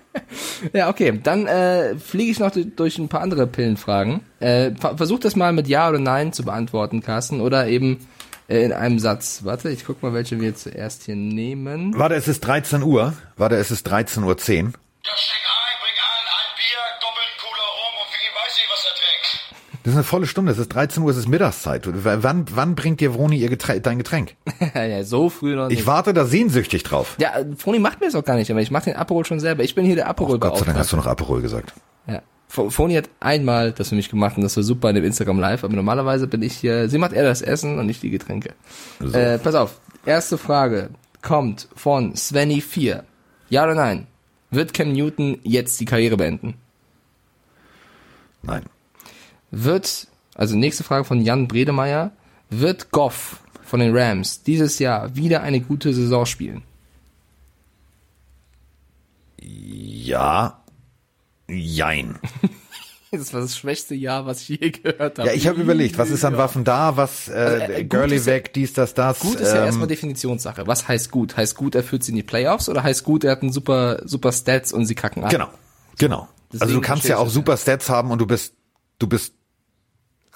[0.74, 1.20] Ja, okay.
[1.24, 4.22] Dann äh, fliege ich noch durch, ein paar andere Pillenfragen.
[4.40, 7.42] Äh, ver- versuch das mal mit Ja oder Nein zu beantworten, Carsten.
[7.42, 8.08] Oder eben
[8.50, 9.42] äh, in einem Satz.
[9.44, 11.98] Warte, ich guck mal, welche wir zuerst hier nehmen.
[11.98, 13.14] Warte, es ist 13 Uhr.
[13.38, 14.36] Warte, es ist 13.10 Uhr.
[15.06, 15.12] Ja,
[19.88, 20.52] Das ist eine volle Stunde.
[20.52, 21.88] Es ist 13 Uhr, es ist Mittagszeit.
[22.04, 24.36] Wann, wann bringt dir Vroni ihr Getränk, dein Getränk?
[24.76, 25.80] ja, so früh noch nicht.
[25.80, 27.16] Ich warte da sehnsüchtig drauf.
[27.20, 29.64] ja, Froni macht mir das auch gar nicht, aber ich mache den Aperol schon selber.
[29.64, 31.72] Ich bin hier der aperol Oh Gott sei Dank hast du noch Aperol gesagt.
[32.06, 32.22] Ja.
[32.50, 35.40] F- Froni hat einmal das für mich gemacht und das war super in dem Instagram
[35.40, 38.56] Live, aber normalerweise bin ich hier, sie macht eher das Essen und nicht die Getränke.
[39.14, 40.90] Äh, pass auf, erste Frage
[41.22, 43.04] kommt von Svenny4.
[43.48, 44.08] Ja oder nein?
[44.52, 46.56] Wird Cam Newton jetzt die Karriere beenden?
[48.44, 48.64] Nein.
[49.52, 52.12] Wird, also nächste Frage von Jan Bredemeier,
[52.50, 56.64] wird Goff von den Rams dieses Jahr wieder eine gute Saison spielen?
[59.40, 60.62] Ja.
[61.48, 62.20] Jein.
[63.10, 65.30] Das war das schwächste Jahr, was ich je gehört habe.
[65.30, 68.28] Ja, ich habe überlegt, was ist an Waffen da, was äh, äh, gut Gurley ist
[68.28, 69.20] ja- weg, dies, das, das.
[69.20, 70.68] Gut ist ja ähm, erstmal Definitionssache.
[70.68, 71.38] Was heißt gut?
[71.38, 74.02] Heißt gut, er führt sie in die Playoffs oder heißt gut, er hat einen super,
[74.04, 75.30] super Stats und sie kacken ab?
[75.30, 75.48] Genau,
[75.98, 76.28] genau.
[76.52, 78.56] Deswegen also du kannst ja auch super Stats haben und du bist,
[79.00, 79.36] du bist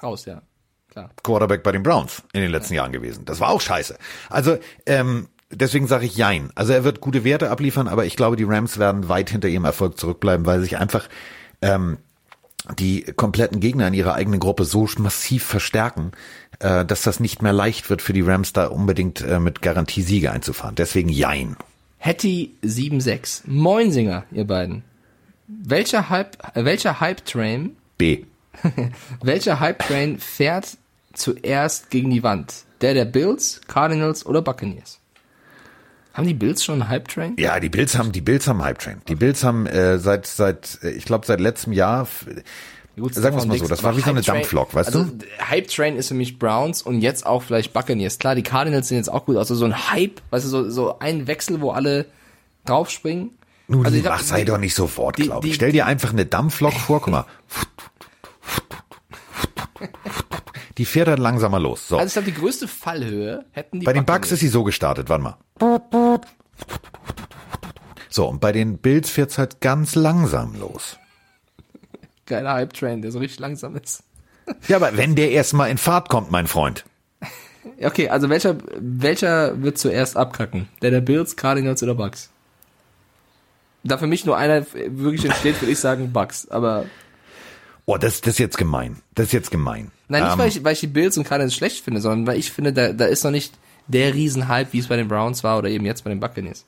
[0.02, 0.42] Raus, ja.
[0.88, 1.10] Klar.
[1.22, 3.24] Quarterback bei den Browns in den letzten Jahren gewesen.
[3.24, 3.96] Das war auch scheiße.
[4.28, 6.50] Also ähm, deswegen sage ich Jein.
[6.54, 9.64] Also er wird gute Werte abliefern, aber ich glaube, die Rams werden weit hinter ihrem
[9.64, 11.08] Erfolg zurückbleiben, weil sich einfach
[11.62, 11.96] ähm,
[12.78, 16.12] die kompletten Gegner in ihrer eigenen Gruppe so massiv verstärken,
[16.58, 20.02] äh, dass das nicht mehr leicht wird für die Rams da unbedingt äh, mit Garantie
[20.02, 20.74] Siege einzufahren.
[20.74, 21.56] Deswegen Jein.
[21.98, 23.44] Hetty 76.
[23.46, 24.84] Moinsinger, ihr beiden.
[25.46, 28.24] Welcher Hype, äh, welcher Hype-Train, B.
[29.22, 30.76] welcher Hype-Train fährt
[31.12, 32.64] zuerst gegen die Wand?
[32.80, 34.98] Der der Bills, Cardinals oder Buccaneers?
[36.14, 37.36] Haben die Bills schon einen Hype-Train?
[37.38, 39.00] Ja, die Bills haben die Bills haben Hype Train.
[39.08, 42.06] Die Bills haben äh, seit seit äh, ich glaube seit letztem Jahr
[42.94, 45.24] Gut, Sagen wir's Stefan mal so, das war wie so eine Dampflok, weißt also, du?
[45.48, 48.18] Hype Train ist für mich Browns und jetzt auch vielleicht Buccaneers.
[48.18, 49.50] Klar, die Cardinals sehen jetzt auch gut aus.
[49.50, 52.04] Also so ein Hype, weißt du, so, so ein Wechsel, wo alle
[52.66, 53.30] draufspringen.
[53.68, 55.50] Nun, also ich glaub, ach, sei die- doch nicht so die- wortglaubig.
[55.50, 57.24] die- Stell dir einfach eine Dampflok vor, guck mal.
[60.78, 61.86] Die fährt dann langsamer los.
[61.88, 61.98] So.
[61.98, 64.32] Also ich glaube, die größte Fallhöhe hätten die bei den Buccaneers.
[64.32, 65.38] ist sie so gestartet, warte mal.
[68.08, 70.98] So, und bei den Bills fährt's halt ganz langsam los.
[72.26, 74.02] Geiler Hype Train, der so richtig langsam ist.
[74.68, 76.84] Ja, aber wenn der erstmal in Fahrt kommt, mein Freund.
[77.80, 80.68] Okay, also welcher, welcher wird zuerst abkacken?
[80.82, 82.30] Der der Bills, Cardinals oder Bucks?
[83.84, 86.48] Da für mich nur einer wirklich entsteht, würde ich sagen Bucks.
[86.48, 86.86] Aber
[87.84, 88.96] Oh, das, das ist jetzt gemein.
[89.14, 89.90] Das ist jetzt gemein.
[90.08, 92.38] nein, nicht Ähm, weil ich, weil ich die Bills und Cardinals schlecht finde, sondern weil
[92.38, 93.54] ich finde, da, da ist noch nicht
[93.88, 96.64] der Riesenhype, wie es bei den Browns war oder eben jetzt bei den Buccaneers.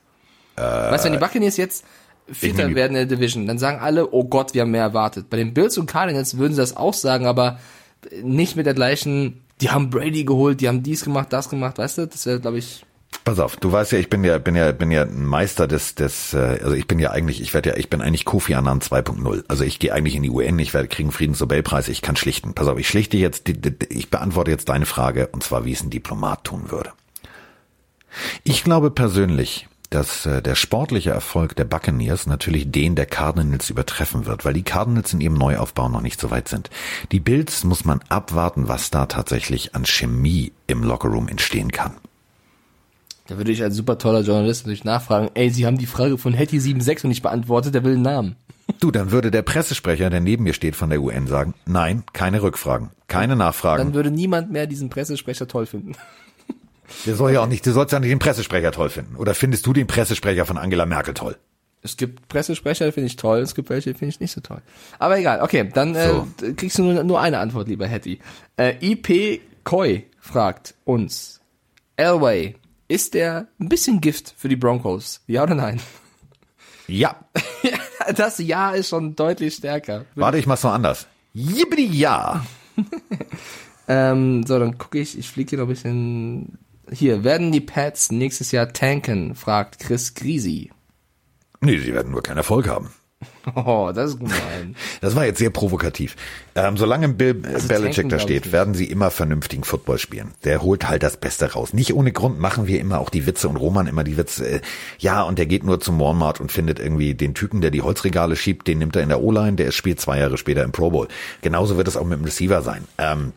[0.91, 1.85] weißt du, wenn die Buccaneers jetzt
[2.27, 5.29] Vierter werden in der Division, dann sagen alle, oh Gott, wir haben mehr erwartet.
[5.29, 7.59] Bei den Bills und Cardinals würden sie das auch sagen, aber
[8.23, 11.99] nicht mit der gleichen, die haben Brady geholt, die haben dies gemacht, das gemacht, weißt
[11.99, 12.07] du?
[12.07, 12.83] Das wäre, glaube ich,
[13.23, 15.95] Pass auf, du weißt ja, ich bin ja, bin ja, bin ja ein Meister des,
[15.95, 18.81] des, äh, also ich bin ja eigentlich, ich werde ja, ich bin eigentlich Kofi Annan
[18.81, 19.43] 2.0.
[19.47, 22.53] Also ich gehe eigentlich in die UN, ich werde kriegen Friedensnobelpreis, ich kann schlichten.
[22.53, 23.49] Pass auf, ich schlichte jetzt,
[23.89, 26.91] ich beantworte jetzt deine Frage und zwar, wie es ein Diplomat tun würde.
[28.43, 34.25] Ich glaube persönlich, dass äh, der sportliche Erfolg der Buccaneers natürlich den der Cardinals übertreffen
[34.25, 36.69] wird, weil die Cardinals in ihrem Neuaufbau noch nicht so weit sind.
[37.11, 41.95] Die Bills muss man abwarten, was da tatsächlich an Chemie im Lockerroom entstehen kann.
[43.27, 46.35] Da würde ich als super toller Journalist natürlich nachfragen, ey, Sie haben die Frage von
[46.35, 48.35] Hetty76 und nicht beantwortet, der will einen Namen.
[48.79, 52.41] Du, dann würde der Pressesprecher, der neben mir steht von der UN, sagen, nein, keine
[52.41, 53.83] Rückfragen, keine Nachfragen.
[53.83, 55.93] Dann würde niemand mehr diesen Pressesprecher toll finden.
[57.05, 59.15] Der soll ja auch nicht, du sollst ja nicht den Pressesprecher toll finden.
[59.15, 61.35] Oder findest du den Pressesprecher von Angela Merkel toll?
[61.81, 64.61] Es gibt Pressesprecher, finde ich toll, es gibt welche, finde ich nicht so toll.
[64.97, 66.27] Aber egal, okay, dann äh, So.
[66.55, 68.19] kriegst du nur, nur eine Antwort, lieber Hetty.
[68.57, 71.39] Äh, IP Koi fragt uns,
[71.97, 72.55] Elway,
[72.87, 75.21] ist der ein bisschen Gift für die Broncos?
[75.27, 75.81] Ja oder nein?
[76.87, 77.15] Ja.
[78.15, 80.05] Das Ja ist schon deutlich stärker.
[80.13, 81.07] Warte, ich mach's noch anders.
[81.33, 82.45] Jibbidi ja.
[83.87, 86.57] Ähm, so, dann gucke ich, ich fliege hier noch ein bisschen.
[86.91, 89.35] Hier, werden die Pats nächstes Jahr tanken?
[89.35, 90.71] fragt Chris Grisi.
[91.61, 92.91] Nee, sie werden nur keinen Erfolg haben.
[93.55, 94.75] Oh, das ist gemein.
[95.01, 96.15] Das war jetzt sehr provokativ.
[96.55, 100.31] Ähm, solange Bill Also Belichick tanken da steht, werden sie immer vernünftigen Football spielen.
[100.43, 101.73] Der holt halt das Beste raus.
[101.73, 104.47] Nicht ohne Grund machen wir immer auch die Witze und Roman immer die Witze.
[104.47, 104.61] Äh,
[104.97, 108.35] ja, und der geht nur zum Walmart und findet irgendwie den Typen, der die Holzregale
[108.35, 111.07] schiebt, den nimmt er in der O-Line, der spielt zwei Jahre später im Pro Bowl.
[111.41, 112.85] Genauso wird es auch mit dem Receiver sein.
[112.97, 113.33] Ähm,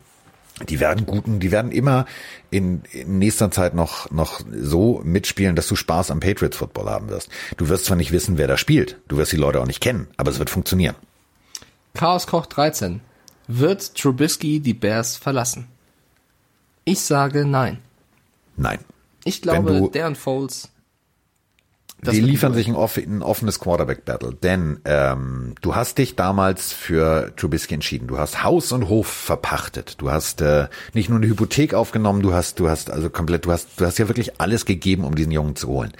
[0.67, 2.05] die werden guten, die werden immer
[2.49, 7.09] in, in nächster Zeit noch, noch so mitspielen, dass du Spaß am Patriots Football haben
[7.09, 7.29] wirst.
[7.57, 10.07] Du wirst zwar nicht wissen, wer da spielt, du wirst die Leute auch nicht kennen,
[10.17, 10.95] aber es wird funktionieren.
[11.93, 13.01] Chaos Koch 13.
[13.47, 15.67] Wird Trubisky die Bears verlassen?
[16.85, 17.79] Ich sage nein.
[18.57, 18.79] Nein.
[19.23, 20.69] Ich glaube, du- und Foles.
[22.01, 27.73] Das Die liefern sich ein offenes Quarterback-Battle, denn ähm, du hast dich damals für Trubisky
[27.73, 28.07] entschieden.
[28.07, 29.95] Du hast Haus und Hof verpachtet.
[29.99, 33.51] Du hast äh, nicht nur eine Hypothek aufgenommen, du hast, du hast also komplett, du
[33.51, 35.91] hast, du hast ja wirklich alles gegeben, um diesen Jungen zu holen.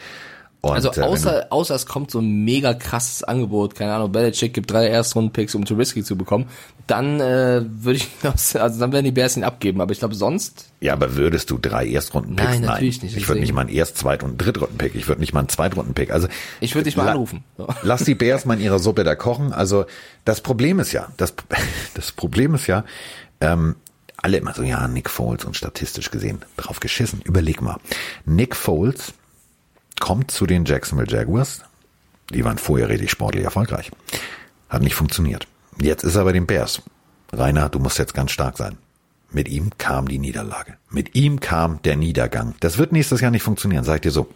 [0.61, 3.93] Und, Also äh, wenn du- außer, außer es kommt so ein mega krasses Angebot, keine
[3.93, 6.47] Ahnung, Belichick gibt drei Erstrunden-Picks, um Trubisky zu bekommen,
[6.85, 8.09] dann äh, würde ich,
[8.59, 9.79] also dann werden die Bears ihn abgeben.
[9.79, 12.49] Aber ich glaube sonst, Ja, aber würdest du drei Erstrunden-Picks?
[12.49, 14.95] Nein, natürlich nicht, Ich würde nicht mal einen Erst-, Zweit- und Drittrunden-Pick.
[14.95, 16.11] Ich würde nicht mal einen Zweitrunden-Pick.
[16.11, 16.27] Also
[16.59, 17.45] ich würde dich mal la- anrufen.
[17.57, 17.67] So.
[17.83, 19.53] Lass die Bears mal in ihrer Suppe da kochen.
[19.53, 19.85] Also
[20.25, 21.33] das Problem ist ja, das,
[21.93, 22.83] das Problem ist ja,
[23.39, 23.75] ähm,
[24.21, 27.21] alle immer so, ja, Nick Foles und statistisch gesehen drauf geschissen.
[27.23, 27.77] Überleg mal.
[28.25, 29.13] Nick Foles
[29.99, 31.61] kommt zu den Jacksonville Jaguars.
[32.31, 33.91] Die waren vorher richtig sportlich erfolgreich.
[34.69, 35.47] Hat nicht funktioniert.
[35.81, 36.81] Jetzt ist er bei den Bears.
[37.31, 38.77] Rainer, du musst jetzt ganz stark sein.
[39.31, 40.75] Mit ihm kam die Niederlage.
[40.89, 42.55] Mit ihm kam der Niedergang.
[42.59, 44.27] Das wird nächstes Jahr nicht funktionieren, sag dir so.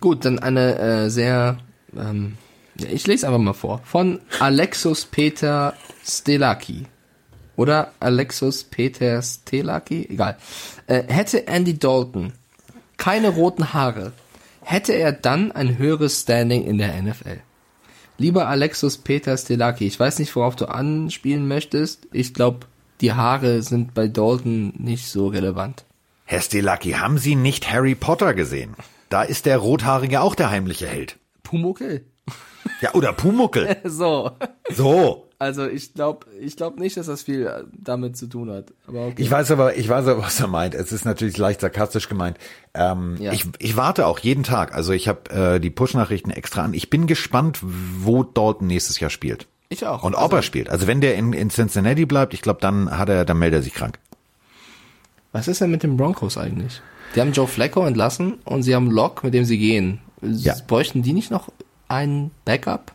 [0.00, 1.58] Gut, dann eine äh, sehr,
[1.96, 2.36] ähm,
[2.76, 6.86] ich lese einfach mal vor, von Alexus Peter Stelaki.
[7.56, 10.36] Oder Alexus Peter Stelaki, egal.
[10.88, 12.32] Äh, hätte Andy Dalton
[12.96, 14.12] keine roten Haare,
[14.62, 17.40] hätte er dann ein höheres Standing in der NFL.
[18.16, 22.06] Lieber Alexus Peter Stelaki, ich weiß nicht, worauf du anspielen möchtest.
[22.12, 22.66] Ich glaube,
[23.00, 25.84] die Haare sind bei Dalton nicht so relevant.
[26.24, 28.74] Herr Stelaki, haben Sie nicht Harry Potter gesehen?
[29.10, 31.18] Da ist der Rothaarige auch der heimliche Held.
[31.42, 32.04] Pumuckel.
[32.80, 33.76] Ja, oder Pumuckel.
[33.84, 34.30] So.
[34.70, 35.23] So.
[35.38, 38.72] Also ich glaube ich glaub nicht, dass das viel äh, damit zu tun hat.
[38.86, 39.14] Aber okay.
[39.22, 40.74] Ich weiß aber, ich weiß aber, was er meint.
[40.74, 42.38] Es ist natürlich leicht sarkastisch gemeint.
[42.72, 43.32] Ähm, Ja.
[43.32, 44.74] ich, ich warte auch jeden Tag.
[44.74, 46.72] Also ich habe äh, die Push-Nachrichten extra an.
[46.74, 49.46] Ich bin gespannt, wo Dalton nächstes Jahr spielt.
[49.68, 50.02] Ich auch.
[50.04, 50.70] Und ob Also- er spielt.
[50.70, 53.62] Also wenn der in, in Cincinnati bleibt, ich glaube, dann hat er, dann meldet er
[53.62, 53.98] sich krank.
[55.32, 56.80] Was ist denn mit den Broncos eigentlich?
[57.16, 60.00] Die haben Joe Flacco entlassen und sie haben Lock, mit dem sie gehen.
[60.22, 60.54] Ja.
[60.66, 61.50] Bräuchten die nicht noch
[61.88, 62.92] einen Backup?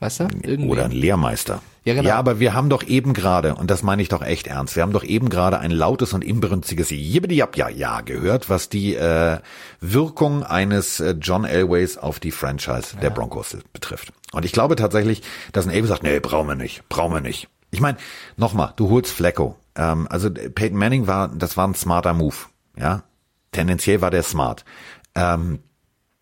[0.00, 0.24] Weißt du?
[0.42, 0.68] Irgendwie.
[0.68, 1.60] Oder ein Lehrmeister.
[1.84, 2.08] Ja, genau.
[2.08, 4.82] ja, aber wir haben doch eben gerade, und das meine ich doch echt ernst, wir
[4.82, 9.38] haben doch eben gerade ein lautes und inbrünstiges Jibbidi-Jab, ja, ja gehört, was die äh,
[9.80, 14.12] Wirkung eines äh, John Elways auf die Franchise der Broncos betrifft.
[14.32, 15.22] Und ich glaube tatsächlich,
[15.52, 17.48] dass ein Elway sagt, nee, brauchen wir nicht, brauchen wir nicht.
[17.70, 17.96] Ich meine,
[18.36, 19.56] nochmal, du holst Flacco.
[19.74, 22.36] Ähm, also Peyton Manning war, das war ein smarter Move,
[22.76, 23.02] ja.
[23.52, 24.66] Tendenziell war der smart.
[25.14, 25.60] Ähm,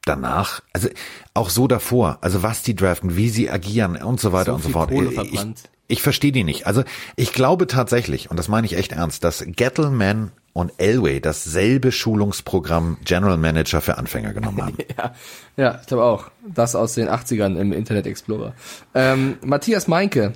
[0.07, 0.89] danach, also
[1.35, 4.63] auch so davor, also was die draften, wie sie agieren und so weiter So und
[4.63, 4.91] so fort.
[4.91, 5.47] Ich
[5.89, 6.67] ich verstehe die nicht.
[6.67, 6.83] Also
[7.15, 12.97] ich glaube tatsächlich, und das meine ich echt ernst, dass Gettleman und Elway dasselbe Schulungsprogramm
[13.05, 14.77] General Manager für Anfänger genommen haben.
[14.97, 15.15] Ja,
[15.57, 16.31] ja, ich glaube auch.
[16.47, 18.55] Das aus den 80ern im Internet Explorer.
[18.95, 20.33] Ähm, Matthias Meinke,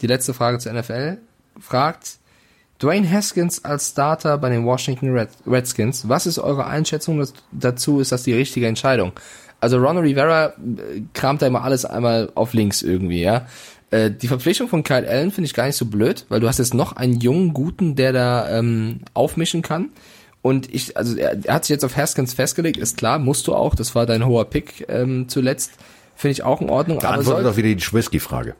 [0.00, 1.18] die letzte Frage zur NFL,
[1.60, 2.18] fragt,
[2.80, 8.00] Dwayne Haskins als Starter bei den Washington Red Redskins, was ist eure Einschätzung dazu?
[8.00, 9.12] Ist das die richtige Entscheidung?
[9.60, 13.46] Also Ron Rivera äh, kramt da immer alles einmal auf links irgendwie, ja.
[13.90, 16.58] Äh, Die Verpflichtung von Kyle Allen finde ich gar nicht so blöd, weil du hast
[16.58, 19.90] jetzt noch einen jungen Guten, der da ähm, aufmischen kann.
[20.42, 23.54] Und ich, also er, er hat sich jetzt auf Haskins festgelegt, ist klar, musst du
[23.54, 25.72] auch, das war dein hoher Pick ähm, zuletzt.
[26.14, 26.98] Finde ich auch in Ordnung.
[26.98, 28.54] Da antwortet doch wieder die Schwisky-Frage.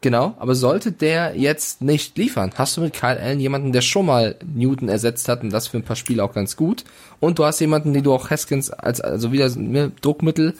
[0.00, 4.06] Genau, aber sollte der jetzt nicht liefern, hast du mit Kyle Allen jemanden, der schon
[4.06, 6.84] mal Newton ersetzt hat und das für ein paar Spiele auch ganz gut.
[7.20, 10.54] Und du hast jemanden, den du auch Haskins als, also wieder ne, Druckmittel,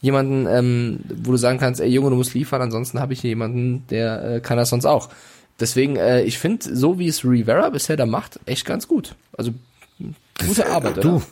[0.00, 3.30] jemanden, ähm, wo du sagen kannst, ey Junge, du musst liefern, ansonsten habe ich hier
[3.30, 5.08] jemanden, der äh, kann das sonst auch.
[5.60, 9.14] Deswegen, äh, ich finde, so wie es Rivera bisher da macht, echt ganz gut.
[9.36, 9.52] Also
[10.44, 11.02] gute Arbeit, oder?
[11.02, 11.22] Du,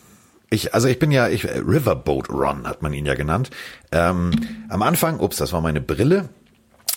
[0.51, 3.51] ich, also ich bin ja, ich, Riverboat Run hat man ihn ja genannt.
[3.93, 4.31] Ähm,
[4.69, 6.29] am Anfang, ups, das war meine Brille,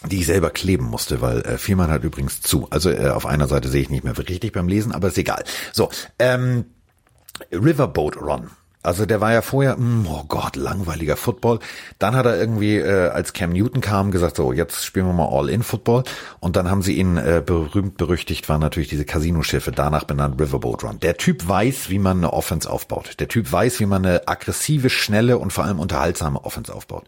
[0.09, 2.67] die ich selber kleben musste, weil äh, Vielmann hat übrigens zu.
[2.69, 5.43] Also äh, auf einer Seite sehe ich nicht mehr richtig beim Lesen, aber ist egal.
[5.71, 5.89] So,
[6.19, 6.65] ähm,
[7.51, 8.49] Riverboat Run.
[8.83, 11.59] Also der war ja vorher, mm, oh Gott, langweiliger Football.
[11.99, 15.29] Dann hat er irgendwie, äh, als Cam Newton kam, gesagt, so, jetzt spielen wir mal
[15.29, 16.03] All-In-Football.
[16.41, 20.83] Und dann haben sie ihn äh, berühmt berüchtigt, waren natürlich diese Casino-Schiffe, danach benannt Riverboat
[20.83, 20.99] Run.
[20.99, 23.19] Der Typ weiß, wie man eine Offense aufbaut.
[23.19, 27.05] Der Typ weiß, wie man eine aggressive, schnelle und vor allem unterhaltsame Offense aufbaut.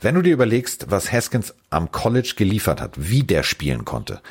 [0.00, 4.22] Wenn du dir überlegst, was Haskins am College geliefert hat, wie der spielen konnte,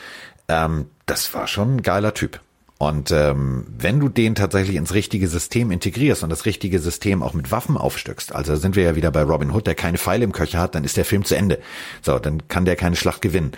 [0.47, 2.39] ähm, das war schon ein geiler Typ.
[2.81, 7.33] Und ähm, wenn du den tatsächlich ins richtige System integrierst und das richtige System auch
[7.33, 10.31] mit Waffen aufstückst, also sind wir ja wieder bei Robin Hood, der keine Pfeile im
[10.31, 11.59] Köcher hat, dann ist der Film zu Ende.
[12.01, 13.51] So, dann kann der keine Schlacht gewinnen.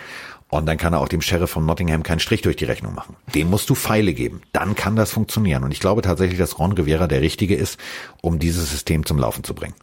[0.48, 3.14] Und dann kann er auch dem Sheriff von Nottingham keinen Strich durch die Rechnung machen.
[3.32, 4.42] Dem musst du Pfeile geben.
[4.52, 5.62] Dann kann das funktionieren.
[5.62, 7.78] Und ich glaube tatsächlich, dass Ron Rivera der Richtige ist,
[8.22, 9.74] um dieses System zum Laufen zu bringen.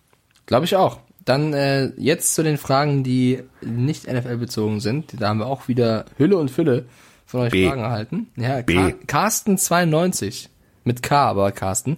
[0.48, 0.99] Glaube ich auch.
[1.24, 5.22] Dann äh, jetzt zu den Fragen, die nicht NFL-bezogen sind.
[5.22, 6.86] Da haben wir auch wieder Hülle und Fülle
[7.30, 7.68] von euch B.
[7.68, 8.27] Fragen erhalten.
[8.38, 8.64] Ja.
[8.64, 10.47] Ka Carsten92
[10.84, 11.97] mit K, aber Carsten.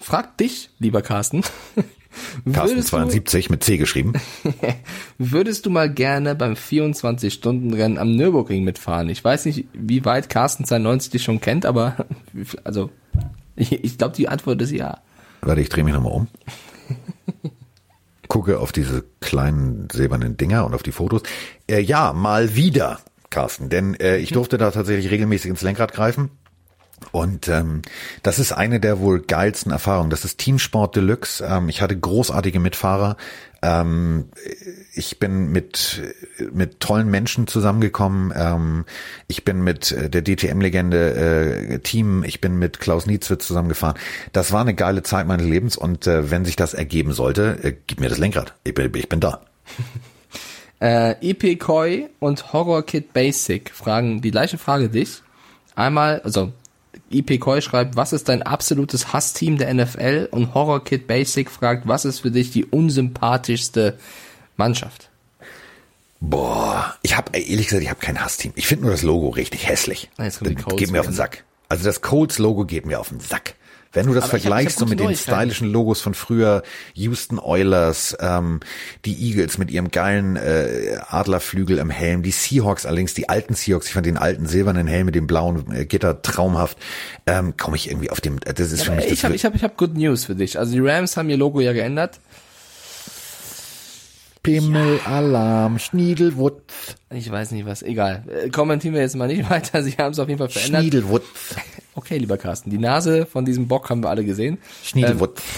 [0.00, 1.42] Fragt dich, lieber Carsten.
[2.52, 4.14] Carsten würdest, 72 mit C geschrieben.
[5.18, 9.08] würdest du mal gerne beim 24-Stunden-Rennen am Nürburgring mitfahren?
[9.10, 12.06] Ich weiß nicht, wie weit Carsten 92 dich schon kennt, aber
[12.64, 12.90] also
[13.54, 14.98] ich, ich glaube, die Antwort ist ja.
[15.40, 16.28] Warte, ich drehe mich nochmal um.
[18.26, 21.22] Gucke auf diese kleinen silbernen Dinger und auf die Fotos.
[21.68, 22.98] Äh, ja, mal wieder,
[23.34, 26.30] Carsten, denn äh, ich durfte da tatsächlich regelmäßig ins Lenkrad greifen.
[27.10, 27.82] Und ähm,
[28.22, 30.10] das ist eine der wohl geilsten Erfahrungen.
[30.10, 31.44] Das ist Teamsport Deluxe.
[31.44, 33.16] Ähm, ich hatte großartige Mitfahrer.
[33.62, 34.28] Ähm,
[34.94, 36.00] ich bin mit
[36.52, 38.32] mit tollen Menschen zusammengekommen.
[38.34, 38.84] Ähm,
[39.26, 42.22] ich bin mit äh, der DTM-Legende äh, Team.
[42.24, 43.98] Ich bin mit Klaus Nietzwitz zusammengefahren.
[44.32, 45.76] Das war eine geile Zeit meines Lebens.
[45.76, 48.54] Und äh, wenn sich das ergeben sollte, äh, gib mir das Lenkrad.
[48.64, 49.42] Ich bin, ich bin da.
[50.80, 55.22] Äh, EP Koi und Horror Kid Basic fragen die gleiche Frage dich.
[55.74, 56.52] Einmal, also
[57.10, 60.28] EP Koi schreibt, was ist dein absolutes Hassteam der NFL?
[60.30, 63.98] Und Horror Kid Basic fragt, was ist für dich die unsympathischste
[64.56, 65.10] Mannschaft?
[66.20, 68.52] Boah, ich habe ehrlich gesagt, ich habe kein Hassteam.
[68.56, 70.10] Ich finde nur das Logo richtig hässlich.
[70.16, 71.44] Ah, jetzt Das Colts geht mir auf den Sack.
[71.68, 73.54] Also das Colts Logo geht mir auf den Sack.
[73.94, 76.62] Wenn du das Aber vergleichst so mit den stylischen Logos von früher,
[76.94, 78.60] Houston Oilers, ähm,
[79.04, 83.86] die Eagles mit ihrem geilen äh, Adlerflügel im Helm, die Seahawks allerdings, die alten Seahawks,
[83.86, 86.76] ich fand den alten silbernen Helm mit dem blauen äh, Gitter traumhaft,
[87.26, 89.54] ähm, komme ich irgendwie auf dem, äh, das ist für mich Ich habe ich hab,
[89.54, 90.58] ich hab Good News für dich.
[90.58, 92.20] Also die Rams haben ihr Logo ja geändert.
[94.44, 96.62] Pimmel, Alarm, Schniedelwutz,
[97.10, 98.24] Ich weiß nicht was, egal.
[98.28, 99.82] Äh, kommentieren wir jetzt mal nicht weiter.
[99.82, 100.82] Sie haben es auf jeden Fall verändert.
[100.82, 101.24] Schniedelwutz,
[101.96, 104.58] Okay, lieber Carsten, die Nase von diesem Bock haben wir alle gesehen.
[104.84, 105.42] Schniedelwutz.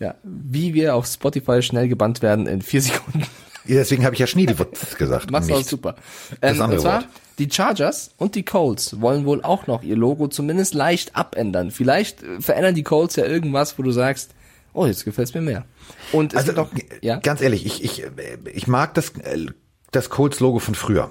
[0.00, 3.20] Ja, wie wir auf Spotify schnell gebannt werden in vier Sekunden.
[3.66, 5.30] Ja, Deswegen habe ich ja Schniedelwutz gesagt.
[5.30, 5.96] Machst du auch super.
[6.40, 7.08] Das Ähm, andere und zwar, Wort.
[7.38, 11.70] die Chargers und die Colts wollen wohl auch noch ihr Logo zumindest leicht abändern.
[11.70, 14.30] Vielleicht äh, verändern die Colts ja irgendwas, wo du sagst,
[14.72, 15.64] oh, jetzt gefällt's mir mehr.
[16.12, 16.70] Und Also noch,
[17.02, 18.10] ja, ganz ehrlich, ich, ich, äh,
[18.52, 19.46] ich mag das, äh,
[19.90, 21.10] das Colts-Logo von früher.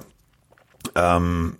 [0.95, 1.57] Ähm,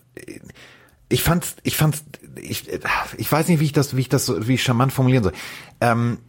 [1.09, 2.03] ich fand's, ich fand's,
[2.41, 2.79] ich, äh,
[3.17, 5.33] ich weiß nicht, wie ich das, wie ich das, so- wie ich charmant formulieren soll.
[5.81, 6.19] Ähm,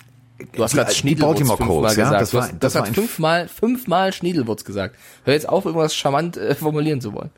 [0.52, 2.22] du hast gerade Schniedelwurz Baltimore fünfmal Colts, ja, gesagt.
[2.22, 4.96] das du war- hast, das das war hat fünfmal, fünfmal Schniedelwurz gesagt.
[5.24, 7.30] Hör jetzt auf, irgendwas charmant äh, formulieren zu wollen.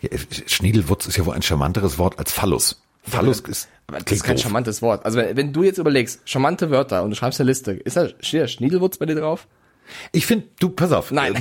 [0.00, 0.08] ja,
[0.46, 2.82] Schniedelwutz ist ja wohl ein charmanteres Wort als Phallus.
[3.08, 4.42] Phallus ist, Aber Das ist kein doof.
[4.42, 5.04] charmantes Wort.
[5.04, 8.08] Also wenn, wenn du jetzt überlegst, charmante Wörter und du schreibst eine Liste, ist da
[8.20, 9.46] steht da Schniedelwurz bei dir drauf?
[10.12, 11.10] Ich finde, du, pass auf.
[11.12, 11.34] Nein.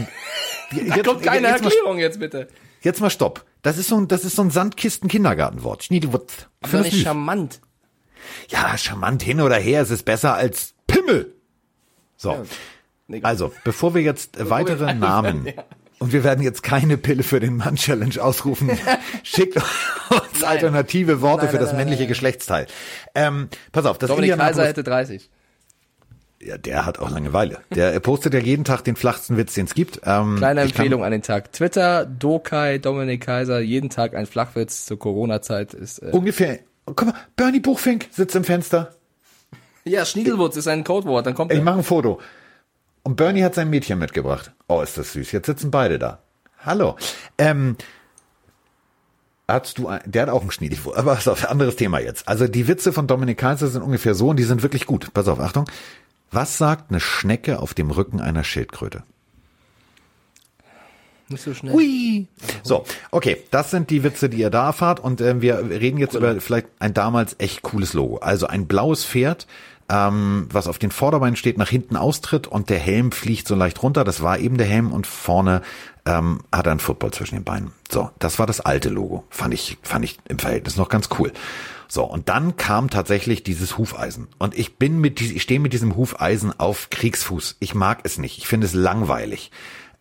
[0.72, 2.48] Ähm, Da kommt keine jetzt mal- Erklärung jetzt bitte.
[2.82, 3.46] Jetzt mal stopp.
[3.64, 5.84] Das ist so ein, das ist so ein Sandkisten-Kindergartenwort.
[5.84, 6.48] Schniedelwutz.
[6.62, 7.02] Ich Aber nicht süß.
[7.04, 7.60] charmant.
[8.50, 11.34] Ja, charmant hin oder her, es ist besser als Pimmel.
[12.18, 12.46] So.
[13.08, 15.64] Nee, Also, bevor wir jetzt äh, weitere wir- Namen Ja.
[16.00, 18.70] Und wir werden jetzt keine Pille für den Mann Challenge ausrufen,
[19.24, 22.10] schickt uns alternative Worte Nein, für nein, das nein, männliche nein.
[22.10, 22.68] Geschlechtsteil.
[23.16, 25.30] Ähm, pass auf, das Dominik Kaiser Indianapolis, hätte 30.
[26.42, 27.60] ja, der hat auch Langeweile.
[27.74, 30.02] Der postet ja jeden Tag den flachsten Witz, den es gibt.
[30.06, 31.52] Ähm, Kleine Empfehlung an den Tag.
[31.54, 36.00] Twitter, Dokai, Dominik Kaiser, jeden Tag ein Flachwitz zur Corona-Zeit ist.
[36.00, 38.96] Äh Ungefähr, guck mal, Bernie Buchfink sitzt im Fenster.
[39.86, 41.26] ja, Schniedelwurz ist ein Codewort.
[41.26, 42.20] Dann kommt Ich mache ein Foto.
[43.06, 44.52] Und Bernie hat sein Mädchen mitgebracht.
[44.68, 45.32] Oh, ist das süß.
[45.32, 46.24] Jetzt sitzen beide da.
[46.66, 46.98] Hallo.
[47.38, 47.78] Ähm,
[49.48, 52.28] hast du, ein, der hat auch einen Schniedelwurf, aber ist ein anderes Thema jetzt.
[52.28, 55.14] Also die Witze von Dominik Kaiser sind ungefähr so und die sind wirklich gut.
[55.14, 55.70] Pass auf, Achtung.
[56.32, 59.04] Was sagt eine Schnecke auf dem Rücken einer Schildkröte?
[61.30, 61.74] Nicht so schnell.
[61.74, 62.28] Hui.
[62.64, 66.16] So, okay, das sind die Witze, die ihr da erfahrt und ähm, wir reden jetzt
[66.16, 68.18] über vielleicht ein damals echt cooles Logo.
[68.18, 69.46] Also ein blaues Pferd,
[69.90, 73.82] ähm, was auf den Vorderbeinen steht, nach hinten austritt und der Helm fliegt so leicht
[73.84, 74.04] runter.
[74.04, 75.62] Das war eben der Helm und vorne
[76.06, 77.72] ähm, hat er einen Football zwischen den Beinen.
[77.92, 79.26] So, das war das alte Logo.
[79.30, 81.32] Fand ich, fand ich im Verhältnis noch ganz cool.
[81.88, 84.28] So, und dann kam tatsächlich dieses Hufeisen.
[84.40, 87.58] Und ich bin mit, ich stehe mit diesem Hufeisen auf Kriegsfuß.
[87.60, 88.40] Ich mag es nicht.
[88.40, 89.52] Ich finde es langweilig.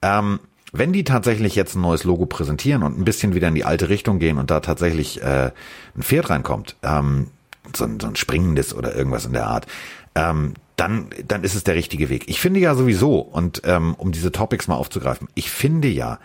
[0.01, 0.41] Ähm,
[0.73, 3.89] wenn die tatsächlich jetzt ein neues Logo präsentieren und ein bisschen wieder in die alte
[3.89, 5.53] Richtung gehen und da tatsächlich äh,
[5.95, 7.29] ein Pferd reinkommt, ähm,
[7.75, 9.67] so, ein, so ein springendes oder irgendwas in der Art,
[10.15, 12.29] ähm, dann, dann ist es der richtige Weg.
[12.29, 16.19] Ich finde ja sowieso, und ähm, um diese Topics mal aufzugreifen, ich finde ja,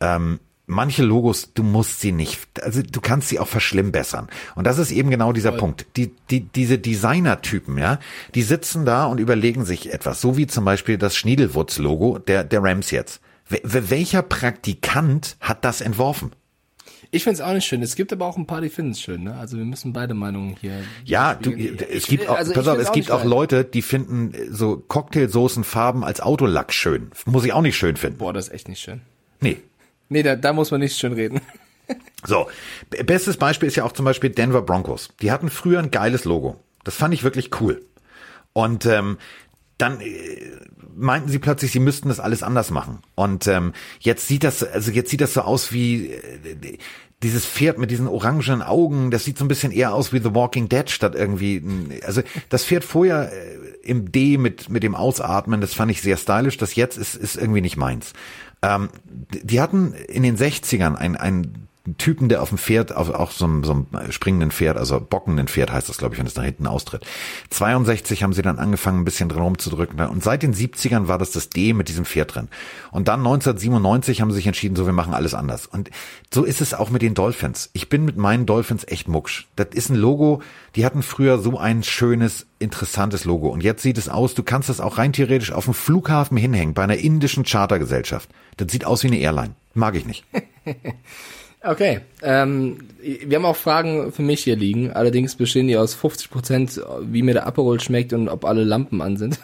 [0.00, 4.28] ähm, manche Logos, du musst sie nicht, also du kannst sie auch verschlimmbessern.
[4.54, 5.86] Und das ist eben genau dieser Punkt.
[5.96, 7.98] Die, die, diese Designer-Typen, ja,
[8.34, 12.62] die sitzen da und überlegen sich etwas, so wie zum Beispiel das Schniedelwurz-Logo der, der
[12.62, 13.22] Rams jetzt.
[13.48, 16.32] Wel- welcher Praktikant hat das entworfen?
[17.10, 17.82] Ich find's auch nicht schön.
[17.82, 19.22] Es gibt aber auch ein paar, die finden's schön.
[19.24, 19.34] Ne?
[19.36, 20.82] Also wir müssen beide Meinungen hier.
[21.04, 21.78] Ja, du, spiegeln.
[21.90, 23.24] es Ich- gibt auch, also pass auf, es gibt nicht auch.
[23.24, 27.10] Leute, die finden äh, so Cocktailsoßenfarben als Autolack schön.
[27.24, 28.18] Muss ich auch nicht schön finden.
[28.18, 29.00] Boah, das ist echt nicht schön.
[29.40, 29.58] Nee.
[30.10, 31.40] Nee, da, da muss man nicht schön reden.
[32.26, 32.48] So,
[33.06, 35.08] bestes Beispiel ist ja auch zum Beispiel Denver Broncos.
[35.22, 36.56] Die hatten früher ein geiles Logo.
[36.84, 37.80] Das fand ich wirklich cool.
[38.52, 39.16] Und ähm,
[39.78, 40.50] dann äh,
[40.98, 42.98] meinten sie plötzlich, sie müssten das alles anders machen.
[43.14, 46.78] Und ähm, jetzt sieht das, also jetzt sieht das so aus wie äh,
[47.22, 49.10] dieses Pferd mit diesen orangenen Augen.
[49.10, 51.62] Das sieht so ein bisschen eher aus wie The Walking Dead statt irgendwie.
[52.06, 56.16] Also das Pferd vorher äh, im D mit mit dem Ausatmen, das fand ich sehr
[56.16, 56.58] stylisch.
[56.58, 58.12] Das jetzt ist ist irgendwie nicht meins.
[58.62, 63.10] Ähm, die die hatten in den 60ern ein ein Typen, der auf dem Pferd, auf
[63.10, 66.26] auch so einem, so einem springenden Pferd, also bockenden Pferd heißt das, glaube ich, wenn
[66.26, 67.06] es nach hinten austritt.
[67.50, 70.00] 62 haben sie dann angefangen, ein bisschen drin rumzudrücken.
[70.00, 72.48] Und seit den 70ern war das das D mit diesem Pferd drin.
[72.90, 75.66] Und dann 1997 haben sie sich entschieden, so, wir machen alles anders.
[75.66, 75.90] Und
[76.32, 77.70] so ist es auch mit den Dolphins.
[77.72, 79.46] Ich bin mit meinen Dolphins echt mucksch.
[79.56, 80.42] Das ist ein Logo,
[80.74, 83.48] die hatten früher so ein schönes, interessantes Logo.
[83.48, 86.74] Und jetzt sieht es aus, du kannst es auch rein theoretisch auf dem Flughafen hinhängen,
[86.74, 88.28] bei einer indischen Chartergesellschaft.
[88.56, 89.54] Das sieht aus wie eine Airline.
[89.74, 90.24] Mag ich nicht.
[91.62, 94.92] Okay, ähm, wir haben auch Fragen für mich hier liegen.
[94.92, 99.02] Allerdings bestehen die aus 50 Prozent, wie mir der Aperol schmeckt und ob alle Lampen
[99.02, 99.40] an sind.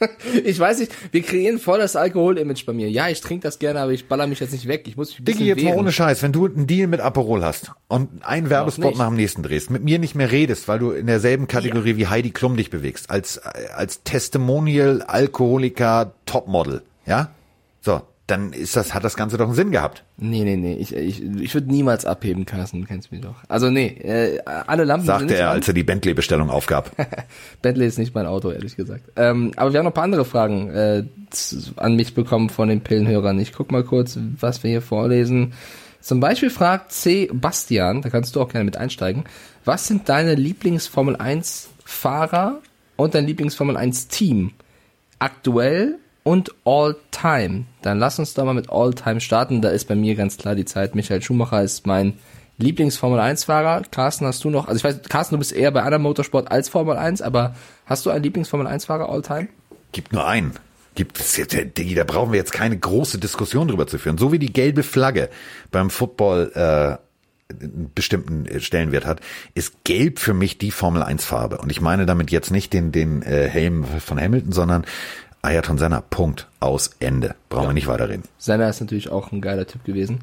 [0.44, 2.90] ich weiß nicht, wir kreieren voll das Alkohol-Image bei mir.
[2.90, 4.84] Ja, ich trinke das gerne, aber ich baller mich jetzt nicht weg.
[4.86, 5.78] Ich muss mich ein Diggi, jetzt mal wehren.
[5.80, 9.42] ohne Scheiß, wenn du einen Deal mit Aperol hast und einen Werbespot nach dem nächsten
[9.42, 12.70] drehst, mit mir nicht mehr redest, weil du in derselben Kategorie wie Heidi Klum dich
[12.70, 17.32] bewegst, als, als Testimonial, Alkoholiker, Topmodel, ja?
[17.82, 18.00] So,
[18.30, 20.04] dann ist das, hat das Ganze doch einen Sinn gehabt.
[20.16, 23.36] Nee, nee, nee, ich, ich, ich würde niemals abheben, Carsten, du kennst mich doch.
[23.48, 25.56] Also nee, äh, alle Lampen sind Sagte er, an.
[25.56, 26.90] als er die Bentley-Bestellung aufgab.
[27.62, 29.10] Bentley ist nicht mein Auto, ehrlich gesagt.
[29.16, 31.04] Ähm, aber wir haben noch ein paar andere Fragen äh,
[31.76, 33.38] an mich bekommen von den Pillenhörern.
[33.40, 35.52] Ich guck mal kurz, was wir hier vorlesen.
[36.00, 37.28] Zum Beispiel fragt C.
[37.32, 39.24] Bastian, da kannst du auch gerne mit einsteigen,
[39.64, 42.60] was sind deine Lieblings-Formel 1-Fahrer
[42.96, 44.52] und dein Lieblings-Formel 1-Team?
[45.18, 47.64] Aktuell und All-Time.
[47.82, 49.62] Dann lass uns doch mal mit All-Time starten.
[49.62, 50.94] Da ist bei mir ganz klar die Zeit.
[50.94, 52.14] Michael Schumacher ist mein
[52.58, 53.82] Lieblings-Formel 1-Fahrer.
[53.90, 56.68] Carsten, hast du noch, also ich weiß, Carsten, du bist eher bei anderen Motorsport als
[56.68, 57.54] Formel 1, aber
[57.86, 59.48] hast du einen Lieblings-Formel 1-Fahrer All-Time?
[59.92, 60.52] Gibt nur einen.
[60.94, 64.18] Gibt es jetzt, Diggi, da brauchen wir jetzt keine große Diskussion drüber zu führen.
[64.18, 65.30] So wie die gelbe Flagge
[65.70, 66.98] beim Football äh,
[67.50, 69.20] einen bestimmten äh, Stellenwert hat,
[69.54, 71.58] ist gelb für mich die Formel 1 Farbe.
[71.58, 74.84] Und ich meine damit jetzt nicht den, den äh, Helm von Hamilton, sondern
[75.42, 76.02] Ayrton Senna.
[76.08, 76.46] Punkt.
[76.60, 76.90] Aus.
[77.00, 77.34] Ende.
[77.48, 78.24] Brauchen wir nicht weiterreden.
[78.38, 80.20] Senna ist natürlich auch ein geiler Typ gewesen.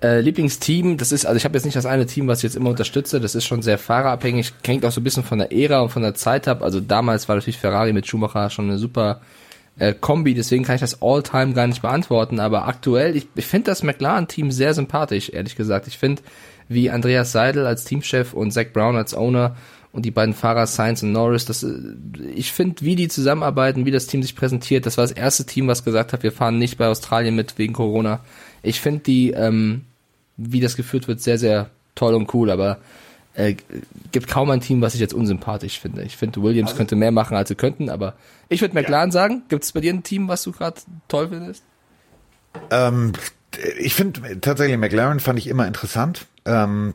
[0.00, 2.54] Äh, Lieblingsteam, das ist, also ich habe jetzt nicht das eine Team, was ich jetzt
[2.54, 5.80] immer unterstütze, das ist schon sehr fahrerabhängig, hängt auch so ein bisschen von der Ära
[5.80, 6.62] und von der Zeit ab.
[6.62, 9.22] Also damals war natürlich Ferrari mit Schumacher schon eine super
[9.76, 13.72] äh, Kombi, deswegen kann ich das All-Time gar nicht beantworten, aber aktuell, ich, ich finde
[13.72, 15.88] das McLaren-Team sehr sympathisch, ehrlich gesagt.
[15.88, 16.22] Ich finde,
[16.68, 19.56] wie Andreas Seidel als Teamchef und Zach Brown als Owner
[19.92, 21.72] und die beiden Fahrer Sainz und Norris, das, äh,
[22.34, 25.68] ich finde, wie die zusammenarbeiten, wie das Team sich präsentiert, das war das erste Team,
[25.68, 28.20] was gesagt hat, wir fahren nicht bei Australien mit wegen Corona.
[28.62, 29.82] Ich finde die, ähm,
[30.36, 32.78] wie das geführt wird, sehr, sehr toll und cool, aber
[33.34, 33.54] äh,
[34.12, 36.02] gibt kaum ein Team, was ich jetzt unsympathisch finde.
[36.02, 38.14] Ich finde, Williams könnte mehr machen, als sie könnten, aber
[38.48, 39.42] ich würde McLaren sagen.
[39.48, 41.62] Gibt es bei dir ein Team, was du gerade toll findest?
[42.70, 43.12] Ähm,
[43.78, 46.26] ich finde tatsächlich McLaren fand ich immer interessant.
[46.44, 46.94] Ähm,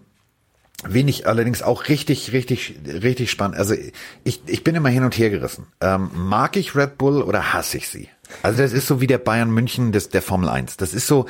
[0.88, 3.58] Wen ich allerdings auch richtig, richtig, richtig spannend.
[3.58, 3.74] Also
[4.24, 5.68] ich, ich bin immer hin und her gerissen.
[5.82, 8.10] Ähm, mag ich Red Bull oder hasse ich sie?
[8.42, 10.78] Also das ist so wie der Bayern München des, der Formel 1.
[10.78, 11.26] Das ist so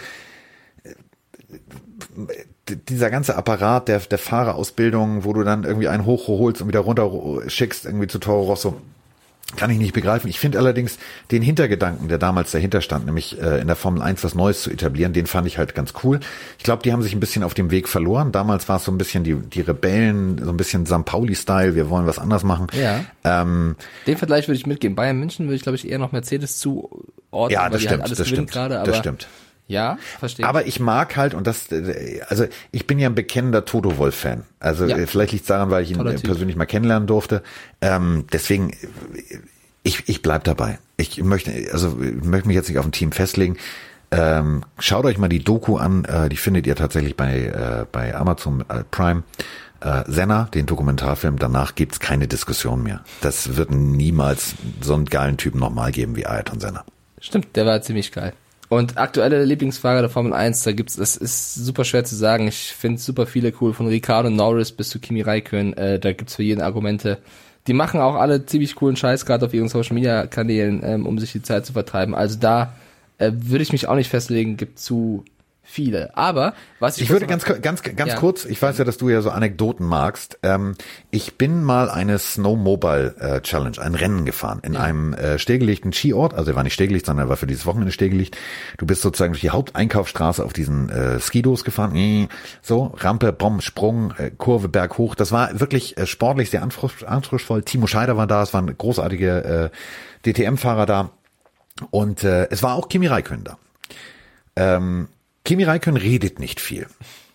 [0.83, 6.79] äh, dieser ganze Apparat der, der Fahrerausbildung, wo du dann irgendwie einen hochholst und wieder
[6.79, 7.11] runter
[7.47, 8.81] schickst, irgendwie zu Toro Rosso.
[9.55, 10.29] Kann ich nicht begreifen.
[10.29, 10.97] Ich finde allerdings
[11.31, 14.71] den Hintergedanken, der damals dahinter stand, nämlich äh, in der Formel 1 was Neues zu
[14.71, 16.19] etablieren, den fand ich halt ganz cool.
[16.57, 18.31] Ich glaube, die haben sich ein bisschen auf dem Weg verloren.
[18.31, 21.05] Damals war es so ein bisschen die, die Rebellen, so ein bisschen St.
[21.05, 22.67] Pauli-Style, wir wollen was anders machen.
[22.73, 23.05] Ja.
[23.23, 23.75] Ähm,
[24.07, 24.95] Den Vergleich würde ich mitgeben.
[24.95, 27.91] Bayern München würde ich, glaube ich, eher noch Mercedes zuordnen, ja, weil das die stimmt,
[27.91, 29.27] halt alles das stimmt, gerade, aber das stimmt.
[29.67, 30.45] Ja, verstehe.
[30.45, 31.67] Aber ich mag halt, und das,
[32.27, 34.43] also ich bin ja ein bekennender Toto Wolf-Fan.
[34.59, 34.97] Also Ja.
[35.07, 36.25] vielleicht liegt es daran, weil ich ihn Toller Typ.
[36.25, 37.43] persönlich mal kennenlernen durfte.
[37.81, 38.71] Ähm, deswegen,
[39.83, 40.79] ich, ich bleib dabei.
[40.97, 43.57] Ich möchte, also ich möchte mich jetzt nicht auf ein Team festlegen.
[44.11, 48.13] Ähm, schaut euch mal die Doku an, äh, die findet ihr tatsächlich bei, äh, bei
[48.15, 49.23] Amazon äh, Prime.
[49.79, 53.03] Äh, Senna, den Dokumentarfilm, danach gibt's keine Diskussion mehr.
[53.21, 56.85] Das wird niemals so einen geilen Typen nochmal geben wie Ayrton Senna.
[57.19, 58.33] Stimmt, der war ziemlich geil.
[58.73, 62.47] Und aktuelle Lieblingsfahrer der Formel 1, da gibt's, das ist super schwer zu sagen.
[62.47, 66.37] Ich finde super viele cool, von Ricardo Norris bis zu Kimi Räikkönen, äh, da gibt's
[66.37, 67.19] für jeden Argumente.
[67.67, 71.19] Die machen auch alle ziemlich coolen Scheiß, gerade auf ihren Social Media Kanälen, ähm, um
[71.19, 72.15] sich die Zeit zu vertreiben.
[72.15, 72.73] Also da
[73.19, 75.23] äh, würde ich mich auch nicht festlegen, gibt zu
[75.65, 76.15] viele.
[76.17, 78.15] Aber was ich, Ich würde ganz, ganz, ganz Ja.
[78.17, 80.37] kurz, ich weiß ja, dass du ja so Anekdoten magst.
[80.43, 80.75] Ähm,
[81.09, 86.33] ich bin mal eine Snowmobile äh, Challenge, ein Rennen gefahren in einem äh, stillgelegten Skiort.
[86.33, 88.37] Also er war nicht stillgelegt, sondern er war für dieses Wochenende stillgelegt.
[88.77, 91.93] Du bist sozusagen durch die Haupteinkaufsstraße auf diesen äh, Skidos gefahren.
[91.93, 92.27] Mm,
[92.61, 95.15] So, Rampe, Bom, Sprung, äh, Kurve, Berg hoch.
[95.15, 97.63] Das war wirklich äh, sportlich sehr anspruchs- anspruchsvoll.
[97.63, 99.71] Timo Scheider war da, es waren großartige
[100.25, 101.09] äh, DTM-Fahrer da.
[101.89, 103.57] Und äh, es war auch Kimi Räikkönen da.
[104.55, 105.07] Ähm,
[105.45, 106.87] Kimi Räikkönen redet nicht viel.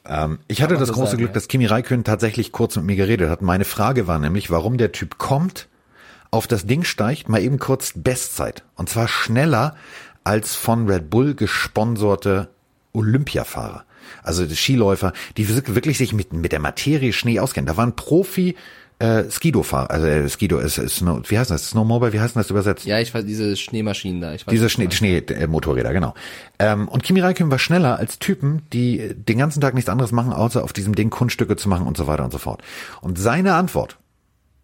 [0.06, 1.34] Ähm, ich hatte das so große sagen, Glück, ja.
[1.34, 3.42] dass Kimi Räikkönen tatsächlich kurz mit mir geredet hat.
[3.42, 5.68] Meine Frage war nämlich, warum der Typ kommt,
[6.30, 8.64] auf das Ding steigt, mal eben kurz Bestzeit.
[8.76, 9.76] Und zwar schneller
[10.24, 12.50] als von Red Bull gesponserte
[12.92, 13.84] Olympiafahrer.
[14.22, 17.66] Also die Skiläufer, die wirklich sich mit, mit der Materie Schnee auskennen.
[17.66, 18.56] Da waren Profi
[19.00, 21.70] äh, Skido-Fahrer, also äh, Skido ist, ist Snow, wie heißt das?
[21.70, 22.84] Snowmobile, wie heißt das übersetzt?
[22.84, 24.34] Ja, ich weiß, diese Schneemaschinen da.
[24.34, 24.90] Ich weiß, Diese Schnee.
[24.90, 26.14] Schnee-Motorräder, genau.
[26.58, 30.32] Ähm, und Kimi Räikkönen war schneller als Typen, die den ganzen Tag nichts anderes machen,
[30.32, 32.62] außer auf diesem Ding Kunststücke zu machen und so weiter und so fort.
[33.00, 33.98] Und seine Antwort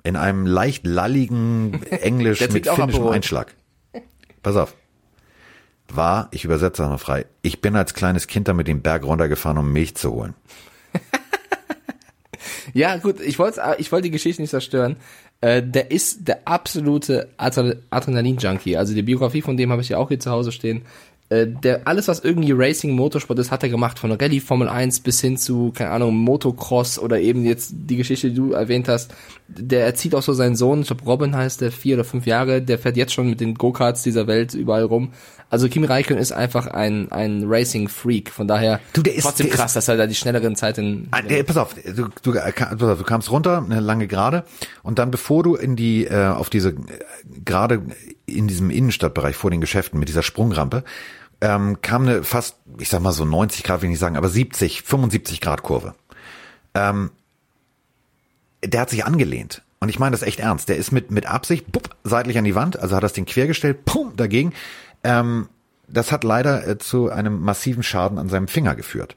[0.02, 3.08] in einem leicht lalligen Englisch mit finnischem.
[3.08, 3.54] Einschlag.
[4.42, 4.74] Pass auf.
[5.88, 9.04] War, ich übersetze das mal frei, ich bin als kleines Kind da mit dem Berg
[9.04, 10.34] runtergefahren, um Milch zu holen.
[12.72, 14.96] Ja, gut, ich wollte ich wollte die Geschichte nicht zerstören.
[15.40, 18.76] Äh, der ist der absolute Adre- Adrenalin-Junkie.
[18.76, 20.82] Also die Biografie von dem habe ich ja auch hier zu Hause stehen.
[21.30, 23.98] Äh, der, alles, was irgendwie Racing, Motorsport ist, hat er gemacht.
[23.98, 28.28] Von Rallye, Formel 1 bis hin zu, keine Ahnung, Motocross oder eben jetzt die Geschichte,
[28.28, 29.14] die du erwähnt hast.
[29.48, 32.60] Der erzieht auch so seinen Sohn, ich glaube Robin heißt der, vier oder fünf Jahre,
[32.62, 35.12] der fährt jetzt schon mit den Go-Karts dieser Welt überall rum.
[35.50, 38.30] Also Kimi Räikkönen ist einfach ein, ein Racing-Freak.
[38.30, 41.08] Von daher Du, der ist- trotzdem der ist- krass, dass er da die schnelleren Zeiten...
[41.10, 44.44] Ah, der, pass auf, du, du, pass auf, du kamst runter, eine lange Gerade,
[44.82, 46.74] und dann bevor du in die, äh, auf diese, äh,
[47.44, 47.82] gerade
[48.26, 50.84] in diesem Innenstadtbereich vor den Geschäften mit dieser Sprungrampe,
[51.40, 54.28] ähm, kam eine fast, ich sag mal so 90 Grad, will ich nicht sagen, aber
[54.28, 55.94] 70, 75 Grad Kurve.
[56.74, 57.10] Ähm,
[58.64, 59.62] der hat sich angelehnt.
[59.80, 60.70] Und ich meine das echt ernst.
[60.70, 63.84] Der ist mit, mit Absicht bupp, seitlich an die Wand, also hat das Ding quergestellt,
[63.84, 64.54] pum, dagegen.
[65.02, 65.48] Ähm,
[65.88, 69.16] das hat leider äh, zu einem massiven Schaden an seinem Finger geführt.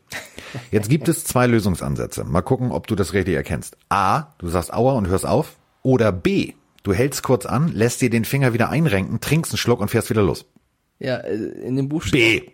[0.71, 2.25] Jetzt gibt es zwei Lösungsansätze.
[2.25, 3.77] Mal gucken, ob du das richtig erkennst.
[3.89, 5.55] A, du sagst Aua und hörst auf.
[5.83, 6.53] Oder B,
[6.87, 10.09] du hältst kurz an, lässt dir den Finger wieder einrenken, trinkst einen Schluck und fährst
[10.09, 10.45] wieder los.
[10.99, 12.51] Ja, äh, in dem Buch steht B.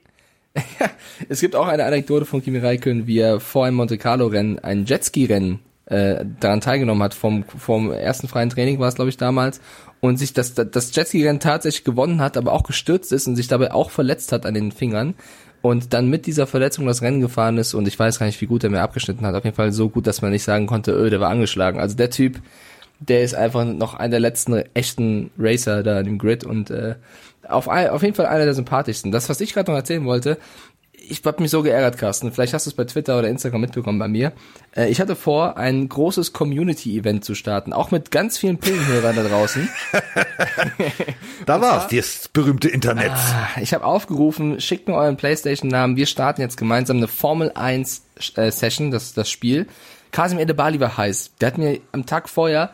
[1.30, 4.60] Es gibt auch eine Anekdote von Kimi Räikkönen, wie er vor einem Monte Carlo Rennen,
[4.60, 9.18] ein Jetski-Rennen, äh, daran teilgenommen hat, vom, vom ersten freien Training war es, glaube ich,
[9.18, 9.62] damals,
[10.00, 13.72] und sich das, das Jetski-Rennen tatsächlich gewonnen hat, aber auch gestürzt ist und sich dabei
[13.72, 15.14] auch verletzt hat an den Fingern
[15.62, 18.48] und dann mit dieser Verletzung das Rennen gefahren ist und ich weiß gar nicht, wie
[18.48, 19.34] gut er mir abgeschnitten hat.
[19.34, 21.80] Auf jeden Fall so gut, dass man nicht sagen konnte, öh, der war angeschlagen.
[21.80, 22.42] Also der Typ,
[23.08, 26.96] der ist einfach noch einer der letzten echten Racer da in dem Grid und äh,
[27.48, 29.12] auf, auf jeden Fall einer der sympathischsten.
[29.12, 30.38] Das, was ich gerade noch erzählen wollte,
[31.06, 32.32] ich hab mich so geärgert, Carsten.
[32.32, 34.32] Vielleicht hast du es bei Twitter oder Instagram mitbekommen bei mir.
[34.76, 39.24] Äh, ich hatte vor, ein großes Community-Event zu starten, auch mit ganz vielen Pillenhörern da
[39.24, 39.70] draußen.
[41.46, 43.12] Da war's, das berühmte Internet.
[43.62, 45.98] Ich habe aufgerufen, schickt mir euren Playstation-Namen.
[45.98, 48.06] Wir starten jetzt gemeinsam eine Formel 1
[48.36, 49.68] äh, Session, das das Spiel.
[50.12, 51.32] Kasim Edebali war heiß.
[51.42, 52.72] Der hat mir am Tag vorher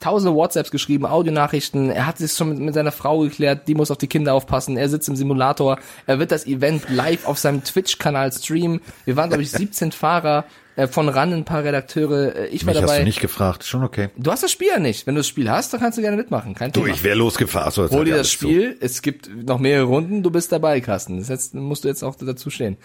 [0.00, 1.90] tausende WhatsApps geschrieben, Audionachrichten.
[1.90, 4.76] Er hat sich schon mit, mit seiner Frau geklärt, die muss auf die Kinder aufpassen.
[4.76, 5.78] Er sitzt im Simulator.
[6.06, 8.80] Er wird das Event live auf seinem Twitch-Kanal streamen.
[9.04, 10.44] Wir waren, glaube ich, 17 Fahrer
[10.76, 12.34] äh, von RAN, ein paar Redakteure.
[12.36, 12.98] Äh, Ich war Mich hast dabei.
[13.00, 14.08] du nicht gefragt, schon okay.
[14.16, 15.06] Du hast das Spiel ja nicht.
[15.06, 16.54] Wenn du das Spiel hast, dann kannst du gerne mitmachen.
[16.54, 16.94] Kein Du, Thema.
[16.94, 17.72] ich wäre losgefahren.
[17.84, 18.36] Jetzt Hol dir das alles zu.
[18.46, 21.18] Spiel, es gibt noch mehrere Runden, du bist dabei, Carsten.
[21.18, 22.76] Das jetzt musst du jetzt auch dazu stehen.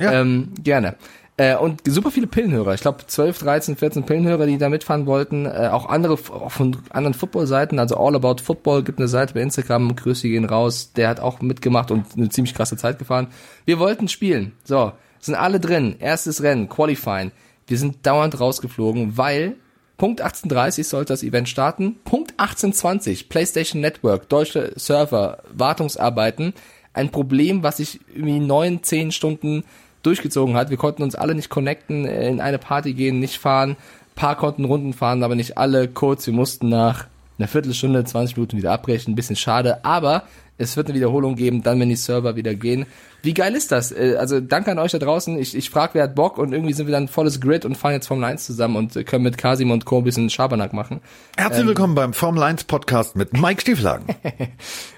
[0.00, 0.12] Ja.
[0.20, 0.96] Ähm, gerne.
[1.40, 2.74] Äh, und super viele Pillenhörer.
[2.74, 5.46] Ich glaube 12, 13, 14 Pillenhörer, die da mitfahren wollten.
[5.46, 9.96] Äh, auch andere von anderen Football-Seiten, also All About Football gibt eine Seite bei Instagram,
[9.96, 10.92] Grüße gehen raus.
[10.92, 13.28] Der hat auch mitgemacht und eine ziemlich krasse Zeit gefahren.
[13.64, 14.52] Wir wollten spielen.
[14.64, 15.96] So, sind alle drin.
[15.98, 17.32] Erstes Rennen, Qualifying.
[17.66, 19.56] Wir sind dauernd rausgeflogen, weil
[19.96, 21.96] Punkt 18.30 sollte das Event starten.
[22.04, 26.52] Punkt 18.20 PlayStation Network, deutsche Server, Wartungsarbeiten.
[26.92, 29.64] ein Problem, was sich irgendwie neun, zehn Stunden
[30.02, 30.70] durchgezogen hat.
[30.70, 33.70] Wir konnten uns alle nicht connecten, äh, in eine Party gehen, nicht fahren.
[33.70, 33.76] Ein
[34.14, 36.26] paar konnten Runden fahren, aber nicht alle kurz.
[36.26, 37.06] Wir mussten nach
[37.38, 39.12] einer Viertelstunde, 20 Minuten wieder abbrechen.
[39.12, 40.24] Ein bisschen schade, aber
[40.60, 42.86] es wird eine Wiederholung geben, dann wenn die Server wieder gehen.
[43.22, 43.92] Wie geil ist das?
[43.92, 45.38] Äh, Also danke an euch da draußen.
[45.38, 47.92] Ich, ich frage, wer hat Bock und irgendwie sind wir dann volles Grid und fahren
[47.92, 49.98] jetzt Formel 1 zusammen und äh, können mit Kasim und Co.
[49.98, 51.00] ein bisschen Schabernack machen.
[51.36, 54.06] Herzlich willkommen beim Formel 1 Podcast mit Mike Stieflagen.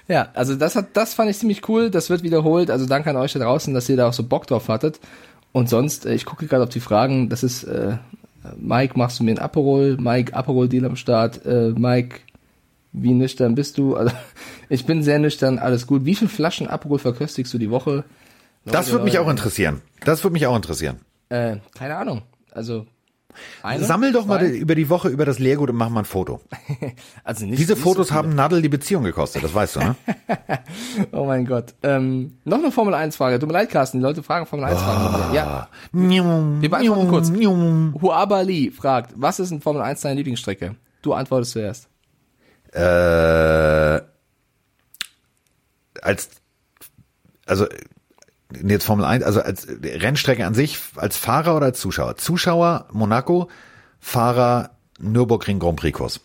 [0.09, 1.89] Ja, also das hat, das fand ich ziemlich cool.
[1.89, 2.69] Das wird wiederholt.
[2.69, 4.99] Also danke an euch da draußen, dass ihr da auch so Bock drauf hattet.
[5.53, 7.29] Und sonst, äh, ich gucke gerade auf die Fragen.
[7.29, 7.95] Das ist äh,
[8.57, 9.95] Mike, machst du mir ein Aperol?
[9.97, 11.45] Mike, Aperol Deal am Start.
[11.45, 12.19] Äh, Mike,
[12.93, 13.95] wie nüchtern bist du?
[13.95, 14.13] Also
[14.69, 15.59] ich bin sehr nüchtern.
[15.59, 16.05] Alles gut.
[16.05, 18.03] Wie viele Flaschen Aperol verköstigst du die Woche?
[18.65, 19.81] Das würde mich auch interessieren.
[20.05, 20.99] Das würde mich auch interessieren.
[21.29, 22.21] Äh, keine Ahnung.
[22.51, 22.85] Also
[23.61, 24.55] eine, Sammel doch mal zwei?
[24.55, 26.39] über die Woche über das Leergut und mach mal ein Foto.
[27.23, 28.17] Also nicht, Diese nicht so Fotos viele.
[28.17, 29.95] haben Nadel die Beziehung gekostet, das weißt du, ne?
[31.11, 31.73] Oh mein Gott.
[31.83, 33.39] Ähm, noch eine Formel 1 Frage.
[33.39, 33.99] Tut mir leid, Carsten.
[33.99, 35.33] Die Leute fragen Formel 1 Fragen.
[35.33, 35.69] Ja.
[35.91, 37.31] Wir beantworten kurz.
[38.01, 40.75] Huaba Lee fragt, was ist in Formel 1 deine Lieblingsstrecke?
[41.01, 41.87] Du antwortest zuerst.
[42.73, 44.01] Äh,
[46.01, 46.29] als,
[47.45, 47.67] also,
[48.65, 52.17] jetzt Formel 1, also als Rennstrecke an sich, als Fahrer oder als Zuschauer?
[52.17, 53.49] Zuschauer, Monaco,
[53.99, 56.19] Fahrer, Nürburgring Grand Prix Kurs.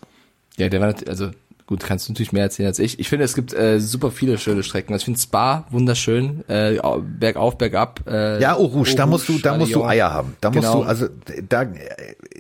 [0.57, 1.31] Ja, der war also
[1.67, 2.99] gut, kannst du natürlich mehr erzählen als ich.
[2.99, 4.93] Ich finde, es gibt äh, super viele schöne Strecken.
[4.95, 8.01] Also ich finde Spa wunderschön, äh, au- bergauf, bergab.
[8.09, 9.85] Äh, Ja, Eau Rouge, da Eau musst du, da musst du.
[9.85, 10.35] Eier haben.
[10.41, 10.83] Da musst Genau.
[10.83, 11.09] du, also
[11.49, 11.67] da,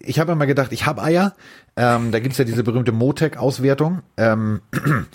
[0.03, 1.35] ich habe immer gedacht, ich habe Eier.
[1.81, 4.03] Ähm, da gibt's ja diese berühmte Motec-Auswertung.
[4.17, 4.61] Ähm,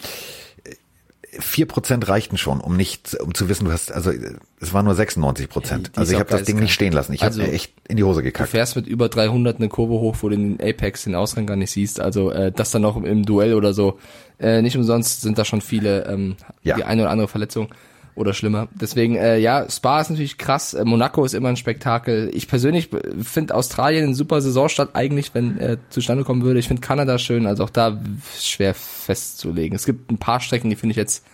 [1.39, 4.11] 4% reichten schon, um nicht, um zu wissen, du hast, also
[4.59, 5.87] es war nur 96 Prozent.
[5.89, 7.11] Ist Also ich auch habe das Ding nicht stehen lassen.
[7.11, 8.49] Ich habe Also, mir echt in die Hose Du gekackt.
[8.51, 11.71] fährst mit über 300 eine Kurve hoch, wo du den Apex, den Ausgang gar nicht
[11.71, 11.99] siehst.
[11.99, 13.97] Also äh, das dann noch im Duell oder so.
[14.39, 16.75] Äh, nicht umsonst sind da schon viele, ähm, Ja.
[16.75, 17.69] die eine oder andere Verletzung
[18.15, 18.67] oder schlimmer.
[18.79, 20.73] Deswegen, äh, ja, Spa ist natürlich krass.
[20.73, 22.29] Äh, Monaco ist immer ein Spektakel.
[22.33, 22.89] Ich persönlich
[23.21, 26.59] finde Australien eine super Saisonstadt eigentlich, wenn äh, zustande kommen würde.
[26.59, 27.99] Ich finde Kanada schön, also auch da
[28.39, 29.75] schwer festzulegen.
[29.75, 31.25] Es gibt ein paar Strecken, die finde ich jetzt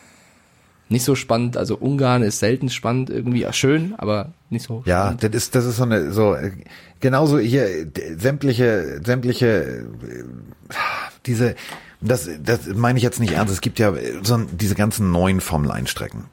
[0.87, 1.55] nicht so spannend.
[1.57, 3.45] Also Ungarn ist selten spannend irgendwie.
[3.51, 5.23] Schön, aber nicht so Ja, spannend.
[5.23, 6.51] das ist, das ist so eine, so, äh,
[6.99, 7.67] genauso hier,
[8.17, 10.23] sämtliche, sämtliche, äh,
[11.25, 11.55] diese,
[12.01, 13.53] das, das meine ich jetzt nicht ernst.
[13.53, 16.25] Es gibt ja äh, so diese ganzen neuen Formel 1 Strecken.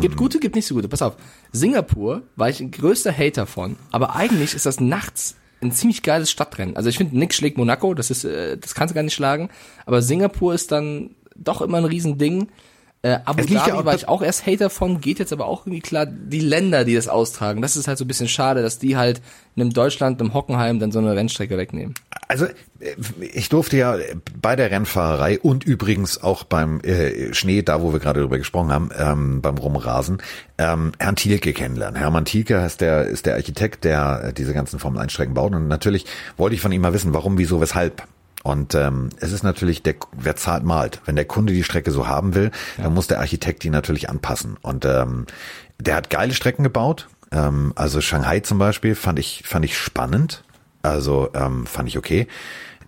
[0.00, 0.88] Gibt gute, gibt nicht so gute.
[0.88, 1.16] Pass auf.
[1.52, 6.30] Singapur war ich ein größter Hater von, aber eigentlich ist das nachts ein ziemlich geiles
[6.30, 6.76] Stadtrennen.
[6.76, 9.50] Also ich finde, nix schlägt Monaco, das ist, äh, das kannst du gar nicht schlagen.
[9.86, 12.48] Aber Singapur ist dann doch immer ein Riesending.
[13.02, 15.62] Äh, Abu ja Dhabi auch- war ich auch erst Hater von, geht jetzt aber auch
[15.66, 17.62] irgendwie klar, die Länder, die das austragen.
[17.62, 19.22] Das ist halt so ein bisschen schade, dass die halt
[19.56, 21.94] in einem Deutschland, einem Hockenheim dann so eine Rennstrecke wegnehmen.
[22.28, 22.52] Also äh,
[23.32, 23.96] ich durfte ja
[24.42, 28.70] bei der Rennfahrerei und übrigens auch beim äh, Schnee, da wo wir gerade drüber gesprochen
[28.70, 30.18] haben, ähm, beim Rumrasen,
[30.58, 31.98] ähm, Herrn Thielke kennenlernen.
[31.98, 35.54] Hermann Thielke ist der, ist der Architekt, der äh, diese ganzen Formel 1 Strecken baut
[35.54, 36.04] und natürlich
[36.36, 38.02] wollte ich von ihm mal wissen, warum, wieso, weshalb.
[38.42, 41.00] Und ähm, es ist natürlich, der, wer zahlt, malt.
[41.04, 44.56] Wenn der Kunde die Strecke so haben will, dann muss der Architekt die natürlich anpassen.
[44.62, 45.26] Und ähm,
[45.78, 47.08] der hat geile Strecken gebaut.
[47.32, 50.42] Ähm, also Shanghai zum Beispiel fand ich, fand ich spannend.
[50.82, 52.26] Also ähm, fand ich okay.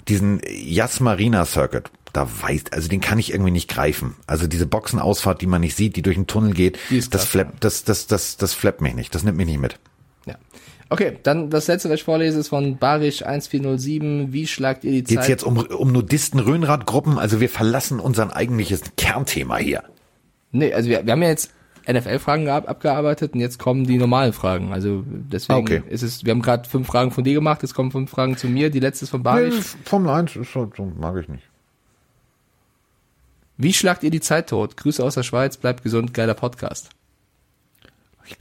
[0.09, 4.17] Diesen Yas Marina Circuit, da weiß, also den kann ich irgendwie nicht greifen.
[4.27, 6.79] Also diese Boxenausfahrt, die man nicht sieht, die durch den Tunnel geht,
[7.11, 9.15] das flappt, das, das, das, das flappt mich nicht.
[9.15, 9.79] Das nimmt mich nicht mit.
[10.93, 14.33] Okay, dann das letzte, was ich vorlese, ist von Barisch 1407.
[14.33, 15.29] Wie schlagt ihr die Geht's Zeit?
[15.31, 17.19] jetzt um, um Nudisten, Röhnradgruppen?
[17.19, 19.85] Also wir verlassen unser eigentliches Kernthema hier.
[20.51, 21.51] Nee, also wir, wir haben ja jetzt
[21.91, 24.73] NFL-Fragen abgearbeitet und jetzt kommen die normalen Fragen.
[24.73, 25.83] Also deswegen Okay.
[25.89, 28.47] ist es, wir haben gerade fünf Fragen von dir gemacht, jetzt kommen fünf Fragen zu
[28.49, 28.69] mir.
[28.71, 29.75] Die letzte ist von Barisch.
[29.85, 31.45] Formel 1 ist so, so mag ich nicht.
[33.57, 34.77] Wie schlagt ihr die Zeit tot?
[34.77, 36.91] Grüße aus der Schweiz, bleibt gesund, geiler Podcast.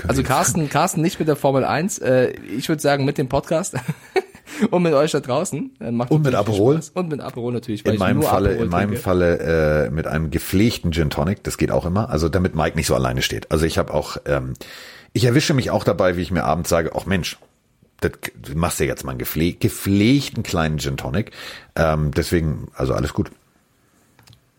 [0.07, 3.75] Also Carsten, Carsten nicht mit der Formel 1, äh, ich würde sagen mit dem Podcast
[4.71, 5.71] und mit euch da draußen.
[5.79, 6.75] Äh, macht Und mit Aperol?
[6.75, 6.89] Spaß.
[6.91, 7.85] Und mit Aperol natürlich.
[7.85, 9.03] in ich meinem Falle, Aperol in meinem trinke.
[9.03, 12.09] Falle äh, mit einem gepflegten Gin Tonic, das geht auch immer.
[12.09, 13.51] Also damit Mike nicht so alleine steht.
[13.51, 14.53] Also ich habe auch, ähm,
[15.13, 17.37] ich erwische mich auch dabei, wie ich mir abends sage, ach Mensch,
[18.01, 21.31] das du machst ja jetzt mal einen gepfleg, gepflegten kleinen Gin Tonic.
[21.75, 23.31] Ähm, deswegen, also alles gut.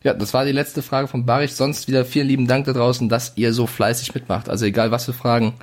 [0.03, 1.53] Ja, das war die letzte Frage von Barisch.
[1.53, 4.49] Sonst wieder vielen lieben Dank da draußen, dass ihr so fleißig mitmacht.
[4.49, 5.55] Also egal was für Fragen,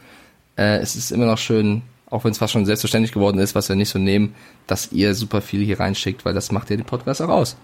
[0.57, 3.69] äh, es ist immer noch schön, auch wenn es fast schon selbstverständlich geworden ist, was
[3.69, 4.33] wir nicht so nehmen,
[4.65, 7.57] dass ihr super viel hier reinschickt, weil das macht ja den Podcast auch aus.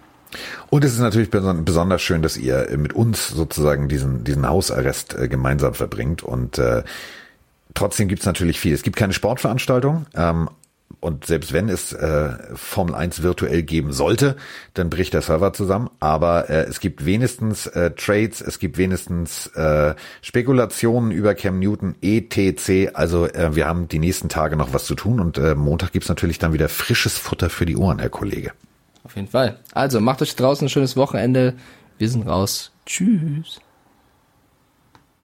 [0.69, 5.15] Und es ist natürlich beson- besonders schön, dass ihr mit uns sozusagen diesen, diesen Hausarrest
[5.18, 6.23] äh, gemeinsam verbringt.
[6.23, 6.84] Und äh,
[7.73, 8.73] trotzdem gibt's natürlich viel.
[8.73, 10.07] Es gibt keine Sportveranstaltung.
[10.14, 10.49] Ähm,
[11.06, 14.38] Und selbst wenn es äh, Formel 1 virtuell geben sollte,
[14.73, 15.91] dann bricht der Server zusammen.
[15.99, 21.94] Aber äh, es gibt wenigstens äh, Trades, es gibt wenigstens äh, Spekulationen über Cam Newton,
[22.02, 22.95] etc.
[22.95, 26.10] Also äh, wir haben die nächsten Tage noch was zu tun und äh, Montag gibt's
[26.10, 28.53] natürlich dann wieder frisches Futter für die Ohren, Herr Kollege.
[29.03, 29.60] Auf jeden Fall.
[29.73, 31.53] Also macht euch draußen ein schönes Wochenende.
[31.99, 32.72] Wir sind raus.
[32.88, 33.60] Tschüss.